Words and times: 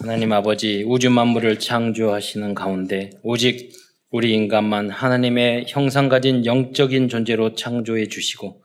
하나님 0.00 0.32
아버지 0.32 0.82
우주 0.86 1.10
만물을 1.10 1.58
창조하시는 1.58 2.54
가운데 2.54 3.10
오직 3.22 3.70
우리 4.10 4.32
인간만 4.32 4.88
하나님의 4.88 5.66
형상 5.68 6.08
가진 6.08 6.46
영적인 6.46 7.10
존재로 7.10 7.54
창조해 7.54 8.08
주시고 8.08 8.62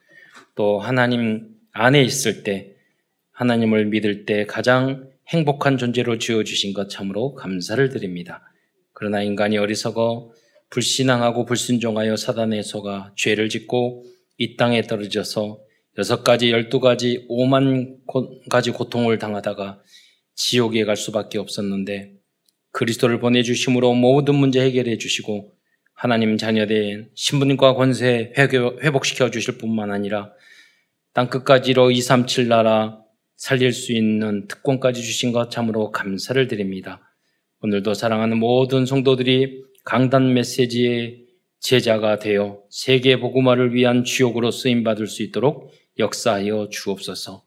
또 0.56 0.80
하나님 0.80 1.50
안에 1.74 2.02
있을 2.02 2.44
때 2.44 2.72
하나님을 3.34 3.88
믿을 3.88 4.26
때 4.26 4.46
가장 4.46 5.10
행복한 5.28 5.78
존재로 5.78 6.20
지어 6.20 6.46
주신 6.46 6.74
것 6.74 6.90
참으로 6.90 7.36
감사를 7.36 7.90
드립니다. 7.90 8.42
그러나 8.94 9.22
인간이 9.22 9.58
어리석어 9.58 10.32
불신앙하고 10.70 11.44
불순종하여 11.44 12.16
사단의 12.16 12.64
소가 12.64 13.12
죄를 13.18 13.50
짓고 13.50 14.06
이 14.38 14.56
땅에 14.56 14.84
떨어져서 14.84 15.60
여섯 15.98 16.24
가지, 16.24 16.52
열두 16.52 16.80
가지, 16.80 17.26
오만 17.28 17.98
가지 18.50 18.72
고통을 18.72 19.18
당하다가 19.18 19.82
지옥에 20.36 20.86
갈 20.86 20.96
수밖에 20.96 21.38
없었는데 21.38 22.14
그리스도를 22.72 23.20
보내주심으로 23.20 23.94
모든 23.94 24.36
문제 24.36 24.62
해결해 24.62 24.98
주시고 24.98 25.54
하나님 25.94 26.38
자녀된 26.38 27.10
신분과 27.16 27.76
권세 27.76 28.34
회복시켜 28.38 29.32
주실 29.32 29.58
뿐만 29.58 29.92
아니라 29.92 30.32
땅 31.14 31.30
끝까지로 31.30 31.92
237 31.92 32.50
나라 32.50 33.00
살릴 33.38 33.72
수 33.72 33.94
있는 33.94 34.48
특권까지 34.48 35.02
주신 35.02 35.32
것 35.32 35.50
참으로 35.50 35.92
감사를 35.92 36.48
드립니다. 36.48 37.02
오늘도 37.62 37.94
사랑하는 37.94 38.38
모든 38.38 38.86
성도들이 38.86 39.64
강단 39.86 40.34
메시지의 40.34 41.26
제자가 41.60 42.20
되어 42.20 42.62
세계 42.70 43.20
복음화를 43.20 43.74
위한 43.74 44.04
주역으로 44.04 44.52
쓰임 44.52 44.84
받을 44.84 45.08
수 45.08 45.24
있도록 45.24 45.72
역사하여 45.98 46.70
주옵소서. 46.70 47.44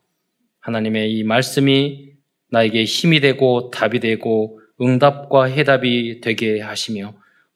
하나님의 0.60 1.12
이 1.12 1.22
말씀이 1.22 2.07
나에게 2.50 2.84
힘이 2.84 3.20
되고 3.20 3.70
답이 3.70 4.00
되고 4.00 4.60
응답과 4.80 5.44
해답이 5.44 6.20
되게 6.20 6.60
하시며 6.60 7.14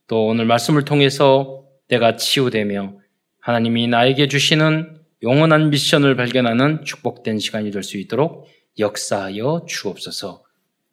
또 0.09 0.27
오늘 0.27 0.45
말씀을 0.45 0.84
통해서 0.84 1.65
내가 1.89 2.17
치유되며 2.17 2.99
하나님이 3.41 3.89
나에게 3.89 4.29
주시는 4.29 4.99
영원한 5.23 5.71
미션을 5.71 6.17
발견하는 6.17 6.84
축복된 6.84 7.39
시간이 7.39 7.71
될 7.71 7.83
수 7.83 7.97
있도록 7.99 8.47
역사하여 8.79 9.67
주옵소서. 9.69 10.43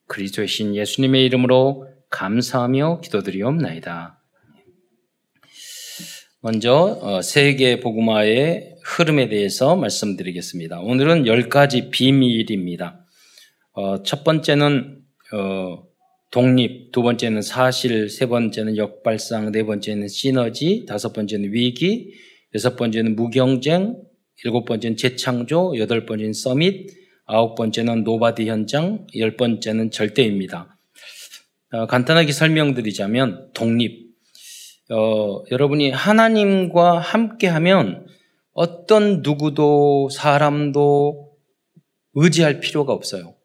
그리스도의 0.08 0.48
신 0.48 0.76
예수님의 0.76 1.26
이름으로 1.26 1.88
감사하며 2.10 3.02
기도드리옵나이다. 3.02 4.20
먼저 6.42 7.00
어, 7.02 7.22
세계 7.22 7.80
복음화의 7.80 8.76
흐름에 8.84 9.30
대해서 9.30 9.76
말씀드리겠습니다. 9.76 10.80
오늘은 10.80 11.28
열 11.28 11.50
가지 11.50 11.90
비밀입니다. 11.90 12.99
어, 13.80 14.04
첫 14.04 14.26
번째는 14.26 15.00
어, 15.32 15.84
독립, 16.32 16.92
두 16.92 17.02
번째는 17.02 17.42
사실, 17.42 18.10
세 18.10 18.26
번째는 18.26 18.76
역발상, 18.76 19.54
네 19.54 19.64
번째는 19.64 20.10
시너지, 20.10 20.86
다섯 20.86 21.14
번째는 21.14 21.54
위기, 21.54 22.12
여섯 22.54 22.76
번째는 22.76 23.16
무경쟁, 23.16 23.96
일곱 24.44 24.66
번째는 24.66 24.98
재창조, 24.98 25.78
여덟 25.78 26.06
번째는 26.06 26.34
summit, 26.34 26.90
아홉 27.26 27.56
번째는 27.56 28.04
nobody 28.04 28.50
현장, 28.50 29.08
열 29.16 29.38
번째는 29.38 29.92
절대입니다. 29.92 30.78
어, 31.72 31.88
간단하게 31.88 32.34
설명드리자면 32.34 33.52
독립. 33.54 34.10
어, 34.92 35.44
여러분이 35.52 35.92
하나님과 35.92 37.00
함께하면 37.00 38.08
어떤 38.52 39.22
누구도 39.22 40.10
사람도 40.10 41.32
의지할 42.16 42.60
필요가 42.60 42.92
없어요. 42.92 43.39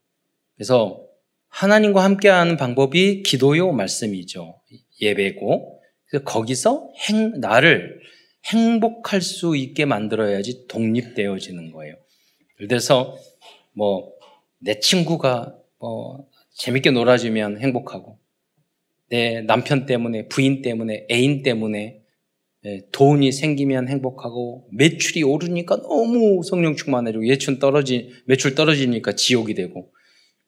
그래서 0.56 1.04
하나님과 1.48 2.02
함께하는 2.02 2.56
방법이 2.56 3.22
기도요 3.22 3.72
말씀이죠. 3.72 4.60
예배고. 5.00 5.80
그래서 6.06 6.24
거기서 6.24 6.92
행, 7.08 7.40
나를 7.40 8.00
행복할 8.46 9.20
수 9.20 9.56
있게 9.56 9.84
만들어야지 9.84 10.66
독립되어지는 10.68 11.72
거예요. 11.72 11.96
예를 12.58 12.68
들어서 12.68 13.16
뭐 13.72 14.14
내 14.64 14.80
친구가 14.80 15.54
뭐 15.78 16.26
재밌게 16.54 16.90
놀아주면 16.90 17.60
행복하고 17.60 18.18
내 19.10 19.42
남편 19.42 19.84
때문에 19.84 20.28
부인 20.28 20.62
때문에 20.62 21.06
애인 21.10 21.42
때문에 21.42 22.00
예, 22.66 22.80
돈이 22.92 23.30
생기면 23.30 23.88
행복하고 23.88 24.66
매출이 24.72 25.22
오르니까 25.22 25.82
너무 25.82 26.42
성령 26.42 26.76
충만해지고 26.76 27.26
예출 27.28 27.58
떨어지 27.58 28.10
매출 28.24 28.54
떨어지니까 28.54 29.14
지옥이 29.14 29.52
되고 29.52 29.92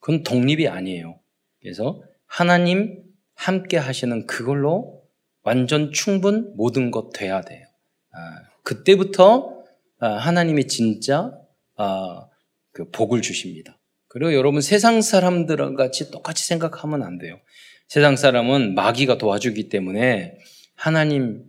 그건 0.07 0.23
독립이 0.23 0.69
아니에요. 0.69 1.19
그래서 1.61 2.01
하나님 2.27 3.03
함께 3.35 3.77
하시는 3.77 4.29
그걸로 4.29 5.03
완전 5.43 5.91
충분 5.91 6.55
모든 6.57 6.93
것 6.93 7.11
돼야 7.11 7.41
돼요. 7.41 7.67
아, 8.13 8.43
그때부터 8.63 9.65
아, 9.99 10.07
하나님이 10.11 10.69
진짜 10.69 11.33
아, 11.75 12.29
그 12.71 12.89
복을 12.93 13.21
주십니다. 13.21 13.81
그리고 14.07 14.33
여러분 14.33 14.61
세상 14.61 15.03
사람들과 15.03 15.75
같이 15.75 16.13
똑같이 16.13 16.47
생각하면 16.47 17.03
안 17.03 17.19
돼요. 17.19 17.41
세상 17.89 18.15
사람은 18.15 18.77
마귀가 18.77 19.19
도와주기 19.19 19.69
때문에 19.71 20.39
하나님 20.77 21.43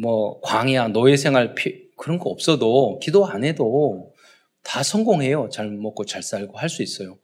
뭐 0.00 0.40
광야 0.42 0.86
노예 0.88 1.16
생활 1.16 1.56
그런 1.96 2.20
거 2.20 2.30
없어도 2.30 3.00
기도 3.00 3.26
안 3.26 3.42
해도 3.42 4.12
다 4.62 4.84
성공해요. 4.84 5.48
잘 5.50 5.68
먹고 5.68 6.04
잘 6.04 6.22
살고 6.22 6.58
할 6.58 6.68
수 6.68 6.84
있어요. 6.84 7.18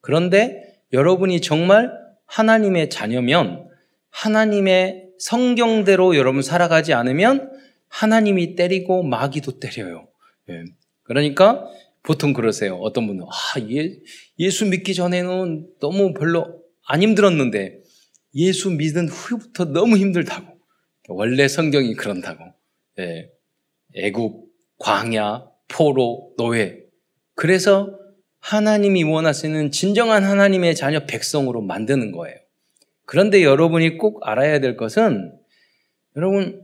그런데 0.00 0.80
여러분이 0.92 1.40
정말 1.40 1.92
하나님의 2.26 2.90
자녀면 2.90 3.68
하나님의 4.10 5.10
성경대로 5.18 6.16
여러분 6.16 6.42
살아가지 6.42 6.92
않으면 6.94 7.50
하나님이 7.88 8.54
때리고 8.54 9.02
마귀도 9.02 9.58
때려요. 9.58 10.08
예. 10.48 10.64
그러니까 11.02 11.64
보통 12.02 12.32
그러세요. 12.32 12.76
어떤 12.76 13.06
분은 13.06 13.24
아, 13.24 13.60
예, 13.70 13.96
예수 14.38 14.64
믿기 14.66 14.94
전에는 14.94 15.68
너무 15.80 16.14
별로 16.14 16.62
안 16.86 17.02
힘들었는데 17.02 17.80
예수 18.34 18.70
믿은 18.70 19.08
후부터 19.08 19.66
너무 19.66 19.96
힘들다고. 19.96 20.46
원래 21.08 21.48
성경이 21.48 21.94
그런다고. 21.94 22.44
예. 23.00 23.28
애국, 23.96 24.48
광야, 24.78 25.46
포로, 25.68 26.32
노예. 26.36 26.84
그래서 27.34 27.98
하나님이 28.40 29.04
원하시는 29.04 29.70
진정한 29.70 30.24
하나님의 30.24 30.74
자녀 30.74 31.06
백성으로 31.06 31.60
만드는 31.62 32.12
거예요. 32.12 32.36
그런데 33.06 33.42
여러분이 33.42 33.98
꼭 33.98 34.26
알아야 34.26 34.60
될 34.60 34.76
것은 34.76 35.32
여러분 36.16 36.62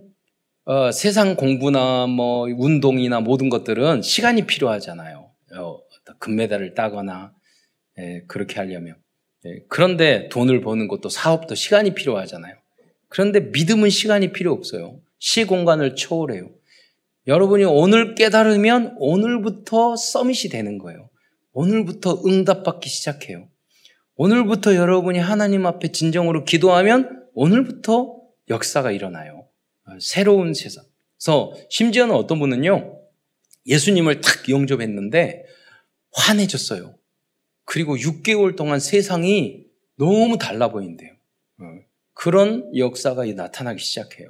어, 0.65 0.91
세상 0.91 1.37
공부나 1.37 2.07
뭐 2.07 2.49
운동이나 2.49 3.21
모든 3.21 3.49
것들은 3.49 4.03
시간이 4.03 4.47
필요하잖아요. 4.47 5.31
어, 5.57 5.79
금메달을 6.19 6.75
따거나 6.75 7.33
예, 7.99 8.23
그렇게 8.27 8.57
하려면 8.57 8.97
예, 9.45 9.61
그런데 9.69 10.29
돈을 10.29 10.61
버는 10.61 10.89
것도 10.89 11.09
사업도 11.09 11.55
시간이 11.55 11.95
필요하잖아요. 11.95 12.55
그런데 13.09 13.41
믿음은 13.41 13.91
시간이 13.91 14.33
필요 14.33 14.53
없어요. 14.53 15.01
시공간을 15.19 15.95
초월해요. 15.95 16.51
여러분이 17.27 17.65
오늘 17.65 18.15
깨달으면 18.15 18.97
오늘부터 18.99 19.97
서밋이 19.97 20.51
되는 20.51 20.79
거예요. 20.79 21.09
오늘부터 21.57 22.23
응답받기 22.27 22.91
시작해요. 22.91 23.49
오늘부터 24.17 24.75
여러분이 24.75 25.19
하나님 25.19 25.65
앞에 25.65 25.91
진정으로 25.91 26.45
기도하면 26.45 27.27
오늘부터 27.33 28.21
역사가 28.51 28.93
일어나요. 28.93 29.49
새로운 29.99 30.53
세상. 30.53 30.85
그래서 31.17 31.55
심지어는 31.71 32.15
어떤 32.15 32.41
분은요, 32.41 33.01
예수님을 33.65 34.21
탁 34.21 34.51
영접했는데 34.51 35.47
환해졌어요. 36.13 36.95
그리고 37.65 37.97
6개월 37.97 38.55
동안 38.55 38.79
세상이 38.79 39.65
너무 39.97 40.37
달라 40.37 40.69
보인대요. 40.69 41.11
그런 42.13 42.71
역사가 42.77 43.25
나타나기 43.25 43.83
시작해요. 43.83 44.29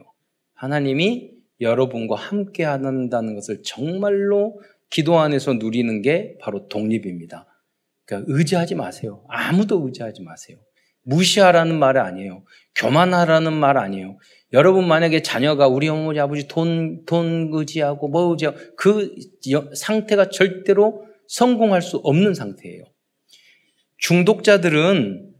하나님이 0.54 1.32
여러분과 1.60 2.14
함께 2.14 2.62
한다는 2.62 3.34
것을 3.34 3.64
정말로 3.64 4.60
기도 4.90 5.18
안에서 5.18 5.54
누리는 5.54 6.02
게 6.02 6.36
바로 6.40 6.68
독립입니다. 6.68 7.46
그러니까 8.04 8.32
의지하지 8.32 8.74
마세요. 8.74 9.24
아무도 9.28 9.84
의지하지 9.86 10.22
마세요. 10.22 10.58
무시하라는 11.02 11.78
말 11.78 11.98
아니에요. 11.98 12.44
교만하라는 12.74 13.52
말 13.52 13.78
아니에요. 13.78 14.18
여러분 14.52 14.86
만약에 14.88 15.22
자녀가 15.22 15.68
우리 15.68 15.88
어머니 15.88 16.18
아버지 16.20 16.48
돈, 16.48 17.04
돈 17.04 17.50
의지하고 17.52 18.08
뭐 18.08 18.30
의지하고 18.32 18.58
그 18.76 19.14
상태가 19.74 20.30
절대로 20.30 21.04
성공할 21.28 21.82
수 21.82 21.96
없는 21.98 22.34
상태예요. 22.34 22.84
중독자들은 23.98 25.32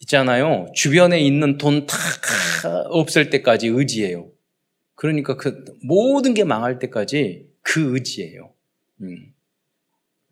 있잖아요. 0.00 0.66
주변에 0.74 1.20
있는 1.20 1.58
돈 1.58 1.86
다 1.86 1.96
없을 2.90 3.30
때까지 3.30 3.68
의지해요. 3.68 4.30
그러니까 4.94 5.36
그 5.36 5.64
모든 5.82 6.34
게 6.34 6.44
망할 6.44 6.78
때까지 6.78 7.46
그 7.62 7.94
의지예요. 7.94 8.52
음. 9.00 9.32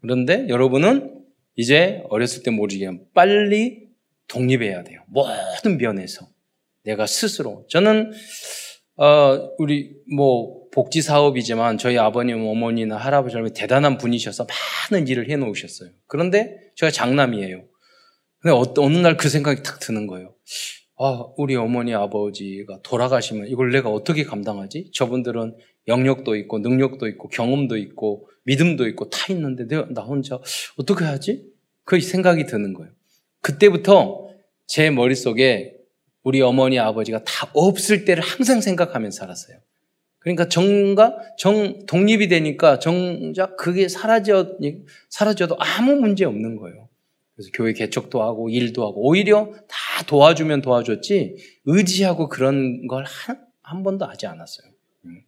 그런데 0.00 0.48
여러분은 0.48 1.24
이제 1.56 2.02
어렸을 2.08 2.42
때 2.42 2.50
모르게 2.50 2.90
빨리 3.14 3.88
독립해야 4.28 4.84
돼요. 4.84 5.02
모든 5.08 5.76
면에서. 5.78 6.28
내가 6.84 7.06
스스로. 7.06 7.66
저는, 7.68 8.12
어, 8.96 9.50
우리, 9.58 9.94
뭐, 10.14 10.68
복지 10.70 11.02
사업이지만 11.02 11.78
저희 11.78 11.98
아버님, 11.98 12.46
어머니나 12.46 12.96
할아버지, 12.96 13.34
할머니 13.34 13.52
대단한 13.52 13.98
분이셔서 13.98 14.46
많은 14.90 15.08
일을 15.08 15.28
해 15.28 15.36
놓으셨어요. 15.36 15.90
그런데 16.06 16.56
제가 16.76 16.90
장남이에요. 16.90 17.64
근데 18.38 18.56
어느 18.78 18.96
날 18.96 19.16
그 19.16 19.28
생각이 19.28 19.62
탁 19.62 19.80
드는 19.80 20.06
거예요. 20.06 20.34
아, 21.02 21.24
우리 21.38 21.56
어머니, 21.56 21.94
아버지가 21.94 22.80
돌아가시면 22.82 23.48
이걸 23.48 23.70
내가 23.70 23.88
어떻게 23.88 24.22
감당하지? 24.22 24.90
저분들은 24.92 25.56
영역도 25.88 26.36
있고, 26.36 26.58
능력도 26.58 27.08
있고, 27.08 27.28
경험도 27.28 27.78
있고, 27.78 28.28
믿음도 28.44 28.86
있고, 28.88 29.08
다 29.08 29.32
있는데 29.32 29.66
내가, 29.66 29.86
나 29.94 30.02
혼자 30.02 30.38
어떻게 30.76 31.06
하지? 31.06 31.42
그 31.84 31.98
생각이 31.98 32.44
드는 32.44 32.74
거예요. 32.74 32.92
그때부터 33.40 34.28
제 34.66 34.90
머릿속에 34.90 35.72
우리 36.22 36.42
어머니, 36.42 36.78
아버지가 36.78 37.24
다 37.24 37.50
없을 37.54 38.04
때를 38.04 38.22
항상 38.22 38.60
생각하면서 38.60 39.20
살았어요. 39.20 39.56
그러니까 40.18 40.48
정가, 40.48 41.16
정, 41.38 41.86
독립이 41.86 42.28
되니까 42.28 42.78
정작 42.78 43.56
그게 43.56 43.88
사라져, 43.88 44.58
사라져도 45.08 45.56
아무 45.58 45.94
문제 45.94 46.26
없는 46.26 46.56
거예요. 46.56 46.89
그래서 47.40 47.50
교회 47.54 47.72
개척도 47.72 48.22
하고 48.22 48.50
일도 48.50 48.86
하고 48.86 49.08
오히려 49.08 49.50
다 49.66 50.04
도와주면 50.06 50.60
도와줬지 50.60 51.36
의지하고 51.64 52.28
그런 52.28 52.86
걸 52.86 53.04
한, 53.04 53.40
한 53.62 53.82
번도 53.82 54.04
하지 54.04 54.26
않았어요. 54.26 54.70
음. 55.06 55.22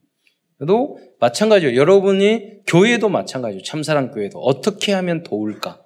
그래도 0.59 0.99
마찬가지예요. 1.21 1.75
여러분이 1.75 2.65
교회도 2.67 3.09
마찬가지예요. 3.09 3.63
참사랑 3.63 4.11
교회도 4.11 4.39
어떻게 4.41 4.93
하면 4.93 5.23
도울까? 5.23 5.83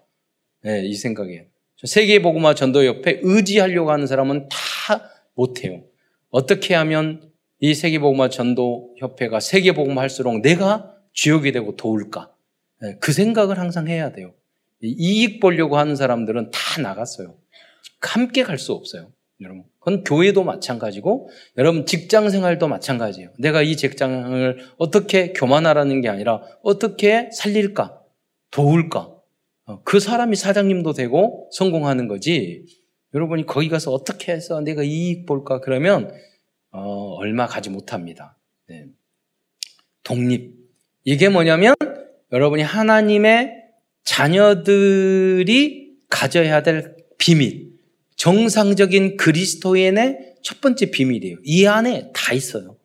네, 0.65 0.85
이 0.85 0.95
생각이에요. 0.95 1.45
세계 1.85 2.21
복음화 2.21 2.55
전도협회 2.55 3.21
의지하려고 3.23 3.93
하는 3.93 4.09
사람은 4.09 4.49
다 4.49 5.09
못해요. 5.35 5.85
어떻게 6.31 6.75
하면 6.75 7.31
이 7.61 7.73
세계 7.73 8.01
복음화 8.01 8.31
전도 8.31 8.97
협회가 8.99 9.39
세계 9.39 9.73
복음화 9.73 10.03
할수록 10.03 10.41
내가 10.41 10.93
주역이 11.13 11.53
되고 11.53 11.77
도울까? 11.77 12.33
네, 12.83 12.97
그 13.01 13.13
생각을 13.13 13.61
항상 13.61 13.87
해야 13.87 14.11
돼요. 14.11 14.35
이익 14.83 15.41
보려고 15.41 15.79
하는 15.79 15.97
사람들은 15.97 16.51
다 16.51 16.83
나갔어요. 16.83 17.37
함께 18.01 18.43
갈 18.43 18.59
수 18.59 18.73
없어요. 18.73 19.13
여러분. 19.41 19.65
그건 19.81 20.05
교회도 20.05 20.45
마찬가지고, 20.45 21.29
여러분 21.59 21.87
직장 21.87 22.31
생활도 22.31 22.69
마찬가지예요. 22.69 23.33
내가 23.39 23.63
이 23.63 23.77
직장을 23.77 24.59
어떻게 24.79 25.33
교만하라는 25.33 26.01
게 26.01 26.09
아니라 26.09 26.43
어떻게 26.63 27.29
살릴까? 27.33 28.01
도울까? 28.51 29.13
어, 29.67 29.83
그 29.83 30.01
사람이 30.01 30.37
사장님도 30.37 30.93
되고 30.93 31.49
성공하는 31.53 32.09
거지. 32.09 32.65
여러분이 33.15 33.47
거기 33.47 33.69
가서 33.69 33.93
어떻게 33.93 34.33
해서 34.33 34.61
내가 34.61 34.83
이익 34.83 35.27
볼까? 35.27 35.61
그러면, 35.61 36.13
어, 36.71 37.15
얼마 37.17 37.47
가지 37.47 37.71
못합니다. 37.71 38.39
네. 38.69 38.87
독립. 40.03 40.55
이게 41.05 41.29
뭐냐면, 41.29 41.75
여러분이 42.33 42.63
하나님의 42.63 43.66
자녀들이 44.07 45.91
가져야 46.09 46.63
될 46.63 46.95
비밀. 47.19 47.67
정상적인 48.17 49.19
그리스도인의 49.19 50.37
첫 50.43 50.63
번째 50.63 50.91
비밀이에요. 50.91 51.37
이 51.43 51.67
안에 51.67 52.13
다 52.15 52.33
있어요. 52.33 52.77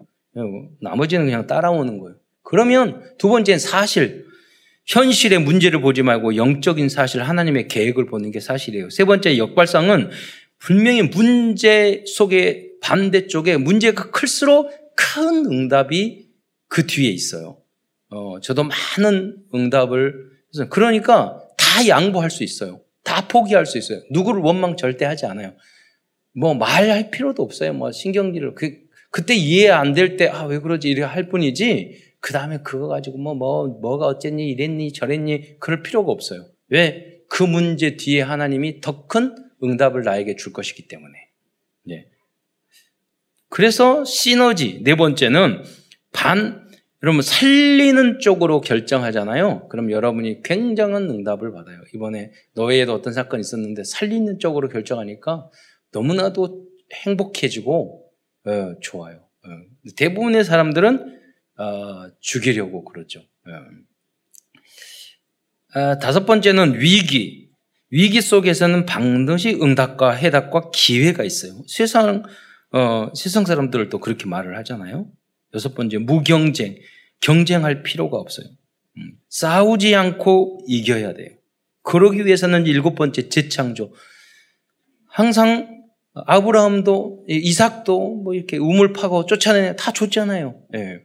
나머지는 0.82 1.26
그냥 1.26 1.48
따라오는 1.48 2.00
거예요. 2.00 2.18
그러면 2.44 3.02
두 3.18 3.30
번째는 3.30 3.60
사실. 3.60 4.26
현실의 4.88 5.40
문제를 5.40 5.80
보지 5.80 6.02
말고 6.02 6.36
영적인 6.36 6.90
사실, 6.90 7.22
하나님의 7.22 7.68
계획을 7.68 8.08
보는 8.08 8.32
게 8.32 8.40
사실이에요. 8.40 8.90
세 8.90 9.06
번째 9.06 9.38
역발상은 9.38 10.10
분명히 10.58 11.04
문제 11.04 12.04
속에 12.08 12.72
반대쪽에 12.82 13.58
문제가 13.58 14.10
클수록 14.10 14.72
큰 14.96 15.46
응답이 15.46 16.28
그 16.68 16.88
뒤에 16.88 17.10
있어요. 17.10 17.62
어, 18.10 18.40
저도 18.42 18.64
많은 18.64 19.38
응답을 19.54 20.32
그러니까 20.70 21.42
다 21.58 21.88
양보할 21.88 22.30
수 22.30 22.44
있어요. 22.44 22.82
다 23.04 23.28
포기할 23.28 23.66
수 23.66 23.78
있어요. 23.78 24.02
누구를 24.12 24.42
원망 24.42 24.76
절대 24.78 25.06
하지 25.06 25.26
않아요. 25.26 25.54
뭐 26.34 26.54
말할 26.54 27.12
필요도 27.12 27.42
없어요. 27.44 27.74
뭐 27.74 27.92
신경질을 27.92 28.56
그 28.56 28.78
그때 29.12 29.36
이해 29.36 29.70
안 29.70 29.94
될 29.94 30.16
때 30.18 30.30
아 30.30 30.46
왜 30.48 30.60
그러지 30.60 30.90
이래 30.90 31.04
할 31.04 31.28
뿐이지. 31.30 32.12
그 32.22 32.34
다음에 32.34 32.60
그거 32.64 32.88
가지고 32.88 33.18
뭐, 33.18 33.34
뭐, 33.34 33.68
뭐 33.68 33.98
가 33.98 34.06
어쨌니, 34.06 34.50
이랬니, 34.52 34.94
저랬니, 34.94 35.60
그럴 35.60 35.82
필요가 35.82 36.12
없어요. 36.12 36.46
왜? 36.70 37.20
그 37.28 37.42
문제 37.44 37.98
뒤에 37.98 38.22
하나님이 38.22 38.80
더 38.80 39.08
큰 39.08 39.36
응답을 39.64 40.04
나에게 40.04 40.36
줄 40.36 40.54
것이기 40.54 40.88
때문에. 40.88 41.14
네. 41.84 42.06
그래서 43.50 44.06
시너지, 44.06 44.82
네 44.84 44.96
번째는 44.96 45.64
반, 46.14 46.70
여러분 47.04 47.24
살리는 47.24 48.20
쪽으로 48.20 48.62
결정하잖아요. 48.62 49.70
그럼 49.70 49.90
여러분이 49.92 50.44
굉장한 50.44 51.10
응답을 51.10 51.52
받아요. 51.52 51.82
이번에 51.96 52.32
너에도 52.54 52.94
어떤 52.94 53.12
사건이 53.14 53.42
있었는데 53.42 53.84
살리는 53.84 54.38
쪽으로 54.38 54.70
결정하니까 54.70 55.50
너무나도 55.92 56.68
행복해지고 57.06 58.06
어, 58.46 58.80
좋아요. 58.82 59.18
어. 59.18 59.50
대부분의 59.98 60.44
사람들은 60.44 61.20
어, 61.58 62.10
죽이려고 62.20 62.86
그러죠. 62.86 63.20
어. 63.20 63.52
아, 65.74 65.98
다섯 65.98 66.26
번째는 66.26 66.80
위기. 66.80 67.50
위기 67.90 68.22
속에서는 68.22 68.86
반드시 68.86 69.58
응답과 69.62 70.12
해답과 70.12 70.70
기회가 70.74 71.24
있어요. 71.24 71.64
세상 71.68 72.24
어, 72.74 73.12
세상 73.16 73.46
사람들도 73.46 74.00
그렇게 74.00 74.28
말을 74.28 74.58
하잖아요. 74.60 75.12
여섯 75.54 75.76
번째, 75.76 75.98
무경쟁. 75.98 76.78
경쟁할 77.20 77.84
필요가 77.84 78.18
없어요. 78.18 78.48
음, 78.98 79.14
싸우지 79.30 79.96
않고 79.96 80.66
이겨야 80.68 81.14
돼요. 81.14 81.30
그러기 81.84 82.26
위해서는 82.26 82.66
일곱 82.66 82.96
번째, 82.96 83.30
재창조. 83.30 83.94
항상 85.08 85.84
아브라함도, 86.14 87.26
이삭도 87.28 88.16
뭐 88.24 88.34
이렇게 88.34 88.58
우물 88.58 88.94
파고 88.94 89.26
쫓아내냐 89.26 89.76
다 89.76 89.92
줬잖아요. 89.92 90.62
예. 90.76 91.02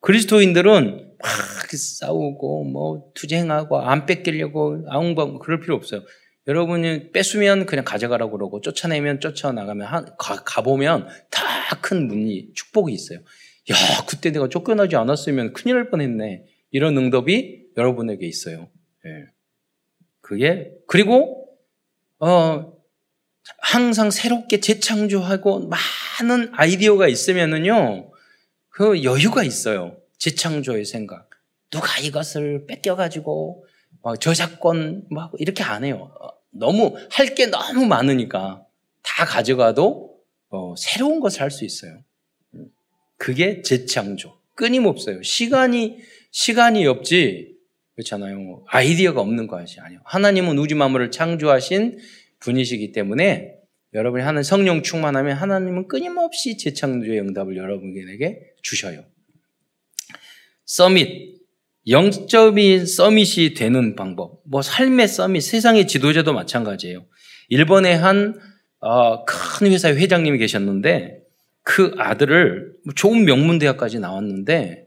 그리스도인들은 0.00 1.16
막 1.18 1.30
싸우고 1.70 2.64
뭐 2.64 3.10
투쟁하고 3.14 3.78
안 3.78 4.04
뺏기려고 4.04 4.84
아웅방 4.88 5.38
그럴 5.38 5.60
필요 5.60 5.74
없어요. 5.74 6.02
여러분이 6.46 7.12
뺏으면 7.12 7.66
그냥 7.66 7.84
가져가라고 7.84 8.32
그러고 8.32 8.60
쫓아내면 8.60 9.20
쫓아나가면 9.20 10.16
가, 10.18 10.62
보면 10.62 11.08
다 11.30 11.54
큰 11.84 12.06
문이 12.08 12.52
축복이 12.54 12.92
있어요. 12.92 13.18
야, 13.70 13.74
그때 14.08 14.30
내가 14.30 14.48
쫓겨나지 14.48 14.96
않았으면 14.96 15.52
큰일 15.52 15.76
날 15.76 15.90
뻔했네. 15.90 16.44
이런 16.70 16.96
응답이 16.96 17.68
여러분에게 17.76 18.26
있어요. 18.26 18.70
예. 19.06 19.26
그게 20.20 20.72
그리고 20.86 21.46
어 22.18 22.72
항상 23.58 24.10
새롭게 24.10 24.60
재창조하고 24.60 25.68
많은 25.68 26.50
아이디어가 26.54 27.08
있으면은요. 27.08 28.10
그 28.70 29.04
여유가 29.04 29.44
있어요. 29.44 29.98
재창조의 30.18 30.84
생각. 30.86 31.28
누가 31.70 31.98
이것을 31.98 32.66
뺏겨가지고 32.66 33.66
막 34.04 34.20
저작권 34.20 35.06
막 35.10 35.32
이렇게 35.38 35.62
안 35.64 35.82
해요. 35.84 36.12
너무 36.50 36.96
할 37.10 37.34
게 37.34 37.46
너무 37.46 37.86
많으니까 37.86 38.64
다 39.02 39.24
가져가도 39.24 40.14
어, 40.50 40.74
새로운 40.76 41.20
것을 41.20 41.40
할 41.40 41.50
수 41.50 41.64
있어요. 41.64 42.02
그게 43.16 43.62
재창조. 43.62 44.38
끊임없어요. 44.54 45.22
시간이, 45.22 45.98
시간이 46.30 46.86
없지. 46.86 47.54
그렇잖아요. 47.94 48.64
아이디어가 48.68 49.20
없는 49.20 49.46
것이 49.46 49.80
아니에요. 49.80 50.00
하나님은 50.04 50.58
우주 50.58 50.76
만물을 50.76 51.10
창조하신 51.10 51.98
분이시기 52.40 52.92
때문에 52.92 53.54
여러분이 53.94 54.22
하는 54.22 54.42
성령 54.42 54.82
충만하면 54.82 55.36
하나님은 55.36 55.88
끊임없이 55.88 56.56
재창조의 56.58 57.20
응답을 57.20 57.56
여러분에게 57.56 58.40
주셔요. 58.62 59.04
서밋. 60.66 61.33
영적인 61.88 62.86
서밋이 62.86 63.54
되는 63.54 63.94
방법. 63.94 64.40
뭐 64.44 64.62
삶의 64.62 65.08
서밋, 65.08 65.42
세상의 65.42 65.86
지도자도 65.86 66.32
마찬가지예요. 66.32 67.04
일본의 67.48 67.96
한큰 67.96 68.40
어, 68.80 69.24
회사의 69.62 69.96
회장님이 69.96 70.38
계셨는데 70.38 71.24
그 71.62 71.94
아들을 71.98 72.74
좋은 72.94 73.24
명문 73.24 73.58
대학까지 73.58 73.98
나왔는데 73.98 74.86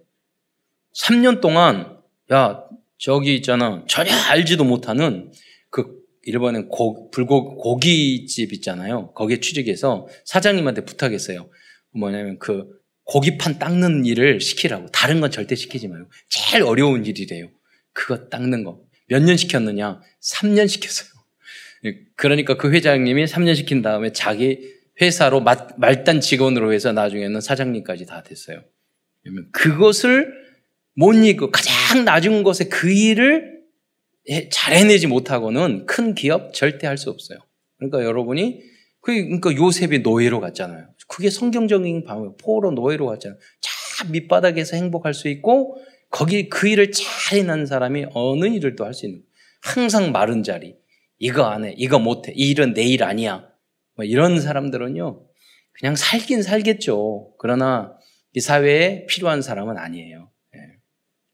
3년 0.96 1.42
동안 1.42 1.98
야 2.32 2.64
저기 2.98 3.36
있잖아 3.36 3.84
전혀 3.88 4.12
알지도 4.30 4.64
못하는 4.64 5.32
그 5.70 5.98
일본의 6.24 6.68
고, 6.70 7.10
불고 7.10 7.56
고깃집 7.58 8.54
있잖아요 8.54 9.12
거기에 9.14 9.40
취직해서 9.40 10.08
사장님한테 10.26 10.86
부탁했어요 10.86 11.50
뭐냐면 11.94 12.38
그 12.38 12.77
고기판 13.08 13.58
닦는 13.60 14.06
일을 14.06 14.40
시키라고. 14.42 14.88
다른 14.92 15.20
건 15.22 15.32
절대 15.32 15.56
시키지 15.56 15.88
말고 15.88 16.10
제일 16.30 16.64
어려운 16.64 17.06
일이래요. 17.06 17.50
그거 17.94 18.30
닦는 18.30 18.64
거. 18.64 18.82
몇 19.08 19.24
년 19.24 19.38
시켰느냐? 19.38 20.02
3년 20.22 20.68
시켰어요. 20.68 21.10
그러니까 22.16 22.58
그 22.58 22.72
회장님이 22.72 23.26
3년 23.26 23.56
시킨 23.56 23.82
다음에 23.82 24.12
자기 24.12 24.60
회사로 25.00 25.42
말단 25.78 26.20
직원으로 26.22 26.74
해서 26.74 26.92
나중에는 26.92 27.40
사장님까지 27.40 28.06
다 28.06 28.24
됐어요. 28.24 28.62
그것을 29.52 30.34
못 30.96 31.14
이고 31.14 31.52
가장 31.52 32.04
낮은 32.04 32.44
곳에 32.44 32.66
그 32.66 32.92
일을 32.92 33.58
잘 34.52 34.74
해내지 34.74 35.08
못하고는 35.08 35.86
큰 35.86 36.14
기업 36.16 36.54
절대 36.54 36.88
할 36.88 36.98
수 36.98 37.10
없어요. 37.10 37.40
그러니까 37.78 38.04
여러분이 38.04 38.62
그, 39.08 39.14
그러니까 39.14 39.56
요셉이 39.56 40.00
노예로 40.00 40.42
갔잖아요. 40.42 40.86
그게 41.08 41.30
성경적인 41.30 42.04
방법. 42.04 42.36
포로 42.38 42.72
노예로 42.72 43.06
갔잖아요. 43.06 43.40
자 43.62 44.04
밑바닥에서 44.12 44.76
행복할 44.76 45.14
수 45.14 45.30
있고 45.30 45.78
거기 46.12 46.50
그 46.50 46.68
일을 46.68 46.92
잘 46.92 47.40
해낸 47.40 47.66
사람이 47.66 48.08
어느 48.14 48.46
일을 48.48 48.76
또 48.76 48.84
할 48.84 48.94
수 48.94 49.06
있는. 49.06 49.22
항상 49.62 50.12
마른 50.12 50.44
자리. 50.44 50.76
이거 51.20 51.46
안 51.46 51.64
해. 51.64 51.74
이거 51.78 52.00
못 52.00 52.28
해. 52.28 52.34
이 52.36 52.50
일은 52.52 52.74
내 52.74 52.84
일 52.84 53.04
아니야. 53.06 53.48
뭐 53.96 54.04
이런 54.04 54.42
사람들은요. 54.42 55.26
그냥 55.72 55.96
살긴 55.96 56.42
살겠죠. 56.44 57.34
그러나 57.40 57.96
이 58.34 58.42
사회에 58.42 59.06
필요한 59.06 59.42
사람은 59.42 59.78
아니에요. 59.78 60.30
예. 60.56 60.60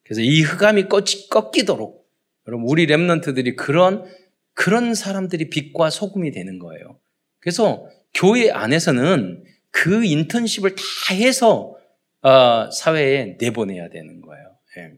그래서 0.03 0.21
이 0.21 0.41
흑암이 0.43 0.89
꺾이도록 1.31 2.07
여러분 2.47 2.67
우리 2.69 2.85
랩런트들이 2.85 3.55
그런 3.55 4.05
그런 4.53 4.93
사람들이 4.93 5.49
빛과 5.49 5.89
소금이 5.89 6.29
되는 6.31 6.59
거예요. 6.59 6.99
그래서 7.43 7.85
교회 8.13 8.49
안에서는 8.49 9.43
그 9.69 10.05
인턴십을 10.05 10.75
다 10.75 11.13
해서 11.13 11.75
어, 12.21 12.71
사회에 12.71 13.35
내보내야 13.37 13.89
되는 13.89 14.21
거예요. 14.21 14.45
예. 14.77 14.93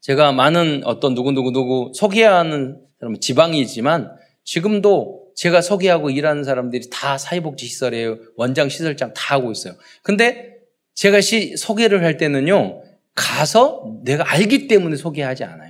제가 0.00 0.32
많은 0.32 0.82
어떤 0.84 1.14
누구누구누구 1.14 1.92
소개하는 1.94 2.82
사람은 2.98 3.20
지방이지만 3.20 4.14
지금도 4.44 5.32
제가 5.36 5.62
소개하고 5.62 6.10
일하는 6.10 6.44
사람들이 6.44 6.90
다 6.90 7.16
사회복지시설에 7.16 8.14
원장 8.36 8.68
시설장 8.68 9.14
다 9.14 9.36
하고 9.36 9.50
있어요. 9.50 9.74
근데 10.02 10.56
제가 10.92 11.22
시, 11.22 11.56
소개를 11.56 12.04
할 12.04 12.18
때는요, 12.18 12.82
가서 13.14 14.00
내가 14.04 14.30
알기 14.30 14.68
때문에 14.68 14.96
소개하지 14.96 15.44
않아요. 15.44 15.69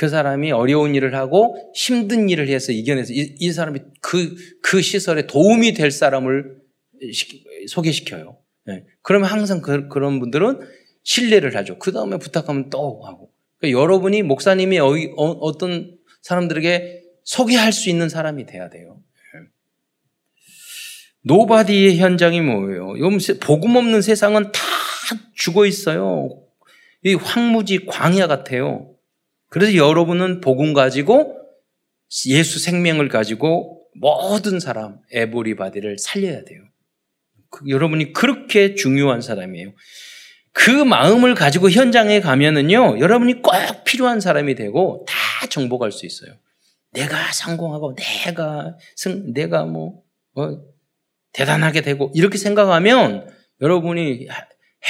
그 0.00 0.08
사람이 0.08 0.50
어려운 0.50 0.94
일을 0.94 1.14
하고 1.14 1.70
힘든 1.74 2.30
일을 2.30 2.48
해서 2.48 2.72
이겨내서 2.72 3.12
이, 3.12 3.34
이 3.38 3.52
사람이 3.52 3.80
그, 4.00 4.34
그 4.62 4.80
시설에 4.80 5.26
도움이 5.26 5.74
될 5.74 5.90
사람을 5.90 6.56
시, 7.12 7.44
소개시켜요. 7.68 8.38
네. 8.64 8.86
그러면 9.02 9.28
항상 9.28 9.60
그, 9.60 9.86
런 9.98 10.18
분들은 10.18 10.60
신뢰를 11.02 11.54
하죠. 11.54 11.78
그 11.78 11.92
다음에 11.92 12.16
부탁하면 12.16 12.70
또 12.70 13.02
하고. 13.04 13.30
그러니까 13.58 13.78
여러분이 13.78 14.22
목사님이 14.22 14.78
어, 14.78 14.86
어, 15.16 15.58
떤 15.58 15.98
사람들에게 16.22 17.02
소개할 17.24 17.70
수 17.70 17.90
있는 17.90 18.08
사람이 18.08 18.46
돼야 18.46 18.70
돼요. 18.70 19.02
네. 19.34 19.48
nobody의 21.24 21.98
현장이 21.98 22.40
뭐예요? 22.40 22.98
요새 23.00 23.38
복음 23.38 23.76
없는 23.76 24.00
세상은 24.00 24.44
다 24.44 24.60
죽어 25.34 25.66
있어요. 25.66 26.42
이 27.04 27.12
황무지 27.12 27.84
광야 27.84 28.28
같아요. 28.28 28.96
그래서 29.50 29.74
여러분은 29.74 30.40
복음 30.40 30.72
가지고 30.72 31.36
예수 32.26 32.58
생명을 32.58 33.08
가지고 33.08 33.84
모든 33.94 34.60
사람 34.60 34.98
everybody를 35.12 35.98
살려야 35.98 36.44
돼요. 36.44 36.62
그, 37.50 37.68
여러분이 37.68 38.12
그렇게 38.12 38.74
중요한 38.74 39.20
사람이에요. 39.20 39.72
그 40.52 40.70
마음을 40.70 41.34
가지고 41.34 41.68
현장에 41.68 42.20
가면은요, 42.20 43.00
여러분이 43.00 43.42
꼭 43.42 43.52
필요한 43.84 44.20
사람이 44.20 44.54
되고 44.54 45.04
다 45.08 45.46
정복할 45.48 45.92
수 45.92 46.06
있어요. 46.06 46.32
내가 46.92 47.32
성공하고 47.32 47.94
내가 47.96 48.76
승, 48.96 49.32
내가 49.32 49.64
뭐, 49.64 50.02
뭐 50.32 50.62
대단하게 51.32 51.82
되고 51.82 52.10
이렇게 52.14 52.38
생각하면 52.38 53.28
여러분이 53.60 54.28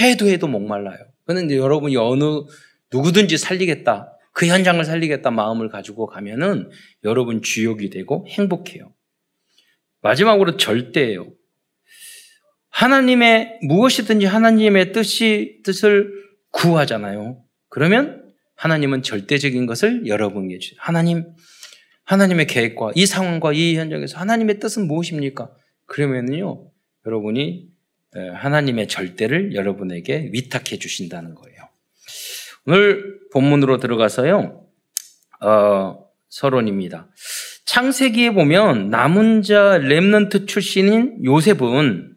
해도 0.01 0.29
해도 0.29 0.49
목말라요. 0.49 0.99
그런데 1.27 1.57
여러분이 1.57 1.97
어느 1.97 2.25
누구든지 2.93 3.39
살리겠다. 3.39 4.17
그 4.41 4.47
현장을 4.47 4.83
살리겠다 4.83 5.31
마음을 5.31 5.69
가지고 5.69 6.07
가면은 6.07 6.71
여러분 7.05 7.43
주역이 7.43 7.91
되고 7.91 8.27
행복해요. 8.27 8.91
마지막으로 10.01 10.57
절대예요. 10.57 11.31
하나님의 12.71 13.59
무엇이든지 13.61 14.25
하나님의 14.25 14.93
뜻이 14.93 15.61
뜻을 15.63 16.11
구하잖아요. 16.53 17.45
그러면 17.69 18.33
하나님은 18.55 19.03
절대적인 19.03 19.67
것을 19.67 20.07
여러분에게 20.07 20.59
주세요. 20.59 20.79
하나님 20.81 21.27
하나님의 22.05 22.47
계획과 22.47 22.93
이 22.95 23.05
상황과 23.05 23.53
이 23.53 23.77
현장에서 23.77 24.17
하나님의 24.21 24.59
뜻은 24.59 24.87
무엇입니까? 24.87 25.55
그러면요 25.85 26.67
여러분이 27.05 27.69
하나님의 28.37 28.89
절대를 28.89 29.55
여러분에게 29.55 30.31
위탁해 30.33 30.79
주신다는 30.79 31.35
거예요. 31.35 31.60
오늘 32.67 33.19
본문으로 33.33 33.79
들어가서요, 33.79 34.67
어, 35.43 36.05
서론입니다. 36.29 37.09
창세기에 37.65 38.33
보면 38.33 38.91
남은 38.91 39.43
자 39.43 39.79
렘넌트 39.79 40.47
출신인 40.47 41.25
요셉은 41.25 42.17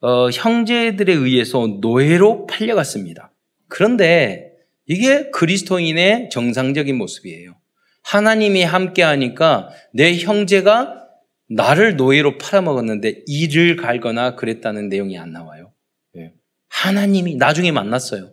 어, 0.00 0.28
형제들에 0.30 1.12
의해서 1.12 1.78
노예로 1.80 2.46
팔려갔습니다. 2.46 3.32
그런데 3.68 4.50
이게 4.86 5.30
그리스도인의 5.30 6.28
정상적인 6.30 6.96
모습이에요. 6.98 7.54
하나님이 8.02 8.64
함께 8.64 9.02
하니까 9.02 9.70
내 9.94 10.18
형제가 10.18 11.02
나를 11.48 11.96
노예로 11.96 12.38
팔아먹었는데 12.38 13.22
이를 13.26 13.76
갈거나 13.76 14.34
그랬다는 14.34 14.88
내용이 14.88 15.18
안 15.18 15.32
나와요. 15.32 15.72
예. 16.16 16.32
하나님이 16.68 17.36
나중에 17.36 17.70
만났어요. 17.70 18.32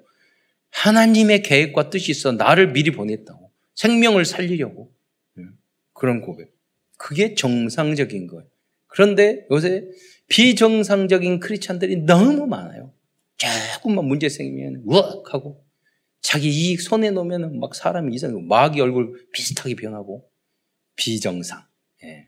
하나님의 0.72 1.44
계획과 1.44 1.90
뜻이 1.90 2.12
있어 2.12 2.32
나를 2.32 2.72
미리 2.72 2.92
보냈다고. 2.92 3.52
생명을 3.76 4.26
살리려고. 4.26 4.94
예. 5.40 5.44
그런 5.94 6.22
고백. 6.22 6.54
그게 6.98 7.34
정상적인 7.34 8.28
거예요. 8.28 8.48
그런데 8.88 9.46
요새 9.52 9.86
비정상적인 10.28 11.40
크리스찬들이 11.40 11.98
너무 11.98 12.46
많아요. 12.48 12.94
조금만 13.38 14.06
문제 14.06 14.28
생기면 14.28 14.84
우악 14.86 15.34
하고 15.34 15.64
자기 16.22 16.50
이익 16.50 16.82
손에 16.82 17.12
놓으면 17.12 17.60
막 17.60 17.74
사람이 17.74 18.14
이상하고 18.14 18.42
마귀 18.42 18.82
얼굴 18.82 19.28
비슷하게 19.32 19.76
변하고 19.76 20.30
비정상. 20.96 21.64
예. 22.04 22.28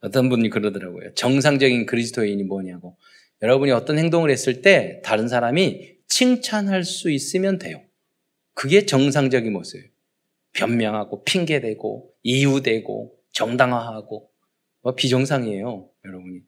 어떤 0.00 0.28
분이 0.28 0.50
그러더라고요. 0.50 1.14
정상적인 1.14 1.86
그리스도인이 1.86 2.42
뭐냐고. 2.44 2.96
여러분이 3.42 3.72
어떤 3.72 3.98
행동을 3.98 4.30
했을 4.30 4.62
때 4.62 5.00
다른 5.04 5.26
사람이 5.26 5.96
칭찬할 6.16 6.84
수 6.84 7.10
있으면 7.10 7.58
돼요. 7.58 7.82
그게 8.52 8.84
정상적인 8.84 9.50
모습이에요. 9.50 9.90
변명하고 10.52 11.24
핑계대고 11.24 12.12
이유대고 12.22 13.14
정당화하고 13.32 14.30
뭐 14.82 14.94
비정상이에요, 14.94 15.88
여러분이. 16.04 16.40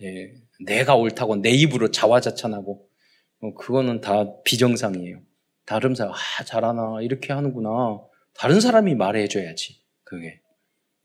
예, 0.00 0.32
내가 0.64 0.96
옳다고 0.96 1.36
내 1.36 1.50
입으로 1.50 1.90
자화자찬하고 1.90 2.88
뭐 3.40 3.54
그거는 3.54 4.00
다 4.00 4.40
비정상이에요. 4.44 5.20
다른 5.66 5.94
사람 5.94 6.14
아 6.14 6.44
잘하나 6.44 7.02
이렇게 7.02 7.34
하는구나. 7.34 8.00
다른 8.32 8.60
사람이 8.60 8.94
말해줘야지. 8.94 9.82
그게 10.04 10.40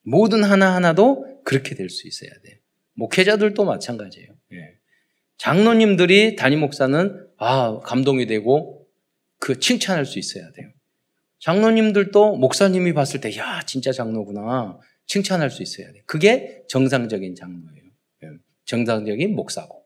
모든 0.04 0.46
하나 0.46 0.74
하나도 0.76 1.42
그렇게 1.44 1.76
될 1.76 1.90
수 1.90 2.08
있어야 2.08 2.30
돼요. 2.42 2.56
목회자들도 2.94 3.66
마찬가지예요. 3.66 4.30
예. 4.54 4.78
장로님들이 5.38 6.38
담임 6.38 6.62
목사는 6.62 7.27
아 7.38 7.79
감동이 7.84 8.25
되고 8.25 8.88
그 9.39 9.60
칭찬할 9.60 10.06
수 10.06 10.20
있어야 10.20 10.51
돼요. 10.51 10.70
장로님들도 11.39 12.38
목사님이 12.38 12.94
봤을 12.94 13.22
때 13.22 13.36
야 13.38 13.62
진짜 13.65 13.91
장로구나 13.91 14.79
칭찬할 15.06 15.50
수 15.51 15.62
있어야 15.62 15.91
돼요. 15.91 16.03
그게 16.06 16.63
정상적인 16.67 17.36
장로예요. 17.36 17.84
예. 18.24 18.27
정상적인 18.65 19.36
목사고 19.36 19.86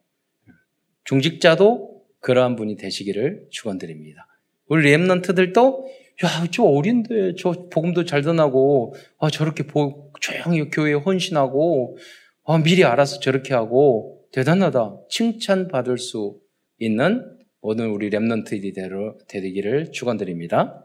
중직자도 1.04 2.04
그러한 2.20 2.56
분이 2.56 2.78
되시기를 2.78 3.48
축원드립니다. 3.50 4.28
우리 4.68 4.92
랩런트들도 4.96 5.86
야, 6.24 6.48
저 6.52 6.64
어린데 6.64 7.34
저 7.38 7.68
복음도 7.72 8.06
잘 8.06 8.22
전하고 8.22 8.94
아, 9.20 9.30
저렇게 9.30 9.64
보, 9.64 10.12
조용히 10.22 10.70
교회에 10.70 10.94
헌신하고 10.94 11.98
아, 12.46 12.58
미리 12.60 12.84
알아서 12.84 13.20
저렇게 13.20 13.54
하고 13.54 14.24
대단하다. 14.32 14.98
칭찬받을 15.10 15.98
수 15.98 16.40
있는 16.80 17.38
오늘 17.62 17.88
우리 17.88 18.10
랩런트들이 18.10 19.28
되기를 19.28 19.92
축원드립니다. 19.92 20.84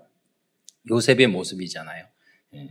요셉의 0.91 1.27
모습이잖아요. 1.29 2.05
예. 2.55 2.69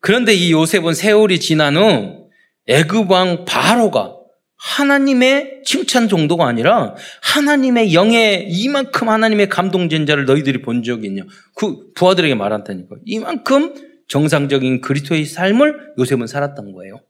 그런데 0.00 0.32
이 0.32 0.52
요셉은 0.52 0.94
세월이 0.94 1.40
지난 1.40 1.76
후 1.76 2.30
애굽 2.68 3.10
왕 3.10 3.44
바로가 3.44 4.14
하나님의 4.56 5.62
칭찬 5.64 6.08
정도가 6.08 6.46
아니라 6.46 6.94
하나님의 7.22 7.92
영에 7.92 8.46
이만큼 8.48 9.08
하나님의 9.08 9.48
감동된 9.48 10.06
자를 10.06 10.24
너희들이 10.24 10.62
본 10.62 10.82
적이 10.82 11.08
있냐? 11.08 11.24
그 11.54 11.92
부하들에게 11.94 12.34
말한다니까. 12.36 12.96
이만큼 13.04 13.74
정상적인 14.08 14.80
그리스도의 14.80 15.24
삶을 15.24 15.94
요셉은 15.98 16.28
살았던 16.28 16.72
거예요. 16.72 17.00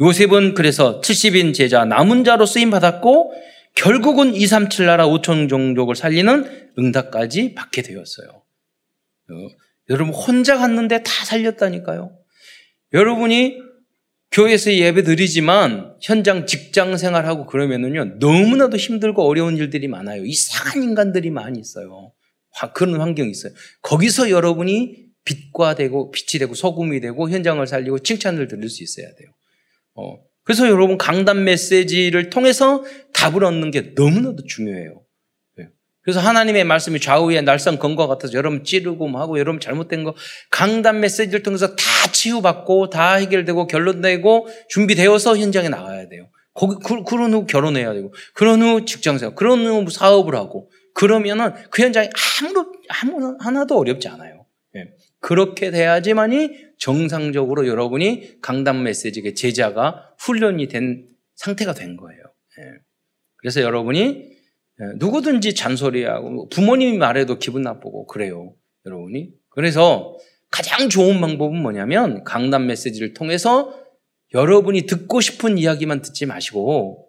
요셉은 0.00 0.54
그래서 0.54 1.00
70인 1.00 1.54
제자 1.54 1.84
남은 1.84 2.24
자로 2.24 2.46
쓰임 2.46 2.70
받았고 2.70 3.32
결국은 3.74 4.34
237 4.34 4.86
나라 4.86 5.06
5천 5.06 5.48
종족을 5.48 5.96
살리는 5.96 6.72
응답까지 6.78 7.54
받게 7.54 7.82
되었어요. 7.82 8.28
어, 8.28 9.34
여러분 9.90 10.14
혼자 10.14 10.56
갔는데 10.56 11.02
다 11.02 11.24
살렸다니까요. 11.24 12.16
여러분이 12.92 13.58
교회에서 14.30 14.72
예배 14.72 15.02
드리지만 15.02 15.96
현장 16.00 16.46
직장 16.46 16.96
생활하고 16.96 17.46
그러면은요 17.46 18.16
너무나도 18.18 18.76
힘들고 18.76 19.26
어려운 19.26 19.56
일들이 19.56 19.88
많아요. 19.88 20.24
이상한 20.24 20.82
인간들이 20.82 21.30
많이 21.30 21.60
있어요. 21.60 22.12
그런 22.74 23.00
환경이 23.00 23.30
있어요. 23.30 23.52
거기서 23.82 24.30
여러분이 24.30 25.04
빛과 25.24 25.74
되고 25.74 26.10
빛이 26.10 26.38
되고 26.38 26.54
소금이 26.54 27.00
되고 27.00 27.30
현장을 27.30 27.64
살리고 27.66 28.00
칭찬을 28.00 28.48
들을 28.48 28.68
수 28.68 28.82
있어야 28.82 29.06
돼요. 29.14 29.30
어, 29.94 30.18
그래서 30.44 30.68
여러분 30.68 30.98
강단 30.98 31.44
메시지를 31.44 32.30
통해서 32.30 32.84
답을 33.14 33.44
얻는 33.44 33.70
게 33.70 33.92
너무나도 33.96 34.44
중요해요. 34.44 35.02
예. 35.60 35.68
그래서 36.02 36.20
하나님의 36.20 36.64
말씀이 36.64 37.00
좌우에 37.00 37.40
날선 37.40 37.78
건과 37.78 38.06
같아서 38.06 38.34
여러분 38.34 38.62
찌르고 38.62 39.08
뭐 39.08 39.20
하고 39.20 39.38
여러분 39.38 39.58
잘못된 39.58 40.04
거 40.04 40.14
강단 40.50 41.00
메시지를 41.00 41.42
통해서 41.42 41.74
다 41.74 41.84
치유받고 42.12 42.90
다 42.90 43.14
해결되고 43.14 43.66
결론되고 43.66 44.48
준비되어서 44.68 45.38
현장에 45.38 45.70
나가야 45.70 46.08
돼요. 46.08 46.28
거기 46.52 46.76
그, 46.84 47.14
런후 47.14 47.46
결혼해야 47.46 47.94
되고 47.94 48.12
그런 48.34 48.62
후 48.62 48.84
직장생활 48.84 49.34
그런 49.34 49.66
후 49.66 49.90
사업을 49.90 50.36
하고 50.36 50.70
그러면은 50.94 51.52
그 51.70 51.82
현장이 51.82 52.08
아무 52.42 52.72
아무 52.88 53.36
하나도 53.40 53.76
어렵지 53.76 54.08
않아요. 54.08 54.46
예. 54.76 54.84
그렇게 55.24 55.70
돼야지만이 55.70 56.50
정상적으로 56.76 57.66
여러분이 57.66 58.42
강단 58.42 58.82
메시지의 58.82 59.34
제자가 59.34 60.14
훈련이 60.18 60.68
된 60.68 61.08
상태가 61.34 61.72
된 61.72 61.96
거예요. 61.96 62.20
예. 62.58 62.64
그래서 63.38 63.62
여러분이 63.62 64.00
예, 64.00 64.84
누구든지 64.98 65.54
잔소리하고 65.54 66.50
부모님이 66.50 66.98
말해도 66.98 67.38
기분 67.38 67.62
나쁘고 67.62 68.06
그래요. 68.06 68.54
여러분이. 68.84 69.30
그래서 69.48 70.14
가장 70.50 70.90
좋은 70.90 71.22
방법은 71.22 71.56
뭐냐면 71.56 72.22
강단 72.24 72.66
메시지를 72.66 73.14
통해서 73.14 73.82
여러분이 74.34 74.82
듣고 74.82 75.22
싶은 75.22 75.56
이야기만 75.56 76.02
듣지 76.02 76.26
마시고 76.26 77.08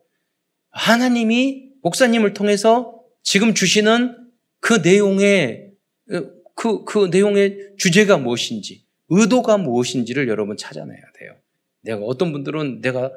하나님이 0.70 1.72
목사님을 1.82 2.34
통해서 2.34 2.98
지금 3.24 3.54
주시는 3.54 4.16
그 4.62 4.76
내용의 4.76 5.72
그, 6.56 6.84
그 6.86 7.10
내용의 7.12 7.76
주제가 7.78 8.18
무엇인지, 8.18 8.86
의도가 9.10 9.58
무엇인지를 9.58 10.28
여러분 10.28 10.58
찾아내야 10.58 11.02
돼요. 11.20 11.36
내가 11.82 12.00
어떤 12.00 12.32
분들은 12.32 12.82
내가 12.82 13.12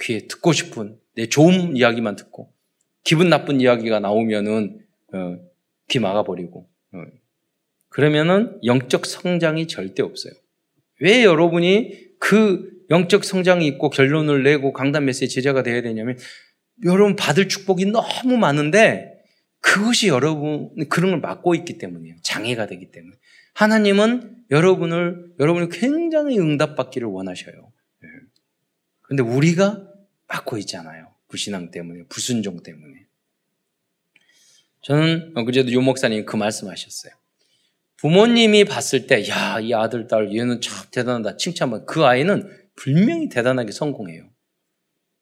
귀에 0.00 0.26
듣고 0.26 0.52
싶은 0.52 0.98
내 1.14 1.26
좋은 1.26 1.76
이야기만 1.76 2.16
듣고 2.16 2.52
기분 3.04 3.28
나쁜 3.28 3.60
이야기가 3.60 4.00
나오면은 4.00 4.80
어, 5.14 5.38
귀 5.88 5.98
막아버리고 5.98 6.68
어. 6.92 7.04
그러면은 7.88 8.58
영적 8.64 9.06
성장이 9.06 9.66
절대 9.66 10.02
없어요. 10.02 10.32
왜 11.00 11.24
여러분이 11.24 12.16
그 12.18 12.70
영적 12.90 13.24
성장이 13.24 13.66
있고 13.68 13.90
결론을 13.90 14.42
내고 14.42 14.72
강단 14.72 15.04
메시지 15.04 15.34
제자가 15.34 15.62
되어야 15.62 15.82
되냐면 15.82 16.18
여러분 16.84 17.16
받을 17.16 17.48
축복이 17.48 17.86
너무 17.86 18.36
많은데 18.36 19.17
그것이 19.60 20.08
여러분 20.08 20.70
그런 20.88 21.10
걸 21.10 21.20
막고 21.20 21.54
있기 21.54 21.78
때문이에요. 21.78 22.16
장애가 22.22 22.66
되기 22.66 22.90
때문에. 22.90 23.16
하나님은 23.54 24.44
여러분을 24.50 25.34
여러분이 25.40 25.68
굉장히 25.70 26.38
응답받기를 26.38 27.08
원하셔요. 27.08 27.72
그런데 29.02 29.24
예. 29.24 29.36
우리가 29.36 29.84
막고 30.28 30.58
있잖아요. 30.58 31.12
불신앙 31.28 31.70
때문에, 31.70 32.04
불순종 32.08 32.62
때문에. 32.62 33.06
저는 34.82 35.34
그제도 35.44 35.70
유 35.72 35.80
목사님 35.80 36.24
그 36.24 36.36
말씀하셨어요. 36.36 37.12
부모님이 37.96 38.64
봤을 38.64 39.06
때, 39.06 39.28
야, 39.28 39.58
이 39.60 39.74
아들, 39.74 40.06
딸, 40.06 40.34
얘는 40.34 40.60
참 40.60 40.86
대단하다. 40.92 41.36
칭찬받. 41.36 41.84
그 41.84 42.04
아이는 42.04 42.48
분명히 42.76 43.28
대단하게 43.28 43.72
성공해요. 43.72 44.30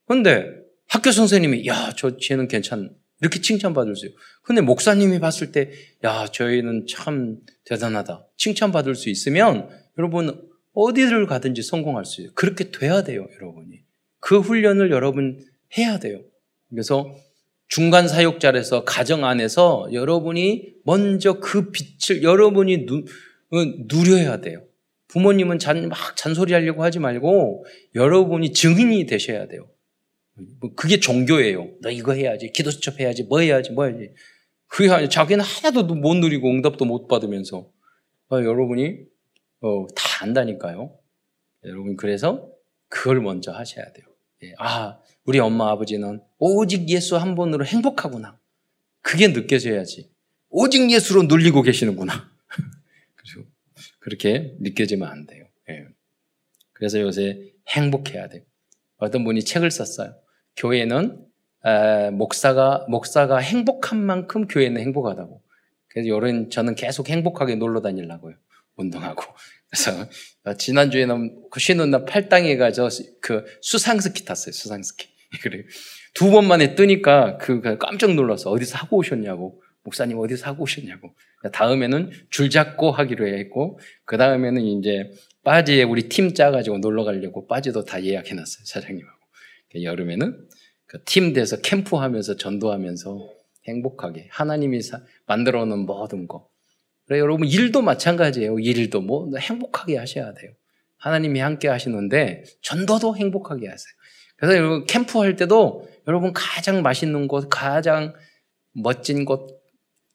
그런데 0.07 0.61
학교 0.87 1.11
선생님이, 1.11 1.67
야, 1.67 1.93
저 1.97 2.19
쟤는 2.19 2.49
괜찮, 2.49 2.95
이렇게 3.21 3.41
칭찬받을 3.41 3.97
수 3.97 4.07
있어요. 4.07 4.19
근데 4.43 4.61
목사님이 4.61 5.19
봤을 5.21 5.53
때, 5.53 5.71
야, 6.05 6.27
저희는 6.27 6.87
참 6.89 7.39
대단하다. 7.65 8.27
칭찬받을 8.37 8.95
수 8.95 9.09
있으면 9.09 9.69
여러분 9.99 10.49
어디를 10.75 11.27
가든지 11.27 11.63
성공할 11.63 12.05
수 12.05 12.21
있어요. 12.21 12.35
그렇게 12.35 12.71
돼야 12.71 13.03
돼요, 13.03 13.27
여러분이. 13.35 13.81
그 14.21 14.41
훈련을 14.41 14.91
여러분 14.91 15.41
해야 15.79 15.99
돼요. 15.99 16.21
그래서 16.69 17.17
중간 17.69 18.07
사역자에서 18.07 18.85
가정 18.85 19.25
안에서 19.25 19.89
여러분이 19.93 20.75
먼저 20.85 21.41
그 21.41 21.71
빛을 21.71 22.23
여러분이 22.23 22.87
누, 22.87 23.05
어, 23.51 23.65
누려야 23.89 24.41
돼요. 24.41 24.63
부모님은 25.09 25.59
잔, 25.59 25.89
막 25.89 26.17
잔소리 26.17 26.53
하려고 26.53 26.83
하지 26.83 26.99
말고 26.99 27.65
여러분이 27.95 28.53
증인이 28.53 29.07
되셔야 29.07 29.47
돼요. 29.49 29.69
뭐 30.61 30.75
그게 30.75 31.01
종교예요. 31.01 31.71
너 31.81 31.91
이거 31.91 32.13
해야지, 32.13 32.53
기도 32.53 32.71
수첩 32.71 33.01
해야지, 33.01 33.25
뭐 33.25 33.41
해야지, 33.41 33.73
뭐 33.73 33.87
해야지. 33.87 34.13
그게 34.69 34.91
아니라 34.91 35.09
자기는 35.09 35.45
하나도 35.45 35.95
못 35.95 36.15
누리고 36.15 36.51
응답도 36.51 36.85
못 36.85 37.09
받으면서 37.09 37.71
아, 38.29 38.37
여러분이 38.37 38.99
어, 39.61 39.87
다 39.95 40.25
안다니까요. 40.25 40.99
여러분 41.65 41.97
그래서 41.97 42.51
그걸 42.89 43.21
먼저 43.21 43.53
하셔야 43.53 43.93
돼요. 43.93 44.07
예. 44.43 44.55
아, 44.59 44.99
우리 45.25 45.39
엄마 45.39 45.71
아버지는 45.71 46.21
오직 46.39 46.89
예수 46.91 47.17
한 47.17 47.35
번으로 47.35 47.65
행복하구나. 47.65 48.39
그게 49.01 49.33
느껴져야지. 49.33 50.11
오직 50.49 50.91
예수로 50.91 51.25
눌리고 51.25 51.63
계시는구나. 51.63 52.31
그렇게 54.01 54.55
느껴지면 54.61 55.09
안 55.09 55.27
돼요. 55.27 55.47
예. 55.71 55.87
그래서 56.73 57.01
요새 57.01 57.53
행복해야 57.69 58.29
돼요. 58.29 58.43
어떤 58.99 59.25
분이 59.25 59.43
책을 59.45 59.71
썼어요. 59.71 60.15
교회는 60.57 61.19
에, 61.65 62.11
목사가 62.11 62.87
목사가 62.89 63.39
행복한 63.39 63.99
만큼 63.99 64.47
교회는 64.47 64.81
행복하다고. 64.81 65.43
그래서 65.89 66.09
요런 66.09 66.51
저는 66.51 66.75
계속 66.75 67.09
행복하게 67.09 67.57
놀러 67.57 67.81
다니려고요. 67.81 68.35
운동하고. 68.77 69.23
그래서 69.71 70.07
어, 70.45 70.55
지난주에는 70.55 71.49
그 71.51 71.61
쉬는 71.61 71.91
날 71.91 72.05
팔당에 72.05 72.57
가서 72.57 72.89
그 73.21 73.45
수상스키 73.63 74.25
탔어요. 74.25 74.53
수상스키. 74.53 75.09
그래. 75.43 75.65
두 76.15 76.31
번만에 76.31 76.75
뜨니까 76.75 77.37
그 77.39 77.61
깜짝 77.79 78.15
놀라서 78.15 78.51
어디서 78.51 78.79
하고 78.79 78.99
오셨냐고. 78.99 79.63
목사님 79.83 80.19
어디서 80.19 80.47
하고 80.47 80.65
오셨냐고. 80.65 81.15
다음에는 81.53 82.11
줄 82.31 82.51
잡고 82.51 82.91
하기로 82.91 83.27
했고, 83.29 83.79
그 84.05 84.17
다음에는 84.17 84.61
이제 84.63 85.11
빠지에 85.45 85.85
우리 85.85 86.09
팀 86.09 86.35
짜가지고 86.35 86.79
놀러 86.79 87.05
가려고 87.05 87.47
빠지도 87.47 87.85
다 87.85 88.03
예약해놨어요. 88.03 88.65
사장님하고. 88.65 89.16
여름에는 89.75 90.49
그 90.87 91.05
팀 91.05 91.33
돼서 91.33 91.61
캠프하면서 91.61 92.37
전도하면서 92.37 93.29
행복하게 93.69 94.29
하나님이 94.31 94.81
만들어 95.27 95.65
놓은 95.65 95.81
모든 95.87 96.29
거. 96.29 96.49
그래 97.07 97.19
여러분 97.19 97.47
일도 97.49 97.83
마찬가지예요. 97.83 98.59
일도 98.59 99.01
뭐 99.01 99.31
행복하게 99.37 99.97
하셔야 99.99 100.33
돼요. 100.35 100.53
하나님이 100.99 101.41
함께 101.41 101.69
하시는데 101.69 102.45
전도도 102.63 103.17
행복하게 103.17 103.69
하세요. 103.69 103.93
그래서 104.37 104.57
여러분 104.57 104.87
캠프 104.87 105.19
할 105.21 105.37
때도 105.37 105.89
여러분 106.07 106.33
가장 106.33 106.83
맛있는 106.83 107.27
곳, 107.29 107.49
가장 107.51 108.15
멋진 108.73 109.25
곳 109.25 109.57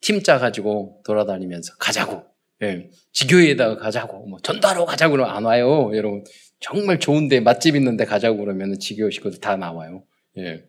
팀 0.02 0.24
짜가지고 0.24 1.04
돌아다니면서 1.06 1.76
가자고. 1.78 2.24
예. 2.64 2.90
지교회에다가 3.14 3.78
가자고. 3.78 4.26
뭐 4.28 4.40
전도하러 4.42 4.86
가자고 4.86 5.12
그러면 5.14 5.36
안 5.36 5.46
와요. 5.46 5.92
여러분. 5.96 6.24
정말 6.62 7.00
좋은데 7.00 7.42
맛집 7.42 7.76
있는데 7.76 8.06
가자고 8.06 8.38
그러면 8.38 8.80
지교회 8.80 9.12
식구들 9.12 9.42
다 9.42 9.58
나와요. 9.58 10.06
예. 10.38 10.64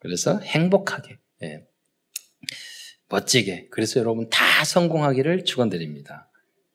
그래서 0.00 0.40
행복하게, 0.40 1.18
예. 1.42 1.62
멋지게. 3.08 3.68
그래서 3.70 4.00
여러분 4.00 4.28
다 4.30 4.64
성공하기를 4.64 5.44
축원드립니다. 5.44 6.30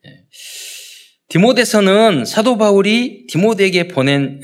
예. 0.06 0.26
디모데서는 1.28 2.24
사도 2.24 2.58
바울이 2.58 3.26
디모데에게 3.28 3.88
보낸 3.88 4.42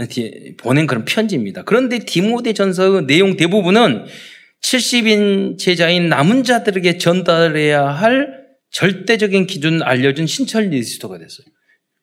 보낸 0.57 0.87
그런 0.87 1.05
편지입니다. 1.05 1.63
그런데 1.63 1.99
디모데 1.99 2.53
전서의 2.53 3.05
내용 3.05 3.37
대부분은 3.37 4.05
70인 4.61 5.59
제자인 5.59 6.09
남은 6.09 6.43
자들에게 6.43 6.97
전달해야 6.97 7.85
할 7.85 8.41
절대적인 8.71 9.45
기준을 9.45 9.83
알려준 9.83 10.25
신철 10.25 10.69
리스토가 10.69 11.19
됐어요. 11.19 11.45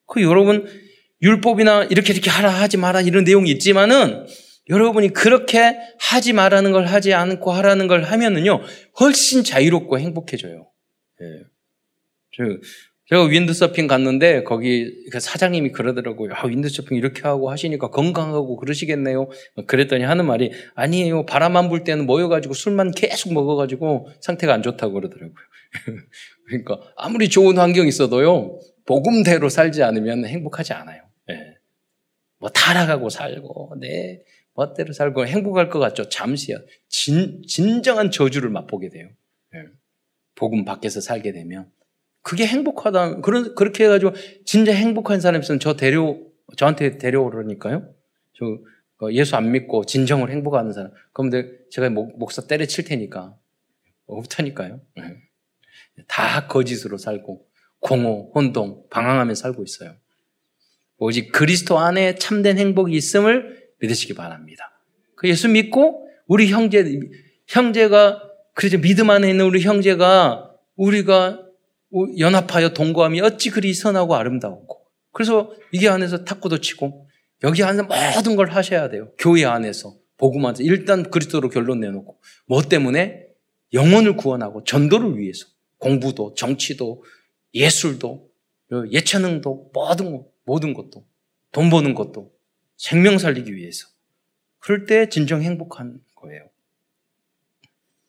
그 0.05 0.21
여러분 0.21 0.65
율법이나 1.21 1.85
이렇게 1.85 2.13
이렇게 2.13 2.29
하라 2.29 2.49
하지 2.49 2.77
마라 2.77 3.01
이런 3.01 3.23
내용이 3.23 3.49
있지만은 3.51 4.25
여러분이 4.69 5.09
그렇게 5.09 5.77
하지 5.99 6.33
말라는 6.33 6.71
걸 6.71 6.85
하지 6.85 7.13
않고 7.13 7.51
하라는 7.51 7.87
걸 7.87 8.03
하면은요 8.03 8.61
훨씬 8.99 9.43
자유롭고 9.43 9.99
행복해져요. 9.99 10.69
예. 11.21 11.25
제가 13.09 13.23
윈드서핑 13.23 13.87
갔는데 13.87 14.43
거기 14.43 14.93
그 15.11 15.19
사장님이 15.19 15.71
그러더라고요. 15.71 16.31
아, 16.35 16.45
윈드서핑 16.45 16.95
이렇게 16.95 17.23
하고 17.23 17.49
하시니까 17.49 17.89
건강하고 17.89 18.55
그러시겠네요. 18.57 19.29
그랬더니 19.65 20.03
하는 20.03 20.27
말이 20.27 20.51
아니에요. 20.75 21.25
바람만 21.25 21.69
불 21.69 21.83
때는 21.83 22.05
모여가지고 22.05 22.53
술만 22.53 22.91
계속 22.91 23.33
먹어가지고 23.33 24.09
상태가 24.21 24.53
안 24.53 24.61
좋다고 24.61 24.93
그러더라고요. 24.93 25.33
그러니까 26.47 26.79
아무리 26.95 27.29
좋은 27.29 27.57
환경 27.57 27.87
있어도요. 27.87 28.59
복음대로 28.85 29.49
살지 29.49 29.81
않으면 29.81 30.25
행복하지 30.25 30.73
않아요. 30.73 31.08
네. 32.39 32.45
뭐 32.45 32.49
타락하고 32.49 33.09
살고 33.09 33.75
네 33.79 34.23
멋대로 34.53 34.93
살고 34.93 35.25
행복할 35.25 35.69
것 35.69 35.79
같죠. 35.79 36.09
잠시야. 36.09 36.57
진, 36.87 37.43
진정한 37.47 38.11
저주를 38.11 38.49
맛보게 38.49 38.89
돼요. 38.89 39.09
네. 39.53 39.65
복음 40.35 40.65
밖에서 40.65 41.01
살게 41.01 41.31
되면 41.31 41.71
그게 42.21 42.45
행복하다. 42.45 43.21
그런 43.21 43.55
그렇게 43.55 43.85
해가지고 43.85 44.13
진짜 44.45 44.73
행복한 44.73 45.21
사람 45.21 45.41
있으면 45.41 45.59
저 45.59 45.75
데려 45.75 46.17
저한테 46.57 46.97
데려오라니까요. 46.97 47.93
저 48.33 48.45
어, 49.01 49.11
예수 49.11 49.35
안 49.35 49.51
믿고 49.51 49.85
진정을 49.85 50.29
행복하는 50.29 50.73
사람. 50.73 50.91
그럼 51.13 51.31
제가 51.71 51.89
목, 51.89 52.31
사 52.31 52.47
때려칠 52.47 52.83
테니까 52.85 53.37
없다니까요. 54.07 54.81
네. 54.97 55.17
다 56.07 56.47
거짓으로 56.47 56.97
살고 56.97 57.47
공허, 57.79 58.29
혼동, 58.35 58.87
방황하며 58.89 59.35
살고 59.35 59.63
있어요. 59.63 59.95
오직 60.99 61.31
그리스도 61.31 61.79
안에 61.79 62.15
참된 62.15 62.57
행복이 62.57 62.95
있음을 62.95 63.69
믿으시기 63.79 64.13
바랍니다. 64.13 64.71
그 65.15 65.27
예수 65.27 65.47
믿고 65.47 66.07
우리 66.27 66.49
형제 66.49 66.99
형제가 67.47 68.21
그래서 68.53 68.77
믿음 68.77 69.09
안에 69.09 69.29
있는 69.29 69.45
우리 69.45 69.61
형제가 69.61 70.51
우리가 70.75 71.41
연합하여 72.19 72.69
동거함이 72.69 73.21
어찌 73.21 73.49
그리 73.49 73.73
선하고 73.73 74.15
아름다웠고 74.15 74.85
그래서 75.11 75.53
이게 75.71 75.89
안에서 75.89 76.23
탁구도 76.23 76.59
치고 76.59 77.07
여기 77.43 77.63
안에서 77.63 77.83
모든 77.83 78.35
걸 78.35 78.49
하셔야 78.51 78.89
돼요. 78.89 79.11
교회 79.17 79.45
안에서 79.45 79.95
복음 80.17 80.45
안에서 80.45 80.63
일단 80.63 81.09
그리스도로 81.09 81.49
결론 81.49 81.79
내놓고 81.79 82.19
뭐 82.45 82.61
때문에 82.61 83.25
영혼을 83.73 84.15
구원하고 84.17 84.63
전도를 84.63 85.17
위해서 85.17 85.45
공부도 85.77 86.33
정치도 86.35 87.03
예술도 87.53 88.29
예체능도 88.91 89.71
모든 89.73 90.11
것, 90.11 90.28
모든 90.49 90.73
것도 90.73 91.05
돈 91.51 91.69
버는 91.69 91.93
것도 91.93 92.31
생명 92.75 93.19
살리기 93.19 93.55
위해서 93.55 93.87
그럴 94.57 94.87
때 94.87 95.07
진정 95.07 95.43
행복한 95.43 95.99
거예요. 96.15 96.49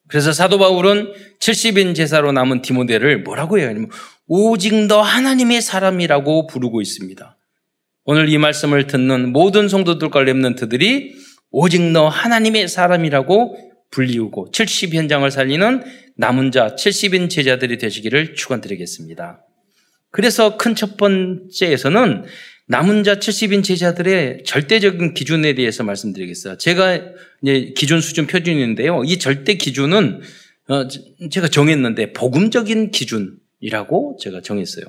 그래서 0.09 0.33
사도 0.33 0.59
바울은 0.59 1.13
70인 1.39 1.95
제사로 1.95 2.33
남은 2.33 2.63
디모데를 2.63 3.23
뭐라고 3.23 3.59
해요? 3.59 3.71
오직 4.27 4.75
너 4.87 5.03
하나님의 5.03 5.61
사람이라고 5.61 6.47
부르고 6.47 6.81
있습니다. 6.81 7.37
오늘 8.05 8.31
이 8.31 8.39
말씀을 8.39 8.87
듣는 8.87 9.33
모든 9.33 9.69
성도들과 9.69 10.21
랩런트들이 10.21 11.13
오직 11.51 11.83
너 11.93 12.09
하나님의 12.09 12.69
사람이라고 12.69 13.71
불리우고 13.91 14.51
70 14.51 14.95
현장을 14.95 15.31
살리는 15.31 15.83
남은 16.17 16.53
자 16.53 16.75
70인 16.75 17.29
제자들이 17.29 17.77
되시기를 17.77 18.35
축원드리겠습니다. 18.35 19.45
그래서 20.11 20.57
큰 20.57 20.75
첫 20.75 20.97
번째에서는 20.97 22.25
남은 22.67 23.03
자 23.03 23.17
70인 23.17 23.65
제자들의 23.65 24.45
절대적인 24.45 25.15
기준에 25.15 25.55
대해서 25.55 25.83
말씀드리겠어요. 25.83 26.57
제가 26.57 27.01
이제 27.43 27.73
기준 27.77 28.01
수준 28.01 28.27
표준인데요. 28.27 29.03
이 29.05 29.19
절대 29.19 29.55
기준은 29.55 30.21
어, 30.69 30.87
제가 31.31 31.49
정했는데 31.49 32.13
복음적인 32.13 32.93
기준이라고 32.93 34.19
제가 34.21 34.41
정했어요. 34.41 34.85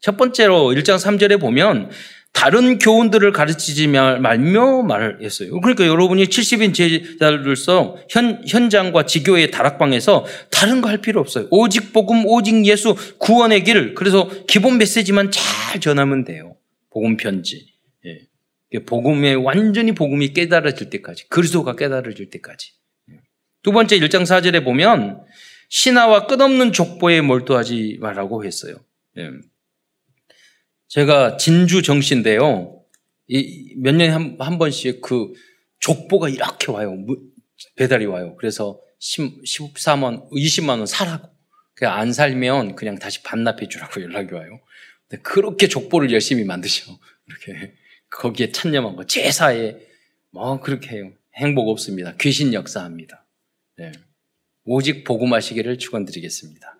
첫 0.00 0.16
번째로 0.16 0.68
1장 0.68 0.98
3절에 0.98 1.40
보면 1.40 1.90
다른 2.36 2.78
교훈들을 2.78 3.32
가르치지 3.32 3.88
말며 3.88 4.82
말을 4.82 5.22
했어요. 5.22 5.58
그러니까 5.58 5.86
여러분이 5.86 6.26
70인 6.26 6.74
제자들로서 6.74 7.96
현, 8.10 8.44
현장과 8.46 9.06
지교의 9.06 9.50
다락방에서 9.50 10.26
다른 10.50 10.82
거 10.82 10.90
할 10.90 10.98
필요 10.98 11.18
없어요. 11.20 11.48
오직 11.50 11.94
복음, 11.94 12.26
오직 12.26 12.66
예수, 12.66 12.94
구원의 13.18 13.64
길. 13.64 13.94
그래서 13.94 14.28
기본 14.46 14.76
메시지만 14.76 15.30
잘 15.30 15.80
전하면 15.80 16.24
돼요. 16.24 16.56
복음 16.90 17.16
편지. 17.16 17.72
예. 18.04 18.80
복음에 18.84 19.32
완전히 19.32 19.92
복음이 19.92 20.34
깨달아질 20.34 20.90
때까지. 20.90 21.28
그리스도가 21.30 21.74
깨달아질 21.74 22.28
때까지. 22.28 22.72
예. 23.12 23.14
두 23.62 23.72
번째 23.72 23.98
1장 23.98 24.22
4절에 24.24 24.62
보면 24.62 25.22
신하와 25.70 26.26
끝없는 26.26 26.72
족보에 26.72 27.22
몰두하지 27.22 27.96
말라고 28.00 28.44
했어요. 28.44 28.76
예. 29.16 29.30
제가 30.88 31.36
진주 31.36 31.82
정시인데요. 31.82 32.82
몇 33.76 33.92
년에 33.92 34.08
한, 34.08 34.36
한 34.38 34.58
번씩 34.58 35.00
그 35.00 35.32
족보가 35.80 36.28
이렇게 36.28 36.70
와요. 36.70 36.96
배달이 37.76 38.06
와요. 38.06 38.36
그래서 38.38 38.80
10, 38.98 39.42
14만, 39.42 40.30
20만 40.30 40.70
원 40.70 40.86
사라고. 40.86 41.28
안 41.82 42.12
살면 42.12 42.76
그냥 42.76 42.98
다시 42.98 43.22
반납해 43.22 43.68
주라고 43.68 44.00
연락이 44.02 44.32
와요. 44.32 44.60
근데 45.08 45.22
그렇게 45.22 45.68
족보를 45.68 46.10
열심히 46.12 46.44
만드셔. 46.44 46.98
이렇게. 47.26 47.74
거기에 48.10 48.52
찬념한 48.52 48.96
거. 48.96 49.04
제사에 49.04 49.76
뭐 50.30 50.60
그렇게 50.60 50.96
해요. 50.96 51.12
행복 51.34 51.68
없습니다. 51.68 52.14
귀신 52.18 52.54
역사합니다. 52.54 53.26
네. 53.76 53.92
오직 54.64 55.04
복음하시기를 55.04 55.78
축원드리겠습니다. 55.78 56.75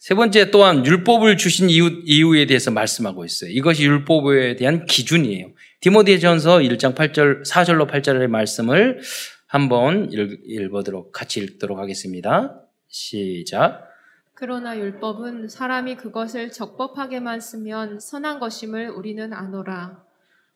세 0.00 0.14
번째 0.14 0.50
또한 0.50 0.86
율법을 0.86 1.36
주신 1.36 1.68
이유, 1.68 2.00
이유 2.06 2.34
에 2.34 2.46
대해서 2.46 2.70
말씀하고 2.70 3.26
있어요. 3.26 3.50
이것이 3.50 3.84
율법에 3.84 4.56
대한 4.56 4.86
기준이에요. 4.86 5.48
디모데전서 5.80 6.60
1장 6.60 6.94
8절 6.94 7.44
4절로 7.44 7.86
8절의 7.86 8.28
말씀을 8.28 9.02
한번 9.46 10.10
읽, 10.10 10.74
어도록 10.74 11.12
같이 11.12 11.40
읽도록 11.40 11.78
하겠습니다. 11.78 12.62
시작. 12.88 13.90
그러나 14.32 14.78
율법은 14.78 15.50
사람이 15.50 15.96
그것을 15.96 16.50
적법하게만 16.50 17.40
쓰면 17.40 18.00
선한 18.00 18.40
것임을 18.40 18.88
우리는 18.88 19.34
아노라. 19.34 20.02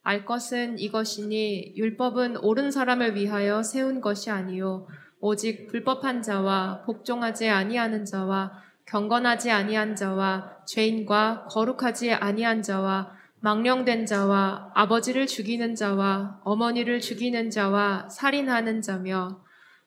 알 0.02 0.24
것은 0.24 0.78
이것이니 0.78 1.74
율법은 1.76 2.38
옳은 2.38 2.70
사람을 2.70 3.14
위하여 3.14 3.62
세운 3.62 4.00
것이 4.00 4.30
아니요 4.30 4.86
오직 5.20 5.68
불법한 5.68 6.22
자와 6.22 6.84
복종하지 6.86 7.50
아니하는 7.50 8.06
자와 8.06 8.64
경건하지 8.86 9.50
아니한 9.50 9.96
자와 9.96 10.58
죄인과 10.66 11.46
거룩하지 11.50 12.12
아니한 12.12 12.62
자와 12.62 13.12
망령된 13.40 14.06
자와 14.06 14.72
아버지를 14.74 15.26
죽이는 15.26 15.74
자와 15.74 16.40
어머니를 16.44 17.00
죽이는 17.00 17.50
자와 17.50 18.08
살인하는 18.10 18.80
자며 18.82 19.42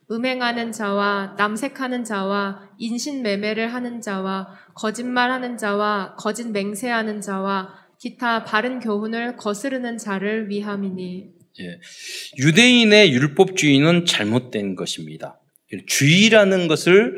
음행하는 0.09 0.71
자와 0.71 1.35
남색하는 1.37 2.03
자와 2.03 2.69
인신매매를 2.77 3.73
하는 3.73 3.99
자와 3.99 4.47
거짓말하는 4.75 5.57
자와 5.57 6.15
거짓 6.17 6.47
맹세하는 6.47 7.19
자와 7.19 7.87
기타 7.99 8.43
바른 8.43 8.79
교훈을 8.79 9.35
거스르는 9.37 9.97
자를 9.97 10.49
위함이니. 10.49 11.31
예. 11.59 11.79
유대인의 12.37 13.11
율법주의는 13.11 14.05
잘못된 14.05 14.75
것입니다. 14.75 15.39
주의라는 15.87 16.67
것을 16.67 17.17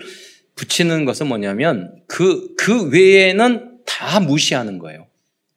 붙이는 0.60 1.06
것은 1.06 1.28
뭐냐면 1.28 1.96
그, 2.06 2.54
그 2.56 2.90
외에는 2.90 3.80
다 3.86 4.20
무시하는 4.20 4.78
거예요. 4.78 5.08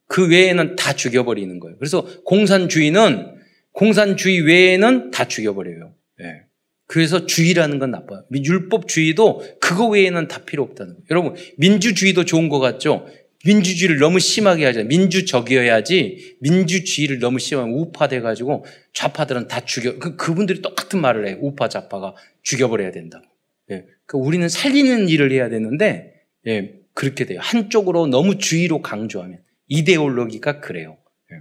그 0.06 0.28
외에는 0.28 0.76
다 0.76 0.92
죽여버리는 0.92 1.58
거예요. 1.58 1.76
그래서 1.78 2.06
공산주의는 2.24 3.34
공산주의 3.72 4.42
외에는 4.42 5.10
다 5.10 5.26
죽여버려요. 5.26 5.94
예. 6.20 6.42
그래서 6.86 7.26
주의라는 7.26 7.80
건 7.80 7.90
나빠요. 7.90 8.24
율법주의도 8.32 9.58
그거 9.60 9.88
외에는 9.88 10.28
다 10.28 10.44
필요 10.44 10.62
없다는 10.62 10.94
거예요. 10.94 11.06
여러분, 11.10 11.34
민주주의도 11.56 12.24
좋은 12.24 12.48
것 12.48 12.60
같죠? 12.60 13.06
민주주의를 13.44 13.98
너무 13.98 14.20
심하게 14.20 14.66
하잖아요. 14.66 14.86
민주적이어야지 14.86 16.36
민주주의를 16.40 17.18
너무 17.18 17.40
심하면 17.40 17.74
우파돼가지고 17.74 18.66
좌파들은 18.92 19.48
다 19.48 19.64
죽여, 19.64 19.98
그, 19.98 20.16
그분들이 20.16 20.62
똑같은 20.62 21.00
말을 21.00 21.26
해요. 21.26 21.38
우파, 21.40 21.68
좌파가 21.68 22.14
죽여버려야 22.42 22.92
된다고. 22.92 23.32
예. 23.72 23.87
그 24.06 24.18
우리는 24.18 24.48
살리는 24.48 25.08
일을 25.08 25.32
해야 25.32 25.48
되는데 25.48 26.14
예, 26.46 26.74
그렇게 26.94 27.24
돼요. 27.24 27.40
한쪽으로 27.42 28.06
너무 28.06 28.38
주의로 28.38 28.82
강조하면 28.82 29.40
이데올로기가 29.68 30.61
그래요. 30.61 30.98
예. 31.32 31.37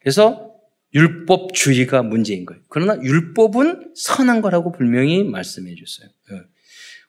그래서 0.00 0.52
율법주의가 0.94 2.02
문제인 2.02 2.46
거예요. 2.46 2.62
그러나 2.68 2.98
율법은 3.02 3.92
선한 3.94 4.40
거라고 4.40 4.72
분명히 4.72 5.24
말씀해 5.24 5.74
줬어요. 5.74 6.10
예. 6.32 6.40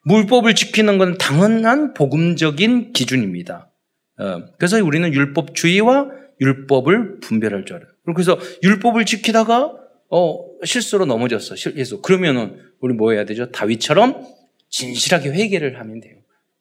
물법을 0.04 0.56
지키는 0.56 0.98
건 0.98 1.18
당연한 1.18 1.94
복음적인 1.94 2.94
기준입니다. 2.94 3.70
어, 4.20 4.46
그래서 4.58 4.84
우리는 4.84 5.14
율법주의와 5.14 6.10
율법을 6.40 7.20
분별할 7.20 7.66
줄 7.66 7.78
알아요. 7.78 7.90
그래서 8.16 8.40
율법을 8.64 9.06
지키다가 9.06 9.74
어, 10.10 10.46
실수로 10.64 11.06
넘어졌어. 11.06 11.56
예수. 11.76 12.02
그러면은 12.02 12.58
우리 12.80 12.94
뭐 12.94 13.12
해야 13.12 13.26
되죠? 13.26 13.52
다윗처럼 13.52 14.26
진실하게 14.70 15.30
회개를 15.30 15.80
하면 15.80 16.00
돼요. 16.00 16.16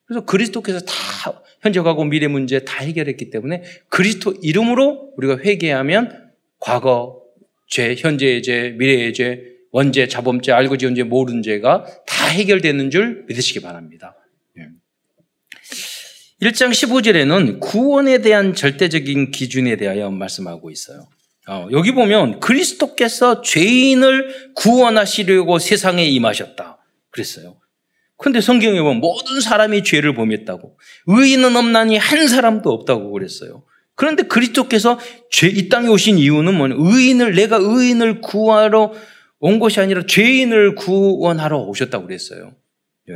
그래서 0.07 0.25
그리스도께서 0.25 0.81
다 0.81 1.43
현재하고 1.61 2.05
미래 2.05 2.29
문제 2.29 2.61
다 2.61 2.85
해결했기 2.85 3.31
때문에 3.31 3.63
그리스도 3.89 4.35
이름으로 4.43 5.13
우리가 5.17 5.39
회개하면 5.39 6.31
과거 6.61 7.23
죄, 7.69 7.95
현재의 7.97 8.43
죄, 8.43 8.71
미래의 8.71 9.13
죄, 9.15 9.43
원죄, 9.73 10.07
자범죄, 10.07 10.53
알고 10.53 10.77
지은 10.77 10.95
죄, 10.95 11.03
모르는 11.03 11.43
죄가 11.43 11.85
다 12.07 12.27
해결되는 12.27 12.91
줄 12.91 13.25
믿으시기 13.29 13.61
바랍니다. 13.61 14.17
1장 16.43 16.71
15절에는 16.71 17.61
구원에 17.61 18.19
대한 18.19 18.55
절대적인 18.55 19.31
기준에 19.31 19.77
대하여 19.77 20.11
말씀하고 20.11 20.71
있어요. 20.71 21.09
어, 21.49 21.69
여기 21.73 21.93
보면 21.93 22.41
그리스도께서 22.41 23.41
죄인을 23.41 24.53
구원하시려고 24.55 25.59
세상에 25.59 26.05
임하셨다. 26.05 26.79
그랬어요. 27.11 27.57
근데 28.19 28.41
성경에 28.41 28.81
보면 28.81 28.99
모든 28.99 29.41
사람이 29.41 29.85
죄를 29.85 30.15
범했다고. 30.15 30.79
의인은 31.07 31.57
없나니 31.57 31.99
한 31.99 32.29
사람도 32.29 32.71
없다고 32.71 33.13
그랬어요. 33.13 33.65
그런데 33.95 34.25
그리스도께서 34.25 34.99
죄, 35.31 35.49
이 35.49 35.69
땅에 35.69 35.89
오신 35.89 36.19
이유는 36.19 36.55
뭐냐? 36.55 36.77
의인을, 36.79 37.35
내가 37.35 37.57
의인을 37.61 38.21
구하러 38.21 38.93
온 39.39 39.59
것이 39.59 39.81
아니라 39.81 40.05
죄인을 40.07 40.75
구원하러 40.75 41.59
오셨다고 41.59 42.07
그랬어요. 42.07 42.55
예. 43.09 43.15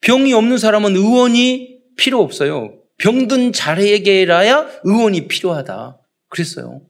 병이 0.00 0.32
없는 0.32 0.58
사람은 0.58 0.96
의원이 0.96 1.80
필요 1.96 2.20
없어요. 2.20 2.82
병든 2.98 3.52
자에게라야 3.52 4.68
의원이 4.84 5.28
필요하다. 5.28 6.00
그랬어요. 6.28 6.82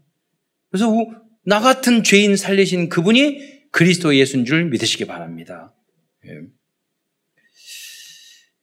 그래서 0.70 0.92
나 1.44 1.61
같은 1.61 2.03
죄인 2.03 2.37
살리신 2.37 2.88
그분이 2.88 3.70
그리스도 3.70 4.16
예수인 4.16 4.44
줄 4.44 4.64
믿으시기 4.66 5.05
바랍니다. 5.05 5.72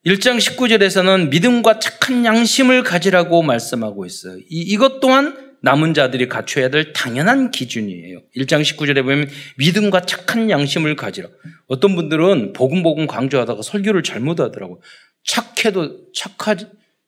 1장 0.05 0.35
예. 0.35 0.37
19절에서는 0.37 1.29
믿음과 1.29 1.79
착한 1.79 2.25
양심을 2.25 2.83
가지라고 2.83 3.41
말씀하고 3.41 4.05
있어요. 4.05 4.37
이, 4.49 4.59
이것 4.59 4.99
또한 4.99 5.55
남은 5.61 5.93
자들이 5.93 6.27
갖춰야 6.27 6.69
될 6.69 6.91
당연한 6.91 7.51
기준이에요. 7.51 8.21
1장 8.35 8.61
19절에 8.61 9.01
보면 9.01 9.29
믿음과 9.57 10.01
착한 10.01 10.49
양심을 10.49 10.97
가지라. 10.97 11.29
어떤 11.67 11.95
분들은 11.95 12.51
복음복음 12.51 13.07
강조하다가 13.07 13.61
설교를 13.61 14.03
잘못하더라고요. 14.03 14.79
착해도 15.23 16.11
착하 16.13 16.57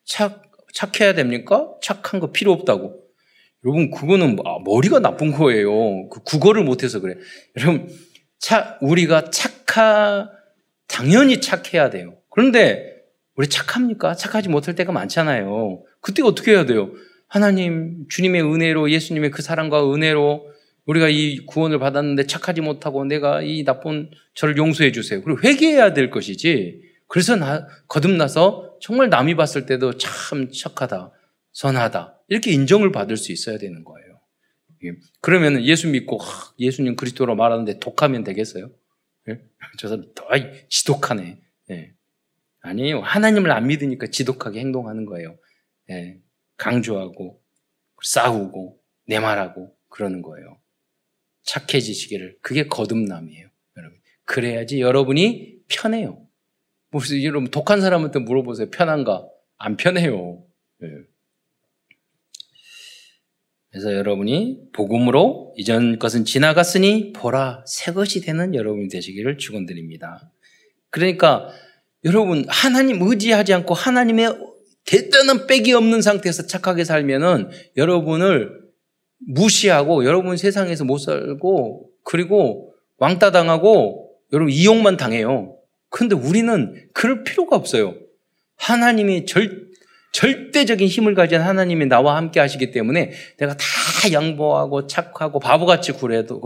착 0.05 0.43
착해야 0.73 1.13
됩니까? 1.13 1.69
착한 1.81 2.21
거 2.21 2.31
필요 2.31 2.53
없다고. 2.53 3.01
여러분, 3.65 3.91
그거는 3.91 4.35
뭐, 4.35 4.45
아, 4.47 4.59
머리가 4.63 4.99
나쁜 4.99 5.31
거예요. 5.31 6.07
그 6.09 6.21
국어를 6.23 6.63
못해서 6.63 6.99
그래. 6.99 7.15
여러분, 7.57 7.89
차, 8.39 8.77
우리가 8.81 9.31
착하, 9.31 10.29
당연히 10.87 11.41
착해야 11.41 11.89
돼요. 11.89 12.17
그런데 12.35 13.01
우리 13.35 13.47
착합니까? 13.47 14.15
착하지 14.15 14.49
못할 14.49 14.75
때가 14.75 14.91
많잖아요. 14.91 15.83
그때 16.01 16.21
어떻게 16.21 16.51
해야 16.51 16.65
돼요? 16.65 16.91
하나님, 17.27 18.05
주님의 18.09 18.43
은혜로, 18.43 18.91
예수님의 18.91 19.31
그 19.31 19.41
사랑과 19.41 19.91
은혜로 19.93 20.51
우리가 20.85 21.07
이 21.09 21.45
구원을 21.45 21.79
받았는데 21.79 22.27
착하지 22.27 22.59
못하고 22.59 23.05
내가 23.05 23.41
이 23.41 23.63
나쁜 23.63 24.11
저를 24.33 24.57
용서해 24.57 24.91
주세요. 24.91 25.23
그리고 25.23 25.41
회개해야 25.41 25.93
될 25.93 26.09
것이지. 26.09 26.81
그래서 27.07 27.37
나, 27.37 27.67
거듭나서 27.87 28.77
정말 28.81 29.09
남이 29.09 29.35
봤을 29.35 29.65
때도 29.65 29.97
참 29.97 30.51
착하다, 30.51 31.11
선하다. 31.53 32.19
이렇게 32.27 32.51
인정을 32.51 32.91
받을 32.91 33.15
수 33.15 33.31
있어야 33.31 33.57
되는 33.57 33.83
거예요. 33.85 34.05
그러면 35.21 35.63
예수 35.63 35.87
믿고 35.87 36.19
예수님 36.59 36.97
그리스도로 36.97 37.35
말하는데 37.35 37.79
독하면 37.79 38.25
되겠어요? 38.25 38.69
예? 39.29 39.39
저 39.79 39.87
사람 39.87 40.03
더 40.13 40.25
지독하네. 40.69 41.39
예. 41.71 41.95
아니에요. 42.65 43.01
하나님을 43.01 43.51
안 43.51 43.67
믿으니까 43.67 44.07
지독하게 44.07 44.59
행동하는 44.59 45.05
거예요. 45.05 45.37
예. 45.89 46.19
강조하고 46.57 47.41
싸우고 48.01 48.79
내 49.07 49.19
말하고 49.19 49.75
그러는 49.89 50.21
거예요. 50.21 50.57
착해지시기를 51.43 52.37
그게 52.41 52.67
거듭남이에요. 52.67 53.47
여러분 53.77 53.99
그래야지 54.25 54.81
여러분이 54.81 55.59
편해요. 55.67 56.25
무슨 56.89 57.23
여러분 57.23 57.49
독한 57.51 57.81
사람한테 57.81 58.19
물어보세요. 58.19 58.69
편한가? 58.69 59.27
안 59.57 59.77
편해요. 59.77 60.43
예. 60.83 60.87
그래서 63.69 63.93
여러분이 63.93 64.69
복음으로 64.71 65.53
이전 65.57 65.99
것은 65.99 66.23
지나갔으니 66.23 67.11
보라 67.11 67.65
새 67.67 67.91
것이 67.91 68.21
되는 68.21 68.55
여러분이 68.55 68.87
되시기를 68.87 69.37
축원드립니다. 69.37 70.31
그러니까 70.89 71.51
여러분 72.05 72.45
하나님 72.47 73.01
의지하지 73.01 73.53
않고 73.53 73.73
하나님의 73.73 74.37
대단한 74.85 75.47
빽이 75.47 75.73
없는 75.73 76.01
상태에서 76.01 76.45
착하게 76.45 76.83
살면은 76.83 77.49
여러분을 77.75 78.51
무시하고 79.27 80.05
여러분 80.05 80.37
세상에서 80.37 80.85
못 80.85 80.99
살고 80.99 81.89
그리고 82.03 82.73
왕따 82.97 83.31
당하고 83.31 84.11
여러분 84.31 84.53
이용만 84.53 84.97
당해요. 84.97 85.57
근데 85.89 86.15
우리는 86.15 86.75
그럴 86.93 87.23
필요가 87.23 87.55
없어요. 87.55 87.95
하나님이 88.57 89.25
절 89.25 89.65
절대적인 90.11 90.87
힘을 90.87 91.13
가진 91.13 91.41
하나님이 91.41 91.87
나와 91.87 92.15
함께 92.15 92.39
하시기 92.39 92.71
때문에 92.71 93.11
내가 93.37 93.57
다 93.57 93.65
양보하고 94.13 94.87
착하고 94.87 95.39
바보같이 95.39 95.91
그래도, 95.91 96.41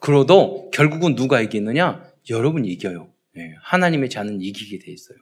그러도 0.00 0.70
결국은 0.72 1.14
누가 1.14 1.40
이기느냐? 1.40 2.04
여러분이 2.28 2.68
이겨요. 2.68 3.13
네, 3.34 3.54
하나님의 3.62 4.10
자는 4.10 4.40
이기게 4.40 4.78
돼 4.78 4.92
있어요. 4.92 5.18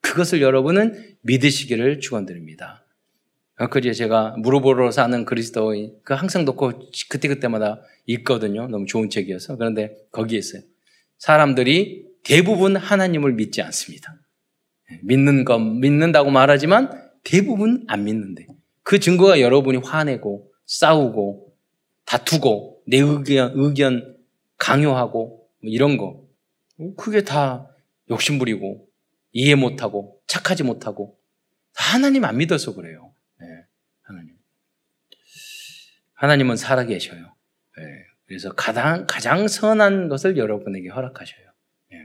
그것을 0.00 0.40
여러분은 0.40 1.16
믿으시기를 1.22 2.00
축원드립니다. 2.00 2.86
그제 3.70 3.92
제가 3.92 4.36
무릎으로 4.38 4.90
사는 4.90 5.24
그리스도인 5.24 5.94
그 6.04 6.14
항상 6.14 6.44
놓고 6.44 6.90
그때 7.08 7.26
그때마다 7.28 7.80
읽거든요. 8.04 8.68
너무 8.68 8.86
좋은 8.86 9.08
책이어서. 9.10 9.56
그런데 9.56 9.96
거기에 10.12 10.38
있어요. 10.38 10.62
사람들이 11.18 12.06
대부분 12.22 12.76
하나님을 12.76 13.32
믿지 13.32 13.62
않습니다. 13.62 14.14
네, 14.90 15.00
믿는 15.02 15.44
것, 15.44 15.58
믿는다고 15.58 16.30
말하지만 16.30 16.90
대부분 17.24 17.84
안 17.88 18.04
믿는데. 18.04 18.46
그 18.82 19.00
증거가 19.00 19.40
여러분이 19.40 19.78
화내고 19.78 20.52
싸우고 20.66 21.52
다투고 22.04 22.82
내 22.86 22.98
의견, 22.98 23.52
의견 23.54 24.16
강요하고 24.58 25.48
뭐 25.62 25.70
이런 25.70 25.96
거. 25.96 26.25
그게 26.96 27.22
다 27.22 27.68
욕심부리고 28.10 28.88
이해 29.32 29.54
못하고 29.54 30.20
착하지 30.26 30.62
못하고 30.62 31.18
하나님 31.74 32.24
안 32.24 32.36
믿어서 32.38 32.74
그래요. 32.74 33.12
네, 33.40 33.46
하나님. 34.02 34.34
하나님은 36.14 36.56
살아계셔요. 36.56 37.20
네, 37.76 37.82
그래서 38.26 38.52
가장, 38.52 39.06
가장 39.06 39.46
선한 39.48 40.08
것을 40.08 40.36
여러분에게 40.36 40.88
허락하셔요. 40.88 41.46
네. 41.90 41.98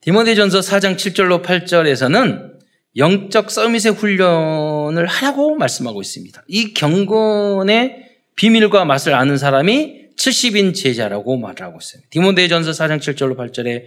디모데전서 0.00 0.60
4장 0.60 0.96
7절로 0.96 1.42
8절에서는 1.42 2.56
영적 2.96 3.50
서밋의 3.50 3.92
훈련을 3.92 5.06
하라고 5.06 5.56
말씀하고 5.56 6.00
있습니다. 6.00 6.44
이 6.48 6.72
경건의 6.74 8.16
비밀과 8.36 8.84
맛을 8.84 9.14
아는 9.14 9.36
사람이 9.36 10.05
70인 10.18 10.74
제자라고 10.74 11.36
말하고 11.36 11.78
있어요. 11.80 12.02
디모데전서 12.10 12.72
4장 12.72 12.98
7절로 12.98 13.36
8절에 13.36 13.84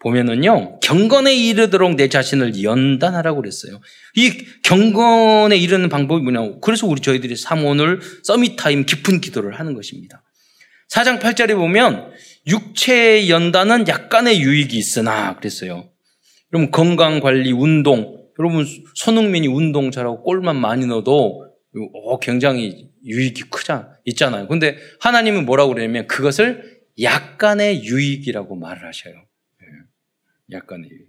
보면은요, 0.00 0.78
경건에 0.80 1.34
이르도록 1.34 1.96
내 1.96 2.08
자신을 2.08 2.62
연단하라고 2.62 3.40
그랬어요. 3.40 3.80
이 4.14 4.30
경건에 4.62 5.56
이르는 5.56 5.88
방법이 5.88 6.22
뭐냐? 6.22 6.58
그래서 6.62 6.86
우리 6.86 7.00
저희들이 7.00 7.34
사모을 7.36 8.00
summit 8.22 8.60
time 8.60 8.86
깊은 8.86 9.20
기도를 9.20 9.58
하는 9.58 9.74
것입니다. 9.74 10.22
4장 10.90 11.20
8절에 11.20 11.54
보면 11.56 12.12
육체의 12.46 13.28
연단은 13.28 13.88
약간의 13.88 14.40
유익이 14.40 14.76
있으나 14.76 15.36
그랬어요. 15.36 15.90
그럼 16.50 16.70
건강 16.70 17.20
관리, 17.20 17.52
운동, 17.52 18.18
여러분 18.38 18.64
손흥민이 18.94 19.48
운동 19.48 19.90
잘하고 19.90 20.22
골만 20.22 20.56
많이 20.56 20.86
넣어도 20.86 21.44
어, 22.04 22.18
굉장히 22.20 22.87
유익이 23.08 23.44
크자 23.50 23.96
있잖아요. 24.04 24.46
근데 24.48 24.78
하나님은 25.00 25.46
뭐라고 25.46 25.72
그러냐면 25.72 26.06
그것을 26.06 26.80
약간의 27.00 27.84
유익이라고 27.84 28.56
말을 28.56 28.86
하셔요. 28.86 29.14
예, 29.62 30.56
약간의 30.56 30.90
유익. 30.90 31.08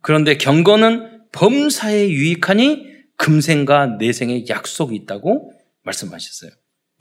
그런데 0.00 0.36
경건은 0.36 1.28
범사에 1.32 2.08
유익하니 2.08 2.94
금생과 3.16 3.98
내생의 3.98 4.46
약속이 4.48 4.94
있다고 4.96 5.52
말씀하셨어요. 5.82 6.50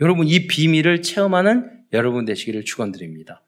여러분 0.01 0.27
이 0.27 0.47
비밀을 0.47 1.01
체험하는 1.01 1.69
여러분 1.93 2.25
되시기를 2.25 2.65
축원드립니다. 2.65 3.43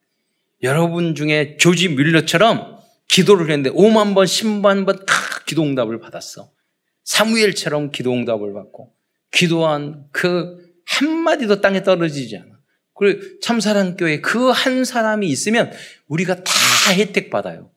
여러분 0.64 1.16
중에 1.16 1.58
조지 1.58 1.90
뮬러처럼 1.90 2.80
기도를 3.08 3.50
했는데 3.50 3.70
5만 3.72 4.16
번, 4.16 4.26
10만 4.26 4.86
번 4.86 5.06
다 5.06 5.14
기도 5.46 5.64
응답을 5.64 6.00
받았어. 6.00 6.52
사무엘처럼 7.04 7.92
기도 7.92 8.14
응답을 8.14 8.54
받고 8.54 8.94
기도한 9.32 10.06
그 10.12 10.65
한마디도 11.00 11.62
땅에 11.62 11.84
떨어지지 11.84 12.38
않아. 12.38 12.56
그리고 12.94 13.40
참사랑 13.42 13.98
교회 13.98 14.22
그 14.22 14.52
한 14.52 14.86
사람이 14.86 15.28
있으면 15.28 15.72
우리가 16.08 16.44
다 16.44 16.52
혜택 16.94 17.30
받아요. 17.30 17.72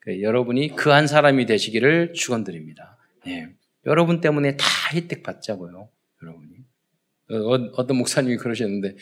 그 0.00 0.20
여러분이 0.22 0.74
그 0.74 0.90
한 0.90 1.06
사람이 1.06 1.46
되시기를 1.46 2.12
축원드립니다. 2.14 2.98
예. 3.28 3.48
여러분 3.86 4.20
때문에 4.20 4.56
다 4.56 4.66
혜택 4.94 5.22
받자고요. 5.22 5.88
여러분이. 6.22 6.50
어, 7.30 7.70
어떤 7.76 7.96
목사님이 7.96 8.36
그러셨는데 8.36 8.96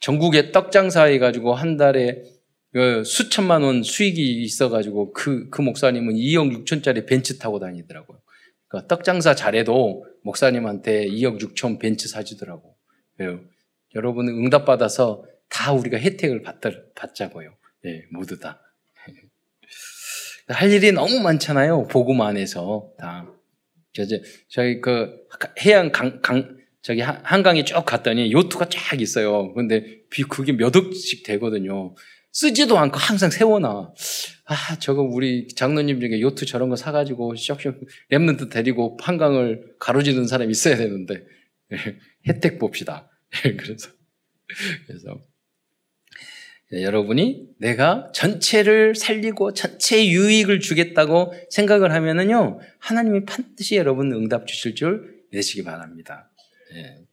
전국에 0.00 0.52
떡 0.52 0.72
장사해 0.72 1.18
가지고 1.18 1.54
한 1.54 1.76
달에 1.76 2.22
그 2.72 3.04
수천만 3.04 3.62
원 3.62 3.82
수익이 3.84 4.42
있어가지고 4.42 5.12
그, 5.12 5.48
그 5.48 5.62
목사님은 5.62 6.14
2억 6.14 6.64
6천짜리 6.66 7.06
벤츠 7.06 7.38
타고 7.38 7.60
다니더라고요. 7.60 8.20
그러니까 8.66 8.88
떡 8.88 9.04
장사 9.04 9.34
잘해도 9.34 10.04
목사님한테 10.24 11.06
2억 11.06 11.40
6천 11.40 11.78
벤츠 11.78 12.08
사주더라고. 12.08 12.73
요 13.22 13.40
여러분은 13.94 14.32
응답받아서 14.34 15.24
다 15.48 15.72
우리가 15.72 15.98
혜택을 15.98 16.42
받, 16.42 16.60
받자고요. 16.94 17.54
예, 17.86 18.04
모두 18.10 18.38
다. 18.38 18.60
할 20.48 20.70
일이 20.70 20.92
너무 20.92 21.20
많잖아요. 21.20 21.86
복음 21.88 22.20
안에서 22.20 22.92
다. 22.98 23.26
저기, 23.92 24.20
저희 24.48 24.80
그 24.80 25.26
해안 25.64 25.92
강, 25.92 26.20
강, 26.20 26.58
저기 26.82 27.00
한강에 27.00 27.64
쭉 27.64 27.82
갔더니 27.84 28.32
요트가 28.32 28.68
쫙 28.68 29.00
있어요. 29.00 29.54
근데 29.54 30.02
그게 30.28 30.52
몇 30.52 30.74
억씩 30.76 31.24
되거든요. 31.24 31.94
쓰지도 32.32 32.76
않고 32.76 32.98
항상 32.98 33.30
세워놔. 33.30 33.94
아, 34.46 34.78
저거 34.80 35.02
우리 35.02 35.48
장로님 35.48 36.00
중에 36.00 36.20
요트 36.20 36.44
저런 36.46 36.68
거 36.68 36.76
사가지고 36.76 37.36
쇽쇽 37.36 37.80
랩런트 38.10 38.50
데리고 38.50 38.98
한강을 39.00 39.76
가로지는 39.78 40.26
사람이 40.26 40.50
있어야 40.50 40.76
되는데 40.76 41.24
혜택 42.26 42.58
봅시다. 42.58 43.10
그래서 43.58 43.90
그래서 44.86 45.20
여러분이 46.72 47.48
내가 47.58 48.10
전체를 48.14 48.94
살리고 48.94 49.54
전체 49.54 50.06
유익을 50.08 50.60
주겠다고 50.60 51.32
생각을 51.50 51.92
하면은요 51.92 52.60
하나님이 52.78 53.24
반드시 53.24 53.76
여러분 53.76 54.12
응답 54.12 54.46
주실 54.46 54.74
줄 54.74 55.22
믿으시기 55.30 55.64
바랍니다. 55.64 56.30
예. 56.74 57.04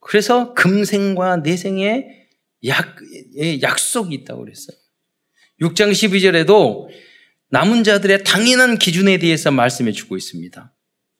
그래서 0.00 0.54
금생과 0.54 1.38
내생에 1.38 2.06
약, 2.66 2.96
예, 3.36 3.60
약속이 3.60 4.14
있다고 4.14 4.44
그랬어요. 4.44 4.76
6장 5.60 5.90
12절에도 5.90 6.88
남은 7.50 7.84
자들의 7.84 8.24
당연한 8.24 8.78
기준에 8.78 9.18
대해서 9.18 9.50
말씀해 9.50 9.92
주고 9.92 10.16
있습니다. 10.16 10.72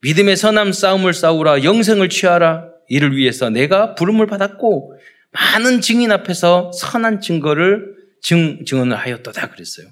믿음의 0.02 0.36
선함 0.36 0.72
싸움을 0.72 1.12
싸우라 1.12 1.64
영생을 1.64 2.08
취하라 2.08 2.68
이를 2.88 3.16
위해서 3.16 3.50
내가 3.50 3.94
부름을 3.94 4.26
받았고 4.26 4.94
많은 5.32 5.80
증인 5.80 6.12
앞에서 6.12 6.70
선한 6.72 7.20
증거를 7.20 7.96
증, 8.22 8.64
증언을 8.64 8.96
하였도다 8.96 9.50
그랬어요. 9.50 9.88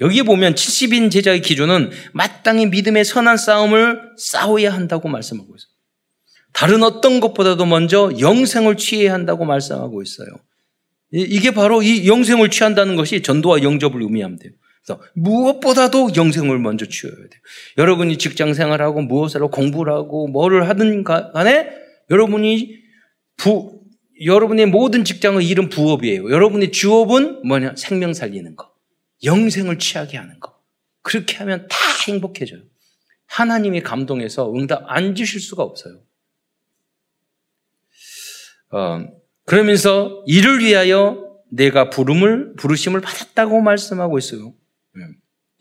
여기 0.00 0.22
보면 0.22 0.54
70인 0.54 1.10
제자의 1.10 1.40
기준은 1.40 1.90
마땅히 2.12 2.66
믿음의 2.66 3.04
선한 3.04 3.38
싸움을 3.38 4.00
싸워야 4.18 4.72
한다고 4.72 5.08
말씀하고 5.08 5.48
있어요. 5.48 5.70
다른 6.52 6.82
어떤 6.82 7.20
것보다도 7.20 7.66
먼저 7.66 8.12
영생을 8.18 8.76
취해야 8.76 9.12
한다고 9.12 9.44
말씀하고 9.44 10.02
있어요. 10.02 10.28
이게 11.12 11.50
바로 11.50 11.82
이 11.82 12.06
영생을 12.06 12.50
취한다는 12.50 12.96
것이 12.96 13.22
전도와 13.22 13.62
영접을 13.62 14.02
의미합니다. 14.02 14.44
그래서 14.86 15.02
무엇보다도 15.14 16.10
영생을 16.14 16.60
먼저 16.60 16.86
취해야 16.86 17.16
돼요. 17.16 17.28
여러분이 17.76 18.18
직장 18.18 18.54
생활하고 18.54 19.02
무엇을 19.02 19.42
하고 19.42 19.50
공부를 19.50 19.92
하고 19.92 20.28
뭐를 20.28 20.68
하든 20.68 21.02
간에 21.02 21.70
여러분이 22.08 22.78
부, 23.36 23.80
여러분의 24.24 24.66
모든 24.66 25.04
직장의 25.04 25.46
일은 25.46 25.68
부업이에요. 25.68 26.30
여러분의 26.30 26.70
주업은 26.70 27.42
뭐냐? 27.46 27.74
생명 27.76 28.14
살리는 28.14 28.54
거. 28.54 28.72
영생을 29.24 29.80
취하게 29.80 30.18
하는 30.18 30.38
거. 30.38 30.56
그렇게 31.02 31.36
하면 31.38 31.66
다 31.68 31.76
행복해져요. 32.06 32.62
하나님이 33.26 33.82
감동해서 33.82 34.54
응답 34.54 34.84
안 34.86 35.16
주실 35.16 35.40
수가 35.40 35.64
없어요. 35.64 36.00
어, 38.70 39.04
그러면서 39.44 40.22
이를 40.26 40.60
위하여 40.60 41.24
내가 41.50 41.90
부름을 41.90 42.54
부르심을 42.56 43.00
받았다고 43.00 43.60
말씀하고 43.60 44.18
있어요. 44.18 44.54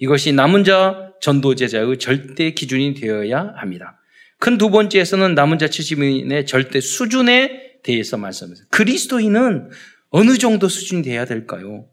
예. 0.01 0.03
이것이 0.03 0.31
남은 0.33 0.63
자 0.63 1.13
전도 1.21 1.55
제자의 1.55 1.97
절대 1.99 2.51
기준이 2.51 2.93
되어야 2.93 3.53
합니다. 3.57 3.99
큰 4.37 4.57
두 4.57 4.69
번째에서는 4.69 5.33
남은 5.33 5.59
자 5.59 5.67
70인의 5.67 6.45
절대 6.45 6.81
수준에 6.81 7.79
대해서 7.83 8.17
말씀하세요. 8.17 8.67
그리스도인은 8.69 9.69
어느 10.09 10.37
정도 10.37 10.67
수준이 10.67 11.03
돼야 11.03 11.25
될까요? 11.25 11.87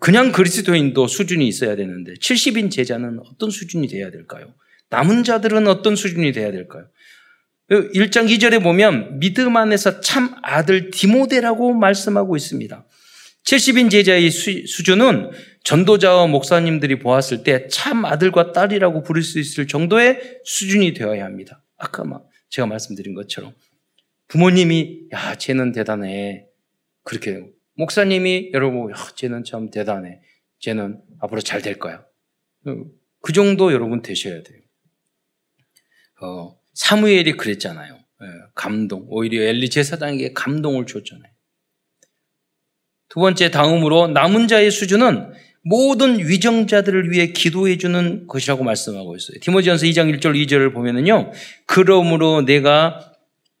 그냥 0.00 0.32
그리스도인도 0.32 1.06
수준이 1.06 1.46
있어야 1.48 1.76
되는데 1.76 2.14
70인 2.14 2.70
제자는 2.70 3.20
어떤 3.26 3.50
수준이 3.50 3.88
돼야 3.88 4.10
될까요? 4.10 4.54
남은 4.90 5.24
자들은 5.24 5.66
어떤 5.66 5.96
수준이 5.96 6.32
돼야 6.32 6.52
될까요? 6.52 6.86
1장 7.70 8.28
2절에 8.28 8.62
보면 8.62 9.18
믿음 9.18 9.56
안에서 9.56 10.00
참 10.00 10.34
아들 10.42 10.90
디모데라고 10.90 11.72
말씀하고 11.74 12.36
있습니다. 12.36 12.84
70인 13.44 13.90
제자의 13.90 14.30
수, 14.30 14.64
준은 14.64 15.30
전도자와 15.64 16.26
목사님들이 16.28 16.98
보았을 16.98 17.42
때 17.42 17.66
참 17.68 18.04
아들과 18.04 18.52
딸이라고 18.52 19.02
부를 19.02 19.22
수 19.22 19.38
있을 19.38 19.66
정도의 19.66 20.40
수준이 20.44 20.94
되어야 20.94 21.24
합니다. 21.24 21.62
아까 21.76 22.04
막 22.04 22.28
제가 22.50 22.66
말씀드린 22.66 23.14
것처럼 23.14 23.54
부모님이 24.28 25.08
야 25.12 25.34
쟤는 25.36 25.72
대단해 25.72 26.46
그렇게 27.02 27.44
목사님이 27.74 28.50
여러분 28.54 28.90
야 28.90 28.94
쟤는 29.16 29.44
참 29.44 29.70
대단해 29.70 30.20
쟤는 30.60 31.00
앞으로 31.20 31.40
잘 31.40 31.62
될 31.62 31.78
거야 31.78 32.04
그 33.20 33.32
정도 33.32 33.72
여러분 33.72 34.02
되셔야 34.02 34.42
돼요. 34.42 34.60
어, 36.20 36.56
사무엘이 36.74 37.32
그랬잖아요. 37.36 37.94
예, 37.94 38.26
감동. 38.54 39.04
오히려 39.08 39.42
엘리 39.42 39.68
제사장에게 39.70 40.32
감동을 40.32 40.86
줬잖아요. 40.86 41.31
두 43.12 43.20
번째 43.20 43.50
다음으로 43.50 44.08
남은 44.08 44.48
자의 44.48 44.70
수준은 44.70 45.32
모든 45.62 46.18
위정자들을 46.18 47.10
위해 47.10 47.26
기도해 47.26 47.76
주는 47.76 48.26
것이라고 48.26 48.64
말씀하고 48.64 49.14
있어요. 49.14 49.36
디모지전서 49.42 49.84
2장 49.84 50.18
1절 50.18 50.34
2절을 50.34 50.72
보면은요. 50.72 51.30
그러므로 51.66 52.40
내가 52.40 53.12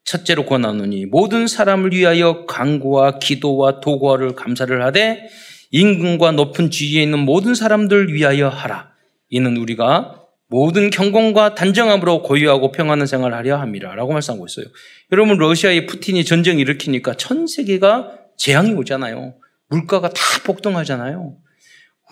첫째로 0.04 0.46
권하노니 0.46 1.04
모든 1.04 1.46
사람을 1.46 1.92
위하여 1.92 2.46
강구와 2.46 3.18
기도와 3.18 3.80
도구를 3.80 4.36
감사를 4.36 4.82
하되 4.84 5.28
임금과 5.70 6.32
높은 6.32 6.70
지위에 6.70 7.02
있는 7.02 7.18
모든 7.18 7.54
사람들 7.54 8.14
위하여 8.14 8.48
하라. 8.48 8.92
이는 9.28 9.58
우리가 9.58 10.18
모든 10.48 10.88
경공과 10.88 11.54
단정함으로 11.54 12.22
고유하고 12.22 12.72
평안한 12.72 13.06
생활을 13.06 13.36
하려 13.36 13.58
합니다. 13.58 13.94
라고 13.94 14.14
말씀하고 14.14 14.46
있어요. 14.46 14.64
여러분, 15.12 15.36
러시아의 15.36 15.84
푸틴이 15.86 16.24
전쟁 16.24 16.58
일으키니까 16.58 17.14
전 17.18 17.46
세계가 17.46 18.12
재앙이 18.38 18.72
오잖아요. 18.72 19.34
물가가 19.72 20.10
다 20.10 20.20
폭등하잖아요. 20.44 21.38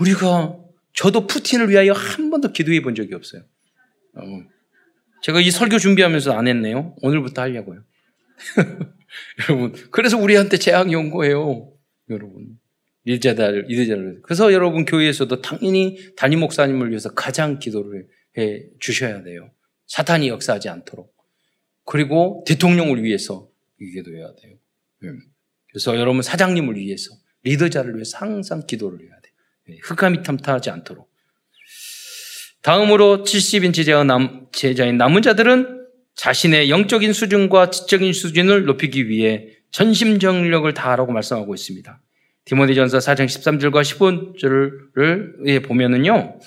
우리가, 0.01 0.57
저도 0.95 1.27
푸틴을 1.27 1.69
위하여 1.69 1.93
한 1.93 2.31
번도 2.31 2.53
기도해 2.53 2.81
본 2.81 2.95
적이 2.95 3.15
없어요. 3.15 3.43
어. 4.17 4.23
제가 5.23 5.41
이 5.41 5.51
설교 5.51 5.79
준비하면서 5.79 6.33
안 6.33 6.49
했네요. 6.49 6.97
오늘부터 7.03 7.43
하려고요. 7.43 7.85
여러분, 9.49 9.75
그래서 9.91 10.17
우리한테 10.17 10.57
재앙이 10.57 10.95
온 10.95 11.11
거예요. 11.11 11.73
여러분. 12.09 12.59
일자들, 13.05 13.67
일자들. 13.69 14.21
그래서 14.23 14.53
여러분 14.53 14.85
교회에서도 14.85 15.41
당연히 15.43 15.99
담임 16.17 16.41
목사님을 16.41 16.91
위해서 16.91 17.13
가장 17.13 17.59
기도를 17.59 18.07
해 18.39 18.63
주셔야 18.79 19.23
돼요. 19.23 19.51
사탄이 19.87 20.29
역사하지 20.29 20.69
않도록. 20.69 21.15
그리고 21.85 22.45
대통령을 22.47 23.03
위해서 23.03 23.49
기도해야 23.79 24.35
돼요. 24.41 24.57
예. 25.05 25.09
그래서 25.71 25.97
여러분 25.97 26.23
사장님을 26.23 26.77
위해서, 26.77 27.15
리더자를 27.43 27.95
위해서 27.95 28.19
항상 28.19 28.67
기도를 28.67 29.01
해야 29.01 29.09
돼요. 29.09 29.33
예. 29.71 29.79
흑암이 29.83 30.23
탐탁하지 30.23 30.71
않도록. 30.71 31.11
다음으로 32.63 33.25
70인 33.25 33.73
제자의 33.73 34.05
남, 34.05 34.47
제자인 34.53 34.99
남은 34.99 35.23
자들은 35.23 35.87
자신의 36.15 36.71
영적인 36.71 37.13
수준과 37.13 37.71
지적인 37.71 38.13
수준을 38.13 38.65
높이기 38.65 39.09
위해 39.09 39.49
전심정력을 39.71 40.73
다하라고 40.75 41.13
말씀하고 41.13 41.55
있습니다. 41.55 42.01
디모데전서 42.45 42.99
4장 42.99 43.27
13절과 43.27 43.83
15절을 43.83 45.67
보면은요. 45.67 46.39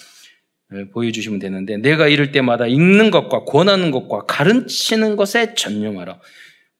예, 0.75 0.89
보여주시면 0.89 1.39
되는데 1.39 1.77
내가 1.77 2.07
이럴 2.07 2.31
때마다 2.31 2.67
읽는 2.67 3.11
것과 3.11 3.45
권하는 3.45 3.91
것과 3.91 4.25
가르치는 4.25 5.15
것에 5.15 5.53
전념하라. 5.55 6.19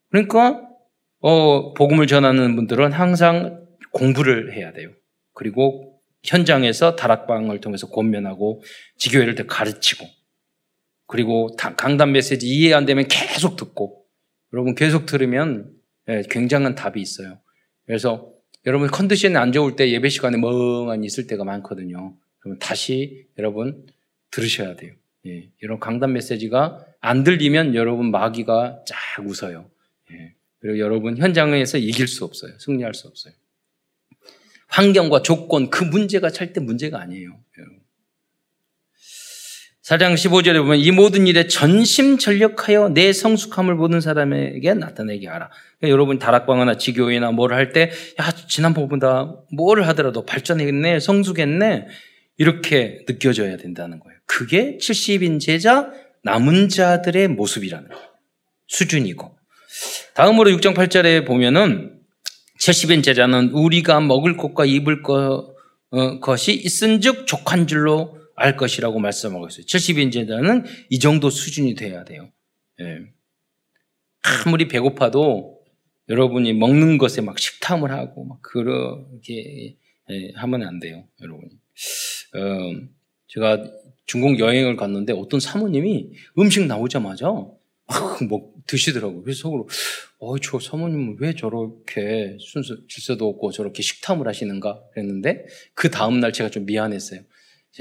그러니까 0.10 0.62
어, 1.20 1.74
복음을 1.74 2.06
전하는 2.08 2.56
분들은 2.56 2.92
항상 2.92 3.63
공부를 3.94 4.54
해야 4.54 4.74
돼요. 4.74 4.92
그리고 5.34 6.02
현장에서 6.24 6.96
다락방을 6.96 7.62
통해서 7.62 7.88
권면하고 7.90 8.62
지교회를 8.98 9.36
더 9.36 9.46
가르치고 9.46 10.06
그리고 11.08 11.56
강단 11.56 12.12
메시지 12.12 12.48
이해 12.48 12.74
안 12.74 12.86
되면 12.86 13.08
계속 13.08 13.56
듣고 13.56 14.06
여러분 14.52 14.76
계속 14.76 15.06
들으면 15.06 15.72
예, 16.10 16.24
굉장한 16.30 16.76
답이 16.76 17.02
있어요. 17.02 17.40
그래서 17.86 18.32
여러분 18.66 18.90
컨디션이 18.90 19.36
안 19.38 19.52
좋을 19.52 19.76
때 19.76 19.90
예배 19.92 20.10
시간에 20.10 20.38
멍하니 20.38 21.06
있을 21.06 21.28
때가 21.28 21.44
많거든요. 21.44 22.16
그러면 22.40 22.60
다시 22.60 23.28
여러분 23.38 23.86
들으셔야 24.32 24.76
돼요. 24.76 24.94
예, 25.28 25.50
이런 25.62 25.80
강단 25.80 26.14
메시지가 26.14 26.86
안 27.00 27.24
들리면 27.24 27.76
여러분 27.76 28.12
마귀가 28.12 28.84
쫙 28.86 29.26
웃어요. 29.26 29.70
예, 30.12 30.34
그리고 30.60 30.80
여러분 30.80 31.18
현장에서 31.18 31.78
이길 31.78 32.08
수 32.08 32.26
없어요. 32.26 32.58
승리할 32.60 32.94
수 32.94 33.08
없어요. 33.08 33.34
환경과 34.74 35.22
조건 35.22 35.70
그 35.70 35.84
문제가 35.84 36.32
절대 36.32 36.60
문제가 36.60 37.00
아니에요. 37.00 37.40
사장 39.84 40.16
15절에 40.16 40.62
보면 40.62 40.80
이 40.80 40.92
모든 40.92 41.28
일에 41.28 41.46
전심전력하여 41.48 42.90
내 42.94 43.12
성숙함을 43.12 43.76
모든 43.76 44.00
사람에게 44.00 44.74
나타내게 44.74 45.28
하라. 45.28 45.50
그러니까 45.78 45.90
여러분 45.94 46.20
다락방이나 46.20 46.78
지교회나 46.78 47.32
뭘 47.32 47.52
할 47.54 47.74
때, 47.74 47.92
야, 48.20 48.32
지난번보다 48.32 49.36
뭘 49.52 49.84
하더라도 49.84 50.26
발전했네, 50.26 51.00
성숙했네, 51.02 51.88
이렇게 52.38 53.04
느껴져야 53.08 53.58
된다는 53.58 54.00
거예요. 54.00 54.18
그게 54.26 54.78
70인 54.78 55.42
제자, 55.42 55.92
남은 56.24 56.70
자들의 56.70 57.28
모습이라는 57.28 57.90
거예요. 57.90 58.04
수준이고. 58.68 59.38
다음으로 60.16 60.50
6장 60.52 60.74
8절에 60.76 61.28
보면은 61.28 61.93
70인 62.60 63.04
제자는 63.04 63.50
우리가 63.50 64.00
먹을 64.02 64.38
것과 64.38 64.66
입을 64.66 65.02
것, 65.02 65.56
어, 65.90 66.20
것이 66.20 66.54
있은 66.54 67.02
즉 67.02 67.28
족한 67.28 67.68
줄로 67.68 68.20
알 68.36 68.58
것이라고 68.58 69.00
말씀하고 69.00 69.48
있어요. 69.48 69.66
70인 69.66 70.12
제자는 70.12 70.66
이 70.90 71.00
정도 71.00 71.30
수준이 71.30 71.76
돼야 71.76 72.04
돼요. 72.04 72.32
예. 72.82 73.00
아무리 74.46 74.68
배고파도 74.68 75.60
여러분이 76.10 76.54
먹는 76.54 76.98
것에 76.98 77.22
막 77.22 77.38
식탐을 77.40 77.92
하고 77.92 78.26
막 78.26 78.42
그렇게 78.42 79.78
예, 80.10 80.32
하면 80.36 80.64
안 80.64 80.80
돼요, 80.80 81.06
여러분. 81.22 81.50
어, 82.36 82.88
제가 83.28 83.64
중국 84.06 84.40
여행을 84.40 84.76
갔는데 84.76 85.14
어떤 85.14 85.40
사모님이 85.40 86.12
음식 86.38 86.66
나오자마자 86.66 87.30
막 87.94 88.24
뭐 88.28 88.54
드시더라고요. 88.68 89.24
그래서 89.24 89.42
속으로, 89.42 89.68
어, 90.20 90.38
저 90.40 90.60
사모님은 90.60 91.18
왜 91.20 91.34
저렇게 91.36 92.38
순수, 92.40 92.86
질서도 92.88 93.28
없고 93.28 93.52
저렇게 93.52 93.82
식탐을 93.82 94.28
하시는가 94.28 94.82
그랬는데 94.94 95.46
그 95.74 95.90
다음날 95.90 96.34
제가 96.34 96.50
좀 96.50 96.66
미안했어요. 96.66 97.22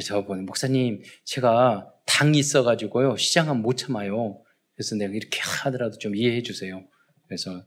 저번에 0.05 0.43
목사님 0.43 1.03
제가 1.25 1.93
당이 2.07 2.39
있어가지고요 2.39 3.17
시장은 3.17 3.61
못 3.61 3.77
참아요. 3.77 4.43
그래서 4.75 4.97
내가 4.97 5.13
이렇게 5.13 5.39
하더라도 5.41 5.99
좀 5.99 6.17
이해해 6.17 6.43
주세요. 6.43 6.83
그래서 7.27 7.65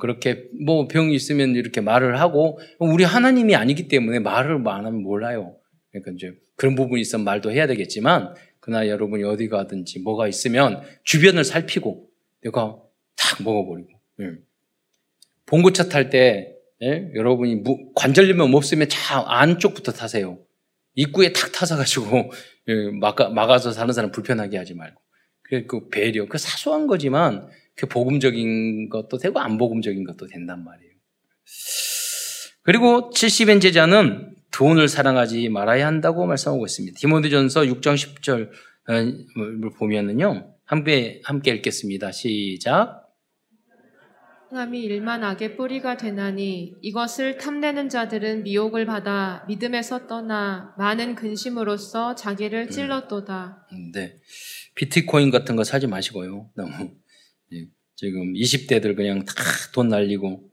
그렇게 0.00 0.44
뭐 0.64 0.86
병이 0.86 1.14
있으면 1.14 1.56
이렇게 1.56 1.80
말을 1.80 2.20
하고 2.20 2.58
우리 2.78 3.04
하나님이 3.04 3.56
아니기 3.56 3.88
때문에 3.88 4.20
말을 4.20 4.56
안 4.68 4.86
하면 4.86 5.02
몰라요. 5.02 5.56
그러니까 5.90 6.12
이제 6.12 6.32
그런 6.56 6.74
부분이 6.74 7.00
있으면 7.00 7.24
말도 7.24 7.50
해야 7.50 7.66
되겠지만 7.66 8.34
그나 8.60 8.88
여러분이 8.88 9.24
어디 9.24 9.48
가든지 9.48 10.00
뭐가 10.00 10.28
있으면 10.28 10.82
주변을 11.04 11.44
살피고 11.44 12.08
내가 12.42 12.76
탁 13.16 13.42
먹어버리고 13.42 13.90
예. 14.20 14.32
봉고차 15.46 15.88
탈때 15.88 16.54
예? 16.82 17.10
여러분이 17.14 17.62
관절염 17.94 18.54
없으면 18.54 18.88
차 18.88 19.24
안쪽부터 19.26 19.92
타세요. 19.92 20.38
입구에 20.94 21.32
탁 21.32 21.52
타서가지고 21.52 22.32
예, 22.68 22.90
막아, 22.92 23.28
막아서 23.28 23.72
사는 23.72 23.92
사람 23.92 24.10
불편하게 24.12 24.58
하지 24.58 24.74
말고. 24.74 25.00
그 25.66 25.88
배려, 25.88 26.26
그 26.26 26.36
사소한 26.36 26.86
거지만 26.86 27.48
그 27.74 27.86
복음적인 27.86 28.90
것도 28.90 29.16
되고 29.16 29.40
안 29.40 29.56
복음적인 29.56 30.04
것도 30.04 30.26
된단 30.26 30.62
말이에요. 30.62 30.92
그리고 32.62 33.10
70엔 33.10 33.62
제자는 33.62 34.36
돈을 34.52 34.88
사랑하지 34.88 35.48
말아야 35.50 35.86
한다고 35.86 36.26
말씀하고 36.26 36.64
있습니다. 36.66 36.98
디모데전서 36.98 37.62
6장 37.62 37.94
10절을 37.94 38.50
보면은요. 39.78 40.54
함께 40.64 41.20
함께 41.24 41.50
읽겠습니다. 41.52 42.12
시작. 42.12 43.04
행함이 44.50 44.80
일만 44.80 45.24
악의 45.24 45.56
뿌리가 45.56 45.98
되나니 45.98 46.72
이것을 46.80 47.36
탐내는 47.36 47.90
자들은 47.90 48.44
미혹을 48.44 48.86
받아 48.86 49.44
믿음에서 49.46 50.06
떠나 50.06 50.74
많은 50.78 51.14
근심으로써 51.14 52.14
자기를 52.14 52.62
음. 52.62 52.70
찔렀도다. 52.70 53.66
음, 53.72 53.92
네. 53.92 54.16
비트코인 54.74 55.30
같은 55.30 55.54
거 55.54 55.64
사지 55.64 55.86
마시고요. 55.86 56.50
너무 56.56 56.90
예, 57.52 57.66
지금 57.94 58.32
20대들 58.32 58.96
그냥 58.96 59.24
다 59.24 59.34
돈 59.74 59.88
날리고 59.88 60.47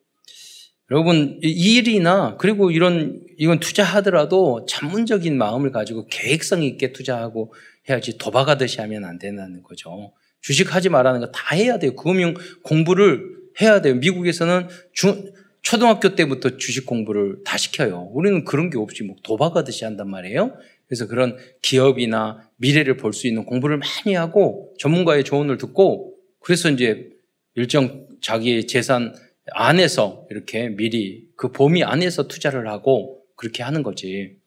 여러분 0.92 1.40
일이나 1.42 2.38
그리고 2.38 2.70
이런 2.70 3.22
이건 3.38 3.60
투자하더라도 3.60 4.66
전문적인 4.68 5.38
마음을 5.38 5.72
가지고 5.72 6.06
계획성 6.08 6.62
있게 6.64 6.94
투자하고 6.94 7.54
해야지 7.90 8.18
도박하듯이 8.18 8.82
하면 8.82 9.06
안 9.06 9.18
된다는 9.18 9.64
거죠. 9.64 10.14
주식하지 10.42 10.90
말라는 10.90 11.22
거 11.22 11.32
다 11.32 11.56
해야 11.56 11.80
돼요. 11.80 11.96
금융 11.96 12.36
공부를 12.64 13.24
해야 13.62 13.82
돼요. 13.82 13.96
미국에서는 13.96 14.68
중, 14.94 15.32
초등학교 15.64 16.14
때부터 16.14 16.58
주식 16.58 16.86
공부를 16.86 17.38
다 17.44 17.58
시켜요. 17.58 18.10
우리는 18.14 18.44
그런 18.46 18.70
게 18.70 18.78
없이 18.78 19.04
뭐 19.04 19.16
도박하듯이 19.24 19.86
한단 19.86 20.08
말이에요. 20.10 20.56
그래서 20.88 21.08
그런 21.08 21.36
기업이나 21.64 22.48
미래를 22.58 22.98
볼 22.98 23.12
수 23.14 23.28
있는 23.28 23.44
공부를 23.46 23.80
많이 23.80 24.14
하고 24.14 24.72
전문가의 24.78 25.24
조언을 25.24 25.58
듣고 25.58 26.14
그래서 26.40 26.70
이제 26.70 27.10
일정 27.56 28.06
자기의 28.22 28.68
재산 28.68 29.16
안에서 29.52 30.26
이렇게 30.30 30.70
미리 30.70 31.28
그 31.36 31.52
범위 31.52 31.84
안에서 31.84 32.28
투자를 32.28 32.68
하고 32.68 33.24
그렇게 33.36 33.64
하는 33.64 33.84
거지. 33.84 34.38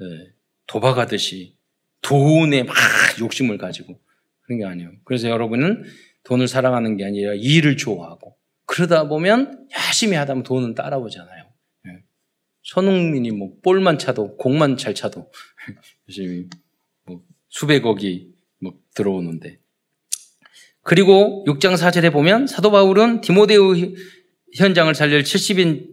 네. 0.00 0.06
도박하듯이 0.66 1.56
돈에 2.00 2.62
막 2.62 2.74
욕심을 3.20 3.58
가지고 3.58 3.98
그런 4.42 4.58
게 4.58 4.64
아니에요. 4.64 4.90
그래서 5.04 5.28
여러분은 5.28 5.84
돈을 6.24 6.48
사랑하는 6.48 6.96
게 6.96 7.04
아니라 7.04 7.34
일을 7.34 7.76
좋아하고 7.76 8.36
그러다 8.66 9.08
보면 9.08 9.68
열심히 9.76 10.16
하다 10.16 10.34
보면 10.34 10.44
돈은 10.44 10.74
따라오잖아요. 10.74 11.44
예. 11.88 12.02
손흥민이 12.62 13.30
뭐 13.32 13.52
볼만 13.62 13.98
차도 13.98 14.36
공만 14.36 14.76
잘 14.76 14.94
차도 14.94 15.30
열심히 16.08 16.48
뭐 17.04 17.22
수백억이 17.48 18.32
뭐 18.60 18.74
들어오는데 18.94 19.58
그리고 20.82 21.44
6장 21.46 21.76
4절에 21.76 22.12
보면 22.12 22.46
사도 22.46 22.70
바울은 22.70 23.20
디모데우 23.20 23.74
현장을 24.54 24.94
살릴 24.94 25.22
70인 25.22 25.86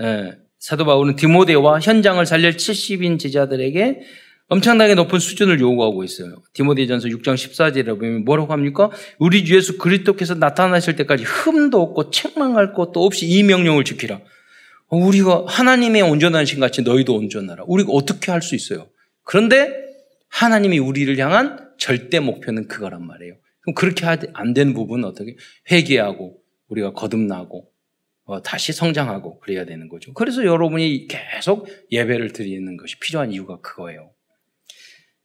에, 0.00 0.32
사도 0.58 0.84
바울은 0.84 1.16
디모데와 1.16 1.80
현장을 1.80 2.24
살릴 2.24 2.56
70인 2.56 3.18
제자들에게 3.18 4.00
엄청나게 4.48 4.94
높은 4.94 5.18
수준을 5.18 5.60
요구하고 5.60 6.04
있어요. 6.04 6.42
디모데전서 6.52 7.08
6장 7.08 7.34
14절에 7.34 7.86
보면 7.98 8.24
뭐라고 8.24 8.52
합니까? 8.52 8.90
우리 9.18 9.44
주 9.44 9.56
예수 9.56 9.78
그리스도께서 9.78 10.34
나타나실 10.34 10.96
때까지 10.96 11.24
흠도 11.24 11.80
없고 11.80 12.10
책망할 12.10 12.74
것도 12.74 13.02
없이 13.04 13.26
이 13.26 13.42
명령을 13.42 13.84
지키라. 13.84 14.20
어, 14.88 14.96
우리가 14.96 15.44
하나님의 15.46 16.02
온전한 16.02 16.44
신 16.44 16.60
같이 16.60 16.82
너희도 16.82 17.14
온전하라. 17.14 17.64
우리가 17.66 17.92
어떻게 17.92 18.30
할 18.30 18.42
수 18.42 18.54
있어요? 18.54 18.88
그런데 19.24 19.72
하나님이 20.28 20.78
우리를 20.78 21.16
향한 21.18 21.70
절대 21.78 22.20
목표는 22.20 22.68
그거란 22.68 23.06
말이에요. 23.06 23.34
그럼 23.62 23.74
그렇게 23.74 24.04
안 24.34 24.52
되는 24.52 24.74
부분은 24.74 25.08
어떻게? 25.08 25.36
회개하고 25.70 26.36
우리가 26.68 26.92
거듭나고 26.92 27.58
어, 27.58 27.71
다시 28.44 28.72
성장하고 28.72 29.40
그래야 29.40 29.64
되는 29.64 29.88
거죠. 29.88 30.12
그래서 30.14 30.44
여러분이 30.44 31.08
계속 31.08 31.68
예배를 31.90 32.32
드리는 32.32 32.76
것이 32.76 32.98
필요한 33.00 33.32
이유가 33.32 33.60
그거예요. 33.60 34.10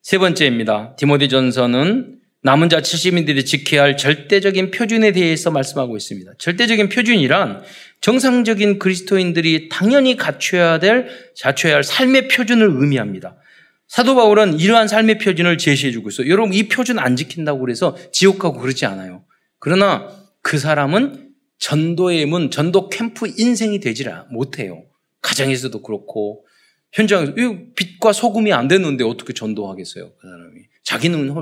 세 0.02 0.18
번째입니다. 0.18 0.96
디모데전서는 0.98 2.20
남은 2.44 2.70
자 2.70 2.80
70인들이 2.80 3.46
지켜야 3.46 3.84
할 3.84 3.98
절대적인 3.98 4.72
표준에 4.72 5.12
대해서 5.12 5.52
말씀하고 5.52 5.98
있습니다. 5.98 6.32
절대적인 6.38 6.90
표준이란 6.90 7.64
정상적인 8.00 8.80
그리스도인들이 8.80 9.70
당연히 9.70 10.16
갖춰야 10.16 10.80
될, 10.80 11.10
갖춰야 11.42 11.76
할 11.76 11.84
삶의 11.84 12.30
표준을 12.30 12.70
의미합니다. 12.70 13.38
사도 13.88 14.16
바울은 14.16 14.60
이러한 14.60 14.88
삶의 14.88 15.18
표준을 15.18 15.58
제시해 15.58 15.92
주고 15.92 16.10
있어요. 16.10 16.30
여러분, 16.30 16.54
이 16.54 16.68
표준 16.68 17.00
안 17.00 17.16
지킨다고 17.16 17.60
그래서 17.60 17.98
지옥 18.12 18.40
가고 18.40 18.60
그러지 18.60 18.86
않아요. 18.86 19.26
그러나 19.60 20.10
그 20.42 20.58
사람은 20.58 21.27
전도의 21.60 22.26
문, 22.26 22.52
전도 22.52 22.90
캠프 22.90 23.28
인생이 23.28 23.80
되질 23.80 24.12
못해요. 24.32 24.86
가정에서도 25.22 25.82
그렇고, 25.82 26.46
현장에서 26.94 27.34
빛과 27.76 28.14
소금이 28.14 28.54
안 28.54 28.68
되는데 28.68 29.04
어떻게 29.04 29.34
전도하겠어요? 29.34 30.14
그 30.16 30.28
사람이 30.28 30.62
자기는 30.84 31.34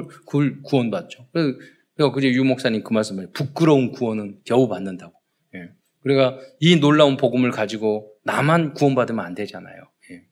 구원받죠. 0.63 1.27
그래서 1.31 2.11
그제 2.11 2.29
유 2.31 2.43
목사님 2.43 2.83
그 2.83 2.93
말씀을 2.93 3.31
부끄러운 3.31 3.91
구원은 3.91 4.39
겨우 4.43 4.67
받는다고. 4.67 5.13
예. 5.55 5.69
그러니까 6.01 6.39
이 6.59 6.77
놀라운 6.77 7.15
복음을 7.15 7.51
가지고 7.51 8.11
나만 8.23 8.73
구원받으면 8.73 9.23
안 9.23 9.35
되잖아요. 9.35 9.83
예. 10.11 10.23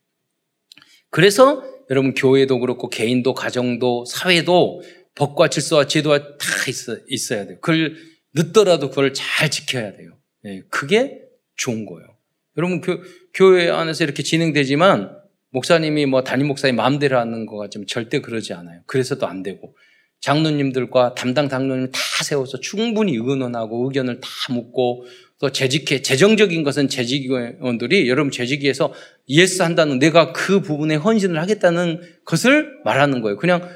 그래서 1.09 1.63
여러분 1.89 2.15
교회도 2.15 2.59
그렇고 2.59 2.89
개인도 2.89 3.33
가정도 3.33 4.05
사회도 4.05 4.81
법과 5.15 5.49
질서와 5.49 5.85
제도가 5.85 6.37
다 6.37 6.47
있어, 6.67 6.97
있어야 7.07 7.45
돼요. 7.45 7.59
그걸 7.61 7.95
늦더라도 8.33 8.89
그걸 8.89 9.13
잘 9.13 9.49
지켜야 9.49 9.95
돼요. 9.95 10.11
예. 10.45 10.63
그게 10.69 11.21
좋은 11.55 11.85
거예요. 11.85 12.07
여러분 12.57 12.81
교, 12.81 12.99
교회 13.33 13.69
안에서 13.69 14.03
이렇게 14.03 14.23
진행되지만 14.23 15.17
목사님이 15.51 16.05
뭐 16.07 16.23
담임 16.23 16.47
목사님 16.47 16.75
마음대로 16.75 17.17
하는 17.17 17.45
거 17.45 17.57
같지만 17.57 17.87
절대 17.87 18.19
그러지 18.19 18.53
않아요. 18.53 18.81
그래서도 18.85 19.27
안 19.27 19.43
되고 19.43 19.75
장로님들과 20.21 21.15
담당 21.15 21.49
장로님 21.49 21.91
다 21.91 21.99
세워서 22.23 22.59
충분히 22.59 23.15
의논하고 23.15 23.85
의견을 23.85 24.19
다 24.21 24.29
묻고 24.51 25.05
또 25.39 25.51
제직회 25.51 26.01
재정적인 26.01 26.63
것은 26.63 26.87
제직원들이 26.87 28.07
여러분 28.07 28.31
제직회에서 28.31 28.93
yes 29.27 29.61
한다는 29.61 29.99
내가 29.99 30.31
그 30.31 30.61
부분에 30.61 30.95
헌신을 30.95 31.39
하겠다는 31.41 32.01
것을 32.23 32.79
말하는 32.85 33.21
거예요. 33.21 33.37
그냥 33.37 33.69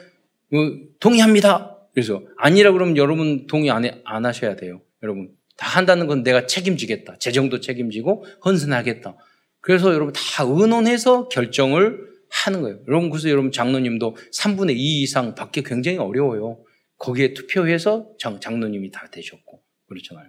뭐 0.50 0.72
동의합니다. 1.00 1.77
그래서 1.98 2.22
아니라 2.38 2.74
그러면 2.74 2.96
여러분 2.96 3.48
동의 3.48 3.72
안, 3.72 3.84
해, 3.84 4.00
안 4.06 4.24
하셔야 4.24 4.56
돼요. 4.56 4.82
여러분 5.02 5.32
다 5.58 5.66
한다는 5.66 6.06
건 6.06 6.22
내가 6.22 6.46
책임지겠다. 6.46 7.18
재정도 7.18 7.60
책임지고 7.60 8.24
헌신하겠다. 8.46 9.18
그래서 9.62 9.92
여러분 9.92 10.14
다 10.14 10.44
의논해서 10.44 11.28
결정을 11.28 11.98
하는 12.30 12.62
거예요. 12.62 12.78
여러분 12.88 13.10
그래서 13.10 13.30
여러분 13.30 13.52
장로님도 13.52 14.16
3분의 14.32 14.76
2 14.78 15.02
이상 15.02 15.34
받기 15.34 15.64
굉장히 15.64 15.98
어려워요. 15.98 16.60
거기에 17.00 17.34
투표해서 17.34 18.12
장, 18.20 18.40
장로님이 18.40 18.92
다 18.92 19.08
되셨고 19.12 19.60
그렇잖아요. 19.88 20.28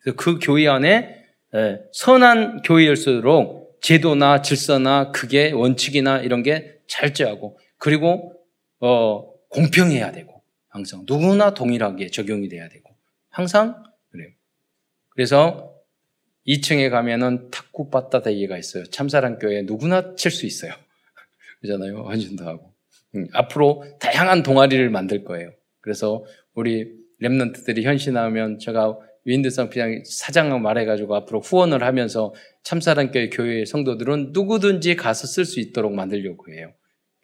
그래서 0.00 0.16
그 0.16 0.40
교회 0.42 0.66
안에 0.66 1.14
예, 1.54 1.78
선한 1.92 2.62
교회일수록 2.62 3.78
제도나 3.82 4.42
질서나 4.42 5.12
그게 5.12 5.52
원칙이나 5.52 6.22
이런 6.22 6.42
게 6.42 6.80
철저하고 6.88 7.56
그리고 7.78 8.32
어, 8.80 9.32
공평해야 9.50 10.10
되고 10.10 10.33
항상 10.74 11.04
누구나 11.06 11.54
동일하게 11.54 12.08
적용이 12.08 12.48
돼야 12.48 12.68
되고 12.68 12.90
항상 13.30 13.84
그래요. 14.10 14.30
그래서 15.10 15.72
2층에 16.48 16.90
가면은 16.90 17.48
탁구 17.52 17.90
빠따대기가 17.90 18.58
있어요. 18.58 18.82
참사랑 18.86 19.38
교회 19.38 19.62
누구나 19.62 20.16
칠 20.16 20.32
수 20.32 20.46
있어요. 20.46 20.72
그잖아요. 21.62 22.02
헌신도 22.02 22.44
하고. 22.44 22.74
음, 23.14 23.28
앞으로 23.32 23.84
다양한 24.00 24.42
동아리를 24.42 24.90
만들 24.90 25.22
거예요. 25.22 25.52
그래서 25.80 26.24
우리 26.54 26.92
랩런트들이 27.22 27.84
현신하면 27.84 28.58
제가 28.58 28.98
윈드성 29.26 29.70
비장 29.70 30.02
사장 30.04 30.60
말해가지고 30.60 31.14
앞으로 31.14 31.40
후원을 31.40 31.84
하면서 31.84 32.34
참사랑교회 32.64 33.30
교회 33.30 33.64
성도들은 33.64 34.30
누구든지 34.32 34.96
가서 34.96 35.28
쓸 35.28 35.44
수 35.44 35.60
있도록 35.60 35.94
만들려고 35.94 36.52
해요. 36.52 36.74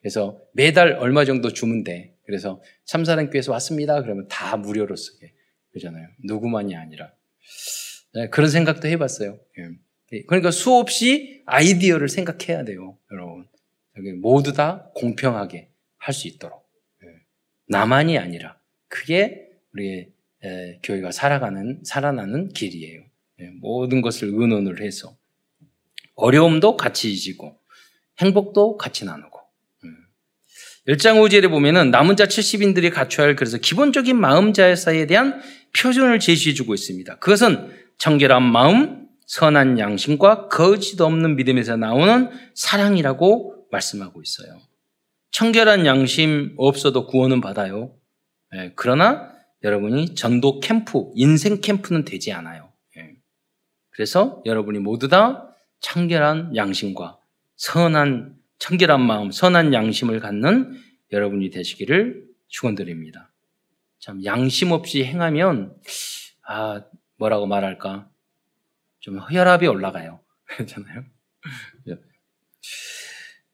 그래서 0.00 0.40
매달 0.52 0.92
얼마 0.94 1.24
정도 1.24 1.52
주면 1.52 1.84
돼. 1.84 2.14
그래서 2.24 2.62
참사랑교회에서 2.86 3.52
왔습니다. 3.52 4.00
그러면 4.02 4.26
다 4.28 4.56
무료로 4.56 4.96
쓰게. 4.96 5.34
그잖아요. 5.72 6.08
누구만이 6.24 6.74
아니라. 6.76 7.12
네, 8.14 8.28
그런 8.30 8.50
생각도 8.50 8.88
해봤어요. 8.88 9.38
예. 9.58 10.22
그러니까 10.26 10.50
수없이 10.50 11.42
아이디어를 11.46 12.08
생각해야 12.08 12.64
돼요. 12.64 12.98
여러분. 13.12 13.46
모두 14.20 14.52
다 14.52 14.90
공평하게 14.94 15.70
할 15.98 16.14
수 16.14 16.26
있도록. 16.28 16.68
예. 17.04 17.08
나만이 17.68 18.18
아니라. 18.18 18.58
그게 18.88 19.48
우리의 19.74 20.10
교회가 20.82 21.12
살아가는, 21.12 21.80
살아나는 21.84 22.48
길이에요. 22.48 23.04
예, 23.40 23.46
모든 23.60 24.00
것을 24.02 24.28
의논을 24.32 24.82
해서 24.82 25.16
어려움도 26.14 26.76
같이 26.76 27.16
지고 27.16 27.58
행복도 28.18 28.76
같이 28.76 29.04
나누고 29.04 29.29
1장 30.90 31.16
예. 31.16 31.20
5절에 31.20 31.48
보면은 31.48 31.90
남은 31.90 32.16
자 32.16 32.24
70인들이 32.24 32.92
갖춰야 32.92 33.28
할 33.28 33.36
그래서 33.36 33.58
기본적인 33.58 34.18
마음 34.18 34.52
자사에 34.52 35.06
대한 35.06 35.40
표준을 35.78 36.18
제시해 36.18 36.54
주고 36.54 36.74
있습니다. 36.74 37.18
그것은 37.18 37.70
청결한 37.98 38.42
마음, 38.42 39.06
선한 39.26 39.78
양심과 39.78 40.48
거짓 40.48 41.00
없는 41.00 41.36
믿음에서 41.36 41.76
나오는 41.76 42.30
사랑이라고 42.54 43.66
말씀하고 43.70 44.20
있어요. 44.20 44.60
청결한 45.30 45.86
양심 45.86 46.54
없어도 46.56 47.06
구원은 47.06 47.40
받아요. 47.40 47.94
예, 48.56 48.72
그러나 48.74 49.30
여러분이 49.62 50.16
전도 50.16 50.58
캠프, 50.58 51.10
인생 51.14 51.60
캠프는 51.60 52.04
되지 52.04 52.32
않아요. 52.32 52.72
예. 52.96 53.12
그래서 53.90 54.42
여러분이 54.44 54.80
모두 54.80 55.06
다 55.06 55.54
청결한 55.78 56.56
양심과 56.56 57.18
선한, 57.56 58.39
청결한 58.60 59.00
마음, 59.00 59.32
선한 59.32 59.74
양심을 59.74 60.20
갖는 60.20 60.78
여러분이 61.12 61.50
되시기를 61.50 62.24
축원드립니다. 62.48 63.32
참 63.98 64.24
양심 64.24 64.70
없이 64.70 65.04
행하면 65.04 65.74
아 66.46 66.84
뭐라고 67.16 67.46
말할까 67.46 68.08
좀 69.00 69.18
혈압이 69.18 69.66
올라가요. 69.66 70.20
그렇잖아요. 70.46 71.04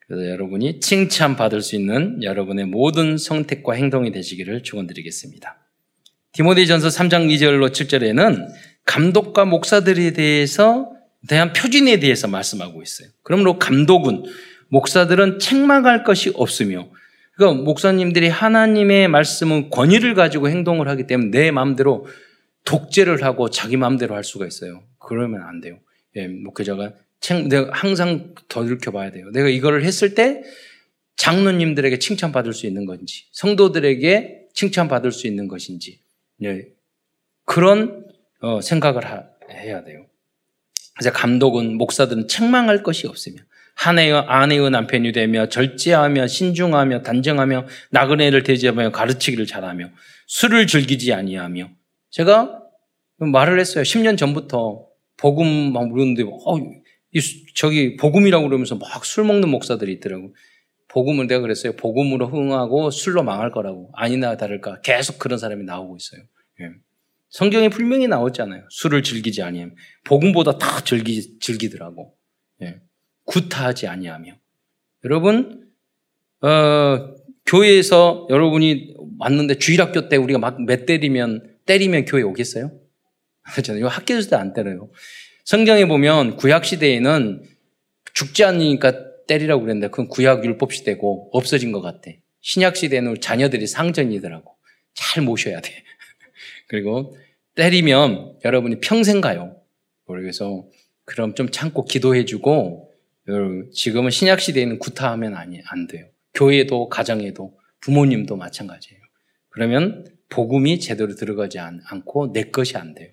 그래서 0.07 0.31
여러분이 0.31 0.79
칭찬 0.81 1.37
받을 1.37 1.61
수 1.61 1.75
있는 1.75 2.23
여러분의 2.23 2.67
모든 2.67 3.19
선택과 3.19 3.75
행동이 3.75 4.13
되시기를 4.13 4.63
축원드리겠습니다. 4.63 5.59
디모데전서 6.33 6.89
3장 6.89 7.29
2절로 7.29 7.71
7절에는 7.71 8.47
감독과 8.85 9.47
목사들에 9.47 10.13
대해서 10.13 10.93
대한 11.29 11.53
표준에 11.53 11.99
대해서 11.99 12.29
말씀하고 12.29 12.83
있어요. 12.83 13.09
그러므로 13.25 13.59
감독은 13.59 14.25
목사들은 14.69 15.39
책망할 15.39 16.05
것이 16.05 16.33
없으며 16.35 16.89
그러니까 17.35 17.63
목사님들이 17.63 18.29
하나님의 18.29 19.09
말씀은 19.09 19.71
권위를 19.71 20.15
가지고 20.15 20.49
행동을 20.49 20.89
하기 20.89 21.07
때문에 21.07 21.31
내 21.31 21.51
마음대로 21.51 22.07
독재를 22.65 23.23
하고 23.23 23.51
자기 23.51 23.77
마음대로 23.77 24.15
할 24.15 24.25
수가 24.25 24.47
있어요. 24.47 24.83
그러면 24.99 25.43
안 25.43 25.61
돼요. 25.61 25.79
예, 26.17 26.27
목회자가 26.27 26.95
책, 27.21 27.49
내가 27.49 27.71
항상 27.73 28.35
더들켜 28.49 28.91
봐야 28.91 29.11
돼요. 29.11 29.31
내가 29.33 29.49
이거를 29.49 29.85
했을 29.85 30.15
때 30.15 30.43
장로님들에게 31.17 31.99
칭찬받을 31.99 32.53
수 32.53 32.67
있는 32.67 32.87
건지, 32.87 33.27
성도들에게 33.33 34.49
칭찬받을 34.53 35.13
수 35.13 35.27
있는 35.27 35.49
것인지, 35.49 36.01
예, 36.43 36.67
그런 37.45 38.05
어, 38.41 38.61
생각을 38.61 39.07
하, 39.07 39.25
해야 39.51 39.85
돼요. 39.85 40.07
그래서 40.95 41.13
감독은 41.13 41.77
목사들은 41.77 42.29
책망할 42.29 42.83
것이 42.83 43.07
없으며 43.07 43.37
아내의, 43.85 44.13
아내의 44.13 44.71
남편이 44.71 45.13
되며 45.13 45.49
절제하며 45.49 46.27
신중하며 46.27 47.03
단정하며 47.03 47.67
나그네를 47.91 48.43
대접하며 48.43 48.91
가르치기를 48.91 49.47
잘하며 49.47 49.91
술을 50.27 50.67
즐기지 50.67 51.13
아니하며 51.13 51.69
제가 52.11 52.63
말을 53.19 53.61
했어요. 53.61 53.83
10년 53.83 54.17
전부터 54.17 54.87
복음 55.17 55.73
막 55.73 55.89
물었는데 55.89 56.23
어, 56.25 56.59
이, 57.13 57.21
저기 57.55 57.97
복음이라고 57.97 58.47
그러면서 58.47 58.77
막 58.77 59.05
술 59.05 59.25
먹는 59.25 59.49
목사들이 59.49 59.93
있더라고. 59.95 60.35
복음을 60.89 61.27
내가 61.27 61.41
그랬어요. 61.41 61.77
복음으로 61.77 62.29
흥하고 62.29 62.91
술로 62.91 63.23
망할 63.23 63.51
거라고. 63.51 63.91
아니나 63.95 64.37
다를까 64.37 64.81
계속 64.81 65.19
그런 65.19 65.39
사람이 65.39 65.65
나오고 65.65 65.97
있어요. 65.97 66.23
예. 66.61 66.71
성경에 67.29 67.69
분명히 67.69 68.09
나왔잖아요. 68.09 68.65
술을 68.71 69.03
즐기지 69.03 69.43
아니하며 69.43 69.73
복음보다 70.05 70.59
더 70.59 70.81
즐기 70.85 71.39
즐기더라고. 71.41 72.15
예. 72.63 72.81
구타하지 73.27 73.87
아니하며. 73.87 74.33
여러분 75.05 75.69
어, 76.43 77.15
교회에서 77.47 78.27
여러분이 78.31 78.95
왔는데 79.19 79.59
주일학교 79.59 80.09
때 80.09 80.17
우리가 80.17 80.39
막 80.39 80.61
몇 80.61 80.87
때리면 80.87 81.57
때리면 81.67 82.05
교회 82.07 82.23
오겠어요? 82.23 82.73
그렇잖아요. 83.53 83.87
학교에서 83.89 84.31
도 84.31 84.37
안 84.37 84.53
때려요. 84.53 84.91
성경에 85.45 85.87
보면 85.87 86.37
구약 86.37 86.65
시대에는 86.65 87.43
죽지 88.15 88.45
않으니까 88.45 89.25
때리라고 89.27 89.63
그랬는데 89.63 89.89
그건 89.89 90.09
구약 90.09 90.45
율법 90.45 90.73
시대고 90.73 91.31
없어진 91.33 91.73
것 91.73 91.81
같아. 91.83 92.11
신약 92.41 92.77
시대는 92.77 93.21
자녀들이 93.21 93.67
상전이더라고. 93.67 94.57
잘 94.95 95.23
모셔야 95.23 95.61
돼. 95.61 95.71
그리고 96.69 97.17
때리면 97.55 98.39
여러분이 98.45 98.81
평생 98.81 99.21
가요. 99.21 99.57
그래서 100.07 100.67
그럼 101.05 101.35
좀 101.35 101.51
참고 101.51 101.85
기도해주고 101.85 102.86
지금은 103.73 104.11
신약 104.11 104.41
시대에는 104.41 104.79
구타하면 104.79 105.35
아니 105.35 105.61
안 105.67 105.87
돼요. 105.87 106.07
교회도 106.35 106.89
가정에도 106.89 107.59
부모님도 107.81 108.37
마찬가지예요. 108.37 109.01
그러면 109.51 110.05
복음이 110.29 110.81
제대로 110.81 111.15
들어가지 111.15 111.59
않, 111.59 111.81
고 112.05 112.33
내 112.33 112.45
것이 112.51 112.77
안 112.77 112.95
돼요. 112.95 113.11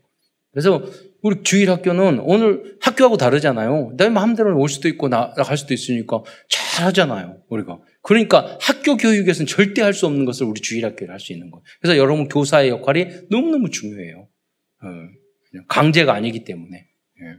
그래서 0.51 0.83
우리 1.23 1.41
주일 1.41 1.71
학교는 1.71 2.19
오늘 2.19 2.77
학교하고 2.81 3.17
다르잖아요. 3.17 3.93
내 3.97 4.09
마음대로 4.09 4.55
올 4.59 4.69
수도 4.69 4.87
있고 4.87 5.07
나갈 5.09 5.57
수도 5.57 5.73
있으니까 5.73 6.21
잘 6.49 6.85
하잖아요. 6.87 7.41
우리가. 7.49 7.79
그러니까 8.03 8.57
학교 8.61 8.97
교육에서는 8.97 9.47
절대 9.47 9.81
할 9.81 9.93
수 9.93 10.05
없는 10.05 10.25
것을 10.25 10.45
우리 10.45 10.61
주일 10.61 10.85
학교를 10.85 11.11
할 11.11 11.19
수 11.19 11.33
있는 11.33 11.49
거예요. 11.49 11.63
그래서 11.81 11.97
여러분 11.97 12.27
교사의 12.27 12.69
역할이 12.69 13.07
너무너무 13.31 13.69
중요해요. 13.69 14.27
어, 14.83 14.87
강제가 15.69 16.13
아니기 16.13 16.43
때문에. 16.43 16.77
예. 16.77 17.35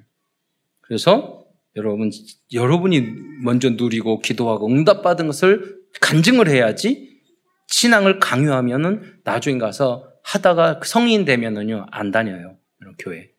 그래서 0.81 1.44
여러분, 1.77 2.11
여러분이 2.53 3.03
먼저 3.43 3.71
누리고 3.71 4.21
기도하고 4.21 4.69
응답받은 4.69 5.27
것을 5.27 5.79
간증을 6.01 6.49
해야지 6.49 7.21
신앙을 7.69 8.21
강요하면은 8.21 9.21
나중에 9.25 9.59
가서 9.59 10.09
하다가 10.23 10.81
성인 10.85 11.25
되면은요, 11.25 11.87
안 11.91 12.11
다녀요. 12.11 12.57
교회. 12.99 13.31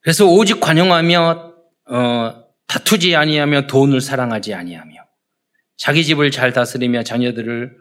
그래서 0.00 0.26
오직 0.26 0.60
관용하며 0.60 1.54
어, 1.88 2.44
다투지 2.66 3.16
아니하며 3.16 3.66
돈을 3.66 4.00
사랑하지 4.00 4.54
아니하며 4.54 4.94
자기 5.76 6.04
집을 6.04 6.30
잘 6.30 6.52
다스리며 6.52 7.02
자녀들을 7.02 7.76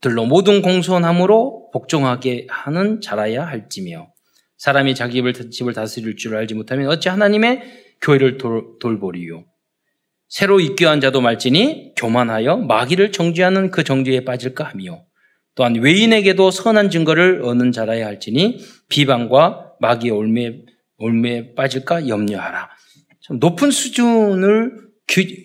들로 0.00 0.26
모든 0.26 0.62
공손함으로 0.62 1.70
복종하게 1.72 2.46
하는 2.48 3.00
자라야 3.00 3.46
할지며 3.46 4.12
사람이 4.56 4.94
자기 4.94 5.22
집을 5.50 5.72
다스릴 5.72 6.16
줄 6.16 6.36
알지 6.36 6.54
못하면 6.54 6.88
어찌 6.88 7.08
하나님의 7.08 7.83
교회를 8.04 8.38
돌, 8.38 8.78
돌보리요 8.80 9.44
새로 10.28 10.60
입교한 10.60 11.00
자도 11.00 11.20
말지니 11.20 11.94
교만하여 11.96 12.56
마귀를 12.58 13.12
정죄하는 13.12 13.70
그 13.70 13.84
정죄에 13.84 14.24
빠질까 14.24 14.64
하며 14.64 15.04
또한 15.54 15.76
외인에게도 15.76 16.50
선한 16.50 16.90
증거를 16.90 17.42
얻는 17.44 17.72
자라야 17.72 18.06
할지니 18.06 18.58
비방과 18.88 19.74
마귀의 19.80 20.12
올매 20.12 20.62
올매에 20.96 21.54
빠질까 21.54 22.08
염려하라. 22.08 22.70
좀 23.20 23.38
높은 23.38 23.70
수준을 23.70 24.72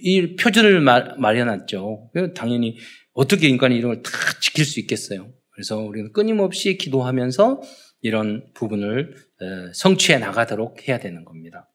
이 0.01 0.35
표준을 0.35 0.81
마련했죠. 0.81 2.11
당연히 2.35 2.77
어떻게 3.13 3.47
인간이 3.47 3.75
이런 3.75 3.93
걸 3.93 4.03
다 4.03 4.11
지킬 4.41 4.65
수 4.65 4.79
있겠어요. 4.79 5.31
그래서 5.51 5.77
우리는 5.77 6.11
끊임없이 6.13 6.77
기도하면서 6.77 7.61
이런 8.01 8.45
부분을 8.53 9.15
성취해 9.73 10.17
나가도록 10.17 10.87
해야 10.87 10.97
되는 10.99 11.25
겁니다. 11.25 11.68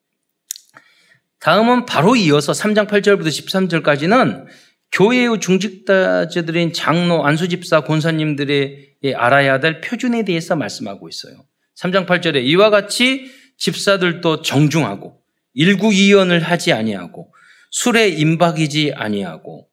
다음은 1.39 1.85
바로 1.85 2.15
이어서 2.15 2.51
3장 2.51 2.87
8절부터 2.87 3.27
13절까지는 3.27 4.47
교회의 4.91 5.39
중직자들인 5.39 6.73
장로, 6.73 7.25
안수집사, 7.25 7.81
권사님들의 7.81 8.95
알아야 9.15 9.59
될 9.59 9.81
표준에 9.81 10.23
대해서 10.23 10.55
말씀하고 10.55 11.09
있어요. 11.09 11.45
3장 11.77 12.05
8절에 12.05 12.43
이와 12.45 12.69
같이 12.69 13.31
집사들도 13.57 14.41
정중하고 14.41 15.21
일구이연을 15.53 16.41
하지 16.41 16.73
아니하고 16.73 17.33
술에 17.71 18.09
임박이지 18.09 18.93
아니하고 18.95 19.69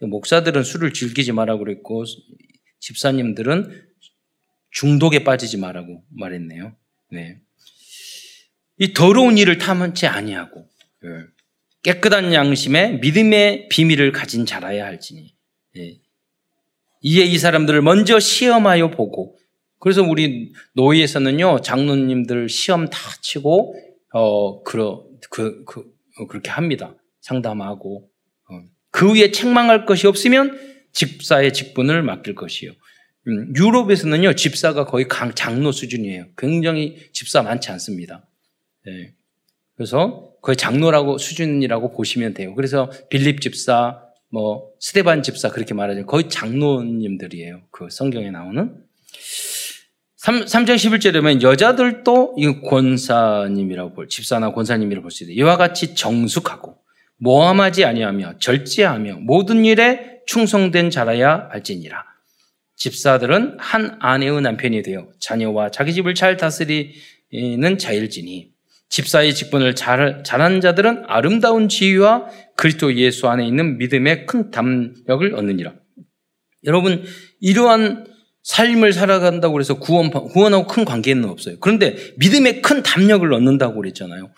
목사들은 0.00 0.64
술을 0.64 0.92
즐기지 0.92 1.32
말라고 1.32 1.64
그랬고 1.64 2.04
집사님들은 2.80 3.86
중독에 4.70 5.22
빠지지 5.22 5.58
말라고 5.58 6.04
말했네요. 6.10 6.74
네. 7.10 7.38
이 8.78 8.92
더러운 8.94 9.38
일을 9.38 9.58
탐하지 9.58 10.06
아니하고 10.06 10.60
예. 10.60 10.71
깨끗한 11.82 12.32
양심에 12.32 12.98
믿음의 12.98 13.68
비밀을 13.68 14.12
가진 14.12 14.46
자라야 14.46 14.84
할지니 14.84 15.34
예. 15.76 15.98
이에 17.02 17.24
이 17.24 17.38
사람들을 17.38 17.82
먼저 17.82 18.20
시험하여 18.20 18.90
보고 18.90 19.36
그래서 19.80 20.02
우리 20.02 20.52
노예에서는요 20.74 21.62
장로님들 21.62 22.48
시험 22.48 22.88
다 22.88 22.98
치고 23.20 23.74
어 24.12 24.62
그러 24.62 25.04
그, 25.30 25.64
그 25.64 25.80
어, 26.18 26.26
그렇게 26.28 26.50
합니다 26.50 26.94
상담하고 27.20 28.08
어. 28.50 28.60
그 28.90 29.14
위에 29.14 29.32
책망할 29.32 29.86
것이 29.86 30.06
없으면 30.06 30.72
집사의 30.92 31.52
직분을 31.52 32.02
맡길 32.02 32.34
것이요. 32.34 32.72
음, 33.28 33.52
유럽에서는요 33.56 34.34
집사가 34.34 34.84
거의 34.84 35.08
강, 35.08 35.34
장로 35.34 35.72
수준이에요. 35.72 36.26
굉장히 36.36 36.96
집사 37.12 37.42
많지 37.42 37.70
않습니다. 37.70 38.28
네. 38.84 39.14
그래서 39.76 40.31
거의 40.42 40.56
장로라고 40.56 41.18
수준이라고 41.18 41.92
보시면 41.92 42.34
돼요. 42.34 42.54
그래서 42.54 42.90
빌립 43.08 43.40
집사, 43.40 44.02
뭐 44.30 44.70
스테반 44.80 45.22
집사 45.22 45.48
그렇게 45.50 45.72
말하죠. 45.72 46.04
거의 46.04 46.28
장로님들이에요. 46.28 47.62
그 47.70 47.88
성경에 47.90 48.30
나오는 48.30 48.74
3, 50.16 50.44
3장 50.44 50.76
11절에 50.76 51.14
보면 51.14 51.42
여자들도 51.42 52.36
이 52.38 52.60
권사님이라고 52.60 53.94
볼, 53.94 54.08
집사나 54.08 54.52
권사님이라고 54.52 55.02
볼 55.02 55.10
수 55.10 55.24
있어요. 55.24 55.34
이와 55.34 55.56
같이 55.56 55.94
정숙하고 55.94 56.76
모함하지 57.18 57.84
아니하며 57.84 58.38
절제하며 58.38 59.18
모든 59.20 59.64
일에 59.64 60.20
충성된 60.26 60.90
자라야 60.90 61.48
할지니라. 61.50 62.04
집사들은 62.76 63.56
한 63.58 63.96
아내의 64.00 64.40
남편이 64.40 64.82
되어 64.82 65.08
자녀와 65.20 65.70
자기 65.70 65.92
집을 65.92 66.14
잘 66.14 66.36
다스리는 66.36 66.92
자일지니 67.78 68.51
집사의 68.92 69.34
직분을 69.34 69.74
잘, 69.74 70.22
잘하는 70.22 70.60
자들은 70.60 71.04
아름다운 71.06 71.70
지위와 71.70 72.26
그리스도 72.58 72.94
예수 72.96 73.26
안에 73.26 73.46
있는 73.46 73.78
믿음의 73.78 74.26
큰 74.26 74.50
담력을 74.50 75.34
얻느니라. 75.34 75.72
여러분, 76.64 77.02
이러한 77.40 78.06
삶을 78.42 78.92
살아간다고 78.92 79.60
해서 79.60 79.78
구원, 79.78 80.10
구원하고 80.10 80.66
큰 80.66 80.84
관계는 80.84 81.24
없어요. 81.24 81.56
그런데 81.60 81.96
믿음의 82.18 82.60
큰 82.60 82.82
담력을 82.82 83.32
얻는다고 83.32 83.76
그랬잖아요. 83.76 84.30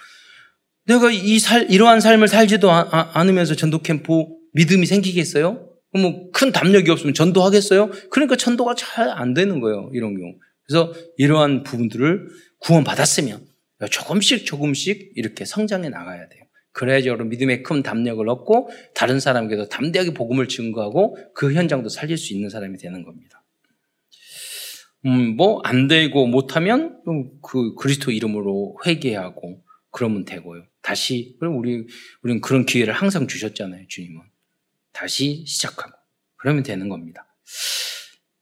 내가 0.87 1.11
이 1.11 1.41
살, 1.41 1.69
이러한 1.69 2.01
삶을 2.01 2.29
살지도 2.29 2.71
않으면서 2.71 3.57
전도 3.57 3.81
캠프 3.81 4.25
믿음이 4.53 4.87
생기겠어요? 4.87 5.69
뭐큰 5.95 6.53
담력이 6.53 6.93
없으면 6.93 7.13
전도하겠어요? 7.15 7.91
그러니까 8.11 8.37
전도가 8.37 8.77
잘 8.77 9.09
안 9.09 9.35
되는 9.35 9.59
거예요. 9.59 9.91
이런 9.95 10.17
경우. 10.17 10.35
그래서 10.65 10.93
이러한 11.17 11.65
부분들을 11.65 12.29
구원받았으면 12.61 13.54
조금씩 13.89 14.47
조금씩 14.47 15.13
이렇게 15.15 15.45
성장해 15.45 15.89
나가야 15.89 16.29
돼요. 16.29 16.45
그래야지 16.73 17.09
여러분 17.09 17.29
믿음의 17.29 17.63
큰 17.63 17.83
담력을 17.83 18.29
얻고 18.29 18.69
다른 18.95 19.21
사람에게도 19.21 19.69
담대하게 19.69 20.13
복음을 20.13 20.49
증거하고 20.49 21.17
그 21.33 21.55
현장도 21.55 21.89
살릴 21.89 22.17
수 22.17 22.35
있는 22.35 22.51
사람이 22.51 22.79
되는 22.79 23.05
겁니다. 23.05 23.45
음, 25.07 25.37
뭐, 25.37 25.61
안 25.65 25.87
되고 25.87 26.27
못하면 26.27 27.01
그 27.43 27.75
그리스도 27.75 28.11
이름으로 28.11 28.79
회개하고 28.87 29.63
그러면 29.91 30.25
되고요. 30.25 30.65
다시, 30.83 31.37
그럼 31.39 31.59
우리, 31.59 31.87
우리는 32.23 32.41
그런 32.41 32.67
기회를 32.67 32.95
항상 32.95 33.29
주셨잖아요, 33.29 33.87
주님은. 33.89 34.21
다시 34.93 35.45
시작하고. 35.47 35.93
그러면 36.37 36.63
되는 36.63 36.89
겁니다. 36.89 37.27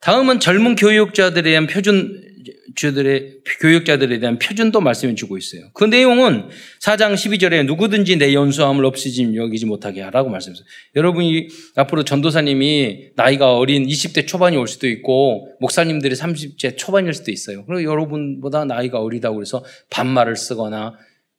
다음은 0.00 0.40
젊은 0.40 0.74
교육자들에 0.74 1.42
대한 1.42 1.66
표준 1.66 2.31
주들의 2.74 3.40
교육자들에 3.60 4.18
대한 4.18 4.38
표준도 4.38 4.80
말씀해 4.80 5.14
주고 5.14 5.36
있어요. 5.36 5.70
그 5.74 5.84
내용은 5.84 6.48
4장 6.80 7.14
12절에 7.14 7.66
누구든지 7.66 8.16
내 8.16 8.34
연수함을 8.34 8.84
없이지 8.84 9.36
여기지 9.36 9.66
못하게 9.66 10.02
하라고 10.02 10.30
말씀했어요. 10.30 10.64
여러분이 10.96 11.48
앞으로 11.76 12.04
전도사님이 12.04 13.10
나이가 13.16 13.56
어린 13.56 13.86
20대 13.86 14.26
초반이 14.26 14.56
올 14.56 14.68
수도 14.68 14.88
있고 14.88 15.48
목사님들이 15.60 16.14
30대 16.14 16.76
초반일 16.76 17.14
수도 17.14 17.30
있어요. 17.30 17.64
그리고 17.66 17.84
여러분보다 17.84 18.64
나이가 18.64 19.00
어리다고 19.00 19.40
해서 19.40 19.64
반말을 19.90 20.36
쓰거나 20.36 20.94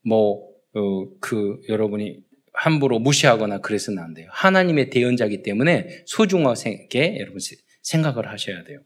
뭐그 0.06 0.74
어, 0.76 1.58
여러분이 1.70 2.18
함부로 2.54 2.99
무시하거나 2.99 3.60
그래서는 3.60 4.01
안 4.01 4.14
돼요. 4.14 4.28
하나님의 4.32 4.89
대언자기 4.89 5.41
때문에 5.43 6.04
소중하게 6.06 7.18
여러분 7.20 7.39
생각을 7.82 8.32
하셔야 8.32 8.64
돼요. 8.64 8.80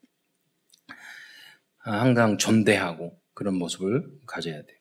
항상 1.93 2.37
존대하고 2.37 3.13
그런 3.33 3.55
모습을 3.55 4.03
가져야 4.25 4.55
돼요. 4.55 4.77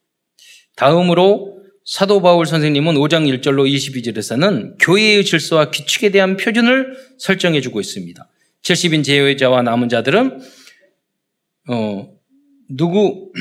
다음으로 0.77 1.63
사도 1.85 2.21
바울 2.21 2.47
선생님은 2.47 2.95
5장 2.95 3.41
1절로 3.41 3.71
22절에서는 3.73 4.77
교회의 4.81 5.25
질서와 5.25 5.71
규칙에 5.71 6.11
대한 6.11 6.37
표준을 6.37 6.97
설정해 7.19 7.61
주고 7.61 7.81
있습니다. 7.81 8.29
70인 8.63 9.05
제외자와 9.05 9.63
남은 9.63 9.89
자들은 9.89 10.41
어, 11.69 12.09
누구 12.69 13.33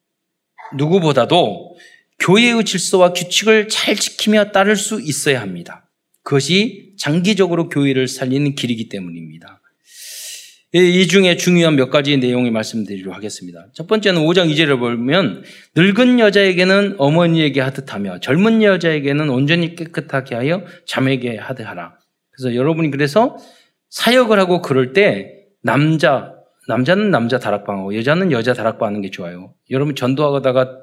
누구보다도 0.76 1.76
교회의 2.18 2.64
질서와 2.64 3.12
규칙을 3.12 3.68
잘 3.68 3.94
지키며 3.94 4.50
따를 4.50 4.76
수 4.76 5.00
있어야 5.00 5.40
합니다. 5.40 5.88
그것이 6.22 6.94
장기적으로 6.98 7.68
교회를 7.68 8.08
살리는 8.08 8.54
길이기 8.54 8.88
때문입니다. 8.88 9.60
이 10.76 11.06
중에 11.06 11.36
중요한 11.36 11.76
몇 11.76 11.88
가지 11.88 12.16
내용을 12.16 12.50
말씀드리도록 12.50 13.14
하겠습니다. 13.14 13.68
첫 13.74 13.86
번째는 13.86 14.22
5장 14.22 14.50
2절을 14.50 14.80
보면 14.80 15.44
늙은 15.76 16.18
여자에게는 16.18 16.96
어머니에게 16.98 17.60
하듯 17.60 17.94
하며 17.94 18.18
젊은 18.18 18.60
여자에게는 18.60 19.30
온전히 19.30 19.76
깨끗하게 19.76 20.34
하여 20.34 20.64
자매에게 20.84 21.36
하듯 21.36 21.64
하라. 21.64 21.96
그래서 22.32 22.56
여러분이 22.56 22.90
그래서 22.90 23.36
사역을 23.90 24.36
하고 24.40 24.62
그럴 24.62 24.92
때 24.92 25.44
남자 25.62 26.34
남자는 26.66 27.12
남자 27.12 27.38
다락방하고 27.38 27.94
여자는 27.94 28.32
여자 28.32 28.52
다락방 28.52 28.88
하는 28.88 29.00
게 29.00 29.12
좋아요. 29.12 29.54
여러분 29.70 29.94
전도하다가 29.94 30.80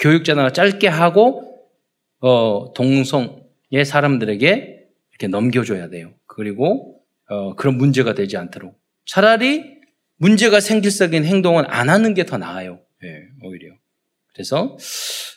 교육자나 0.00 0.50
짧게 0.50 0.88
하고 0.88 1.62
어, 2.20 2.72
동성의 2.74 3.84
사람들에게 3.84 4.80
이렇게 5.12 5.28
넘겨줘야 5.28 5.90
돼요. 5.90 6.10
그리고 6.26 6.96
어, 7.28 7.54
그런 7.54 7.78
문제가 7.78 8.14
되지 8.14 8.36
않도록 8.36 8.76
차라리 9.08 9.64
문제가 10.18 10.60
생길 10.60 10.90
썩인 10.90 11.24
행동은 11.24 11.64
안 11.66 11.88
하는 11.88 12.14
게 12.14 12.24
더 12.24 12.36
나아요. 12.38 12.80
예, 13.02 13.08
오히려. 13.42 13.74
그래서 14.34 14.76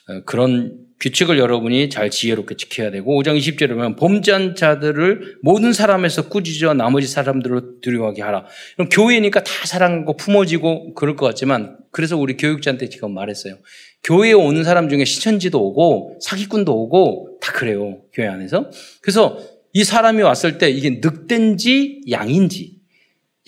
어, 0.08 0.20
그런 0.26 0.78
규칙을 1.00 1.38
여러분이 1.38 1.88
잘 1.90 2.10
지혜롭게 2.10 2.56
지켜야 2.56 2.90
되고 2.92 3.20
5장 3.20 3.36
20절에 3.36 3.68
보면 3.70 3.96
범죄한 3.96 4.54
자들을 4.54 5.38
모든 5.42 5.72
사람에서 5.72 6.28
꾸짖어 6.28 6.74
나머지 6.74 7.08
사람들을 7.08 7.80
두려워하게 7.80 8.22
하라. 8.22 8.46
그럼 8.76 8.88
교회니까 8.90 9.42
다 9.42 9.50
사랑하고 9.66 10.16
품어지고 10.16 10.94
그럴 10.94 11.16
것 11.16 11.26
같지만 11.26 11.78
그래서 11.90 12.16
우리 12.16 12.36
교육자한테 12.36 12.88
지금 12.90 13.14
말했어요. 13.14 13.58
교회에 14.04 14.32
오는 14.32 14.62
사람 14.64 14.88
중에 14.88 15.04
시천지도 15.04 15.60
오고 15.60 16.18
사기꾼도 16.20 16.72
오고 16.72 17.38
다 17.40 17.52
그래요. 17.52 18.02
교회 18.12 18.28
안에서. 18.28 18.70
그래서 19.00 19.38
이 19.72 19.82
사람이 19.82 20.22
왔을 20.22 20.58
때 20.58 20.70
이게 20.70 21.00
늑대인지 21.02 22.02
양인지 22.10 22.81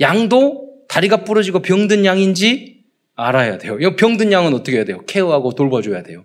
양도 0.01 0.85
다리가 0.89 1.25
부러지고 1.25 1.61
병든 1.61 2.05
양인지 2.05 2.85
알아야 3.15 3.59
돼요. 3.59 3.79
병든 3.97 4.33
양은 4.33 4.55
어떻게 4.55 4.77
해야 4.77 4.85
돼요? 4.85 5.05
케어하고 5.07 5.55
돌봐줘야 5.55 6.03
돼요. 6.03 6.25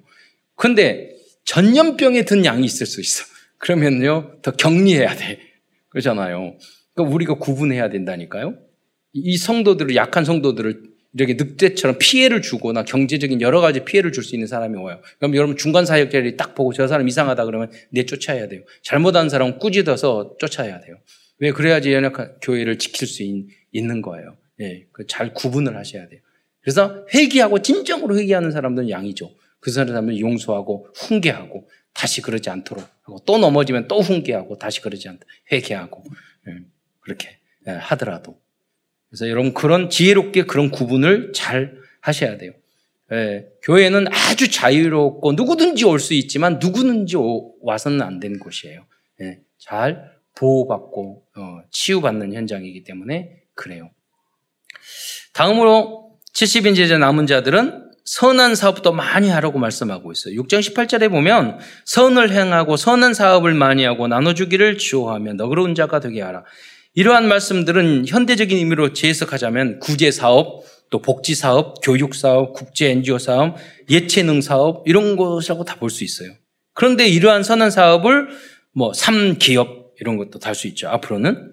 근데 0.55 1.15
전염병에 1.45 2.26
든 2.26 2.45
양이 2.45 2.65
있을 2.65 2.86
수 2.86 3.01
있어. 3.01 3.24
그러면요, 3.57 4.34
더 4.41 4.51
격리해야 4.51 5.15
돼. 5.15 5.39
그러잖아요. 5.89 6.57
그러니까 6.93 7.15
우리가 7.15 7.34
구분해야 7.36 7.89
된다니까요. 7.89 8.55
이 9.13 9.38
성도들을, 9.38 9.95
약한 9.95 10.24
성도들을 10.26 10.84
이렇게 11.15 11.34
늑대처럼 11.34 11.97
피해를 11.99 12.41
주거나 12.41 12.84
경제적인 12.84 13.41
여러 13.41 13.61
가지 13.61 13.84
피해를 13.84 14.11
줄 14.11 14.24
수 14.24 14.36
있는 14.36 14.47
사람이 14.47 14.78
와요. 14.78 15.01
그럼 15.17 15.36
여러분 15.36 15.57
중간 15.57 15.86
사역자들이 15.86 16.38
딱 16.38 16.53
보고 16.53 16.72
저 16.72 16.88
사람 16.88 17.07
이상하다 17.07 17.45
그러면 17.45 17.72
내 17.89 18.05
쫓아야 18.05 18.47
돼요. 18.47 18.61
잘못한 18.84 19.28
사람은 19.30 19.57
꾸짖어서 19.57 20.36
쫓아야 20.39 20.80
돼요. 20.82 20.97
왜 21.39 21.51
그래야지 21.51 21.91
연약한 21.93 22.36
교회를 22.41 22.78
지킬 22.78 23.07
수 23.07 23.24
있, 23.24 23.32
는 23.34 23.47
거예요. 24.01 24.38
예, 24.61 24.86
그잘 24.91 25.34
구분을 25.34 25.78
하셔야 25.78 26.07
돼요. 26.07 26.22
그래서 26.61 27.05
회개하고 27.13 27.61
진정으로 27.61 28.17
회개하는 28.17 28.51
사람들은 28.51 28.89
양이죠. 28.89 29.32
그 29.59 29.72
사람을 29.72 30.20
용서하고 30.20 30.88
훈계하고 30.95 31.67
다시 31.93 32.22
그러지 32.22 32.49
않도록 32.49 32.84
하고 33.03 33.20
또 33.26 33.38
넘어지면 33.38 33.88
또 33.88 33.99
훈계하고 34.01 34.57
다시 34.57 34.82
그러지 34.82 35.07
않도록 35.09 35.28
회개하고 35.51 36.03
예, 36.47 36.53
그렇게 36.99 37.38
예, 37.67 37.72
하더라도 37.72 38.39
그래서 39.09 39.28
여러분 39.30 39.53
그런 39.53 39.89
지혜롭게 39.89 40.43
그런 40.43 40.70
구분을 40.70 41.32
잘 41.34 41.78
하셔야 42.01 42.38
돼요. 42.38 42.51
예, 43.11 43.47
교회는 43.63 44.07
아주 44.09 44.51
자유롭고 44.51 45.34
누구든지 45.34 45.86
올 45.86 45.99
수 45.99 46.13
있지만 46.13 46.59
누구든지 46.59 47.15
와서는 47.61 48.01
안 48.01 48.20
되는 48.20 48.39
곳이에요. 48.39 48.86
예, 49.22 49.39
잘 49.57 50.11
보호받고 50.36 51.24
어, 51.36 51.61
치유받는 51.72 52.34
현장이기 52.34 52.84
때문에 52.84 53.39
그래요. 53.60 53.89
다음으로 55.34 56.14
70인 56.34 56.76
제자 56.76 56.97
남은 56.97 57.28
자들은 57.28 57.89
선한 58.05 58.55
사업도 58.55 58.93
많이 58.93 59.30
하라고 59.30 59.60
말씀하고 59.60 60.12
있어요. 60.12 60.41
6장 60.41 60.60
18절에 60.62 61.10
보면 61.12 61.60
선을 61.86 62.32
행하고 62.32 62.78
선한 62.78 63.14
사업을 63.14 63.53
많이 63.53 63.84
하고 63.84 64.07
나눠주기를 64.07 64.78
주호하며 64.78 65.34
너그러운 65.34 65.76
자가 65.76 65.99
되게 65.99 66.22
하라. 66.22 66.43
이러한 66.95 67.28
말씀들은 67.28 68.05
현대적인 68.07 68.57
의미로 68.57 68.93
재해석하자면 68.93 69.80
구제 69.80 70.10
사업, 70.10 70.64
또 70.89 71.01
복지 71.01 71.36
사업, 71.36 71.82
교육 71.84 72.16
사업, 72.16 72.53
국제 72.53 72.89
NGO 72.89 73.20
사업, 73.20 73.57
예체능 73.89 74.41
사업 74.41 74.88
이런 74.88 75.16
것이라고 75.18 75.66
다 75.66 75.76
볼 75.76 75.91
수 75.91 76.03
있어요. 76.03 76.32
그런데 76.74 77.07
이러한 77.07 77.43
선한 77.43 77.70
사업을 77.70 78.30
뭐 78.74 78.93
삼기업 78.93 79.91
이런 79.99 80.18
것도 80.18 80.39
달 80.39 80.55
수 80.55 80.68
있죠. 80.68 80.88
앞으로는 80.89 81.51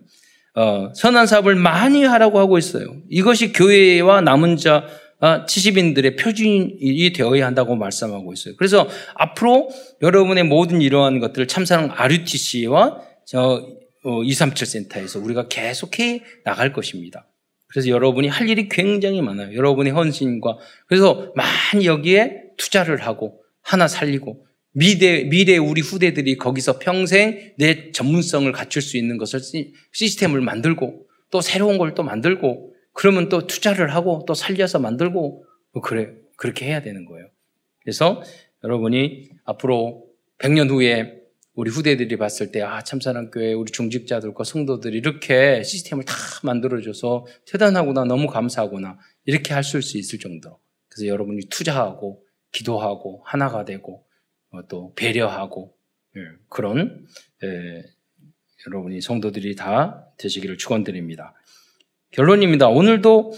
어, 0.56 0.90
선한 0.94 1.26
사업을 1.26 1.54
많이 1.54 2.02
하라고 2.02 2.38
하고 2.38 2.56
있어요. 2.56 2.86
이것이 3.10 3.52
교회와 3.52 4.22
남은 4.22 4.56
자 4.56 4.86
70인들의 5.20 6.18
아, 6.18 6.22
표준이 6.22 7.12
되어야 7.14 7.46
한다고 7.46 7.76
말씀하고 7.76 8.32
있어요. 8.32 8.54
그래서 8.56 8.88
앞으로 9.14 9.68
여러분의 10.02 10.44
모든 10.44 10.80
이러한 10.80 11.20
것들을 11.20 11.46
참사랑 11.46 11.90
RUTC와 11.94 13.00
저 13.26 13.66
237 14.24 14.64
어, 14.64 14.66
센터에서 14.66 15.18
우리가 15.20 15.48
계속해 15.48 16.22
나갈 16.44 16.72
것입니다. 16.72 17.26
그래서 17.68 17.88
여러분이 17.88 18.28
할 18.28 18.48
일이 18.48 18.68
굉장히 18.68 19.20
많아요. 19.20 19.54
여러분의 19.54 19.92
헌신과 19.92 20.56
그래서 20.86 21.32
많이 21.34 21.86
여기에 21.86 22.42
투자를 22.56 23.06
하고 23.06 23.42
하나 23.62 23.88
살리고 23.88 24.45
미래 24.76 25.24
미래 25.24 25.56
우리 25.56 25.80
후대들이 25.80 26.36
거기서 26.36 26.78
평생 26.78 27.54
내 27.58 27.90
전문성을 27.92 28.50
갖출 28.52 28.82
수 28.82 28.96
있는 28.98 29.16
것을 29.16 29.40
시스템을 29.92 30.42
만들고 30.42 31.06
또 31.30 31.40
새로운 31.40 31.78
걸 31.78 31.94
또 31.94 32.02
만들고 32.02 32.74
그러면 32.92 33.28
또 33.28 33.46
투자를 33.46 33.94
하고 33.94 34.24
또 34.26 34.34
살려서 34.34 34.78
만들고 34.78 35.44
뭐 35.72 35.82
그래 35.82 36.12
그렇게 36.36 36.66
해야 36.66 36.82
되는 36.82 37.04
거예요. 37.06 37.26
그래서 37.82 38.22
여러분이 38.64 39.30
앞으로 39.44 40.04
100년 40.38 40.68
후에 40.70 41.22
우리 41.54 41.70
후대들이 41.70 42.18
봤을 42.18 42.52
때, 42.52 42.60
아, 42.60 42.82
참사랑교회 42.82 43.54
우리 43.54 43.72
중직자들과 43.72 44.44
성도들이 44.44 44.98
이렇게 44.98 45.62
시스템을 45.62 46.04
다 46.04 46.14
만들어줘서 46.42 47.26
대단하구나, 47.46 48.04
너무 48.04 48.26
감사하구나, 48.26 48.98
이렇게 49.24 49.54
할 49.54 49.62
수 49.64 49.78
있을 49.78 50.18
정도. 50.18 50.58
그래서 50.88 51.06
여러분이 51.06 51.46
투자하고, 51.48 52.22
기도하고, 52.52 53.22
하나가 53.24 53.64
되고, 53.64 54.02
어, 54.02 54.05
또 54.68 54.94
배려하고, 54.94 55.74
예, 56.16 56.20
그런, 56.48 57.06
예, 57.44 57.82
여러분이 58.66 59.00
성도들이 59.00 59.54
다 59.56 60.06
되시기를 60.18 60.58
축원드립니다. 60.58 61.34
결론입니다. 62.12 62.68
오늘도 62.68 63.32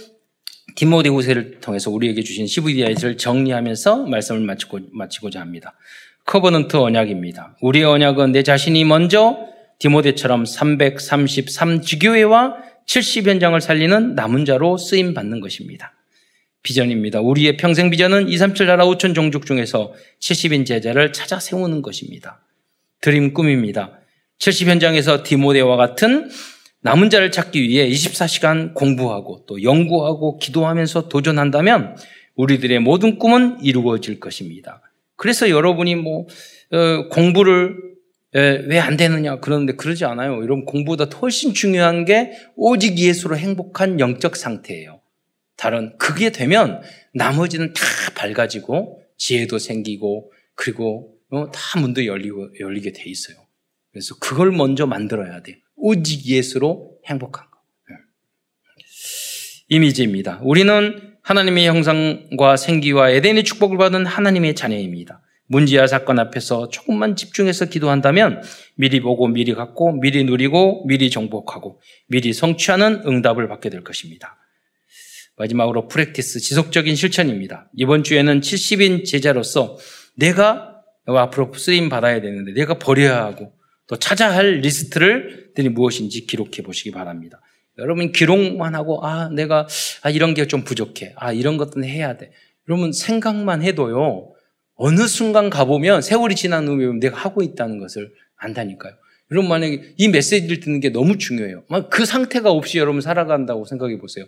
디모데 0.76 1.08
후서를 1.08 1.60
통해서 1.60 1.90
우리에게 1.90 2.22
주신 2.22 2.46
CVDIP를 2.46 3.16
정리하면서 3.16 4.06
말씀을 4.06 4.40
마치고, 4.42 4.80
마치고자 4.92 5.40
합니다. 5.40 5.74
Covenant 6.26 6.76
언약입니다. 6.76 7.56
우리의 7.62 7.84
언약은 7.86 8.32
내 8.32 8.42
자신이 8.42 8.84
먼저 8.84 9.48
디모데처럼 9.78 10.44
333 10.44 11.82
지교회와 11.82 12.56
70 12.86 13.26
현장을 13.26 13.60
살리는 13.60 14.14
남은 14.14 14.44
자로 14.44 14.76
쓰임 14.76 15.14
받는 15.14 15.40
것입니다. 15.40 15.97
비전입니다. 16.68 17.20
우리의 17.20 17.56
평생 17.56 17.88
비전은 17.88 18.28
237 18.28 18.66
나라 18.66 18.84
5천 18.84 19.14
종족 19.14 19.46
중에서 19.46 19.94
70인 20.20 20.66
제자를 20.66 21.14
찾아 21.14 21.40
세우는 21.40 21.80
것입니다. 21.80 22.42
드림 23.00 23.32
꿈입니다. 23.32 23.98
70 24.38 24.68
현장에서 24.68 25.22
디모데와 25.22 25.76
같은 25.78 26.28
남은 26.82 27.08
자를 27.08 27.32
찾기 27.32 27.62
위해 27.62 27.88
24시간 27.88 28.74
공부하고 28.74 29.44
또 29.46 29.62
연구하고 29.62 30.38
기도하면서 30.38 31.08
도전한다면 31.08 31.96
우리들의 32.36 32.78
모든 32.80 33.18
꿈은 33.18 33.58
이루어질 33.62 34.20
것입니다. 34.20 34.82
그래서 35.16 35.48
여러분이 35.48 35.94
뭐 35.96 36.26
어, 36.70 37.08
공부를 37.08 37.76
왜 38.34 38.78
안 38.78 38.98
되느냐 38.98 39.40
그러는데 39.40 39.72
그러지 39.72 40.04
않아요. 40.04 40.34
여러분 40.36 40.66
공부보다 40.66 41.06
훨씬 41.18 41.54
중요한 41.54 42.04
게 42.04 42.32
오직 42.56 42.98
예수로 42.98 43.38
행복한 43.38 43.98
영적 44.00 44.36
상태예요. 44.36 44.97
다른 45.58 45.92
그게 45.98 46.30
되면 46.30 46.80
나머지는 47.12 47.74
다 47.74 47.82
밝아지고 48.14 49.02
지혜도 49.18 49.58
생기고 49.58 50.32
그리고 50.54 51.16
어, 51.30 51.50
다 51.50 51.80
문도 51.80 52.06
열리고 52.06 52.50
열리게 52.58 52.92
돼 52.92 53.02
있어요. 53.04 53.36
그래서 53.90 54.14
그걸 54.20 54.52
먼저 54.52 54.86
만들어야 54.86 55.42
돼. 55.42 55.60
오직 55.76 56.26
예수로 56.26 56.98
행복한 57.06 57.50
거. 57.50 57.58
네. 57.90 57.96
이미지입니다. 59.68 60.40
우리는 60.42 61.16
하나님의 61.22 61.66
형상과 61.66 62.56
생기와 62.56 63.10
에덴의 63.10 63.44
축복을 63.44 63.76
받은 63.76 64.06
하나님의 64.06 64.54
자녀입니다. 64.54 65.22
문제와 65.48 65.86
사건 65.86 66.18
앞에서 66.20 66.68
조금만 66.68 67.16
집중해서 67.16 67.66
기도한다면 67.66 68.42
미리 68.76 69.00
보고 69.00 69.26
미리 69.26 69.54
갖고 69.54 69.92
미리 69.92 70.22
누리고 70.22 70.86
미리 70.86 71.10
정복하고 71.10 71.80
미리 72.06 72.32
성취하는 72.32 73.02
응답을 73.06 73.48
받게 73.48 73.70
될 73.70 73.82
것입니다. 73.82 74.38
마지막으로 75.38 75.88
Practice 75.88 76.40
지속적인 76.40 76.96
실천입니다. 76.96 77.70
이번 77.76 78.02
주에는 78.02 78.40
70인 78.40 79.04
제자로서 79.04 79.78
내가 80.16 80.74
앞으로 81.06 81.52
쓰임 81.54 81.88
받아야 81.88 82.20
되는데 82.20 82.52
내가 82.52 82.78
버려야 82.78 83.24
하고 83.24 83.52
또 83.86 83.96
찾아야 83.96 84.34
할 84.34 84.60
리스트를 84.60 85.52
들이 85.54 85.68
무엇인지 85.70 86.26
기록해 86.26 86.62
보시기 86.62 86.90
바랍니다. 86.90 87.40
여러분 87.78 88.12
기록만 88.12 88.74
하고 88.74 89.04
아 89.06 89.28
내가 89.30 89.66
아 90.02 90.10
이런 90.10 90.34
게 90.34 90.46
좀 90.46 90.64
부족해. 90.64 91.14
아 91.16 91.32
이런 91.32 91.56
것들은 91.56 91.84
해야 91.84 92.16
돼. 92.16 92.32
여러분 92.68 92.92
생각만 92.92 93.62
해도요. 93.62 94.32
어느 94.74 95.06
순간 95.06 95.48
가보면 95.50 96.02
세월이 96.02 96.34
지난 96.34 96.68
후에 96.68 96.92
내가 97.00 97.16
하고 97.16 97.42
있다는 97.42 97.78
것을 97.78 98.12
안다니까요. 98.36 98.92
여러분 99.30 99.48
만약에 99.48 99.94
이 99.96 100.08
메시지를 100.08 100.60
듣는 100.60 100.80
게 100.80 100.90
너무 100.90 101.18
중요해요. 101.18 101.64
그 101.90 102.04
상태가 102.04 102.50
없이 102.50 102.78
여러분 102.78 103.00
살아간다고 103.00 103.64
생각해 103.64 103.98
보세요. 103.98 104.26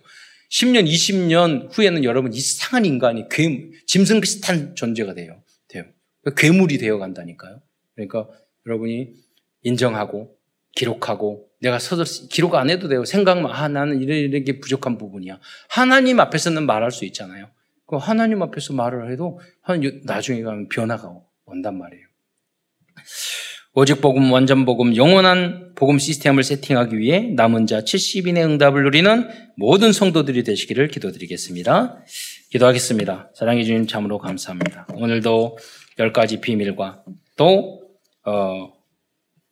10년, 0.50 0.86
20년 0.86 1.68
후에는 1.72 2.04
여러분 2.04 2.32
이상한 2.32 2.84
인간이 2.84 3.28
괴, 3.28 3.70
짐승 3.86 4.20
비슷한 4.20 4.74
존재가 4.74 5.14
돼요. 5.14 5.42
돼요. 5.68 5.84
괴물이 6.36 6.78
되어 6.78 6.98
간다니까요. 6.98 7.60
그러니까 7.94 8.28
여러분이 8.66 9.14
인정하고 9.62 10.36
기록하고 10.72 11.48
내가 11.60 11.78
서서 11.78 12.28
기록 12.28 12.54
안 12.54 12.70
해도 12.70 12.88
돼요. 12.88 13.04
생각만 13.04 13.52
아 13.52 13.68
나는 13.68 14.02
이런 14.02 14.18
이런 14.18 14.44
게 14.44 14.60
부족한 14.60 14.98
부분이야. 14.98 15.38
하나님 15.68 16.20
앞에서는 16.20 16.64
말할 16.66 16.90
수 16.90 17.04
있잖아요. 17.04 17.48
그 17.86 17.96
하나님 17.96 18.42
앞에서 18.42 18.72
말을 18.72 19.10
해도 19.10 19.40
나중에 20.04 20.42
가면 20.42 20.68
변화가 20.68 21.12
온단 21.44 21.78
말이에요. 21.78 22.06
오직 23.72 24.00
복음, 24.00 24.32
완전 24.32 24.64
복음, 24.64 24.96
영원한 24.96 25.74
복음 25.76 26.00
시스템을 26.00 26.42
세팅하기 26.42 26.98
위해 26.98 27.30
남은 27.36 27.68
자 27.68 27.82
70인의 27.82 28.44
응답을 28.44 28.82
누리는 28.82 29.28
모든 29.56 29.92
성도들이 29.92 30.42
되시기를 30.42 30.88
기도드리겠습니다. 30.88 32.04
기도하겠습니다. 32.50 33.30
사랑해 33.32 33.62
주님 33.62 33.86
참으로 33.86 34.18
감사합니다. 34.18 34.88
오늘도 34.94 35.56
열 36.00 36.12
가지 36.12 36.40
비밀과 36.40 37.04
또 37.36 37.80
어, 38.24 38.72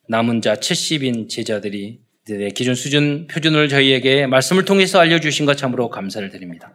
남은 0.08 0.40
자 0.42 0.56
70인 0.56 1.28
제자들이 1.28 2.00
네, 2.26 2.48
기준 2.50 2.74
수준 2.74 3.28
표준을 3.28 3.68
저희에게 3.68 4.26
말씀을 4.26 4.64
통해서 4.64 4.98
알려주신 4.98 5.46
것 5.46 5.56
참으로 5.56 5.90
감사를 5.90 6.28
드립니다. 6.30 6.72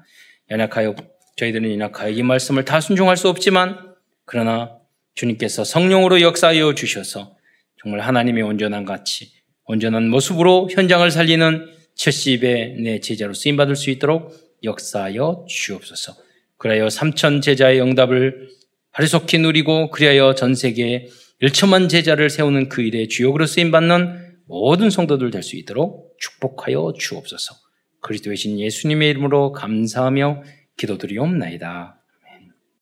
연약하여 0.49 0.95
저희들은 1.35 1.73
연약하여 1.73 2.09
이 2.09 2.23
말씀을 2.23 2.63
다 2.63 2.79
순종할 2.79 3.17
수 3.17 3.27
없지만 3.27 3.93
그러나 4.25 4.77
주님께서 5.15 5.63
성령으로 5.63 6.21
역사하여 6.21 6.73
주셔서 6.75 7.35
정말 7.81 8.01
하나님의 8.01 8.43
온전한 8.43 8.85
가치, 8.85 9.31
온전한 9.65 10.09
모습으로 10.09 10.69
현장을 10.71 11.09
살리는 11.09 11.67
70의 11.97 12.81
내 12.81 12.99
제자로 12.99 13.33
쓰임 13.33 13.55
받을 13.55 13.75
수 13.75 13.89
있도록 13.89 14.33
역사하여 14.63 15.45
주옵소서. 15.47 16.13
그리하여 16.57 16.87
3천 16.87 17.41
제자의 17.41 17.81
응답을 17.81 18.49
하리속히 18.91 19.39
누리고 19.39 19.89
그리하여 19.89 20.35
전 20.35 20.55
세계에 20.55 21.07
1천만 21.41 21.89
제자를 21.89 22.29
세우는 22.29 22.69
그 22.69 22.81
일에 22.81 23.07
주역으로 23.07 23.45
쓰임 23.45 23.71
받는 23.71 24.37
모든 24.47 24.89
성도들 24.89 25.31
될 25.31 25.43
수 25.43 25.55
있도록 25.57 26.15
축복하여 26.19 26.93
주옵소서. 26.97 27.55
그리스도의 28.01 28.37
신 28.37 28.59
예수님의 28.59 29.09
이름으로 29.09 29.51
감사하며 29.51 30.43
기도드리옵나이다. 30.77 32.02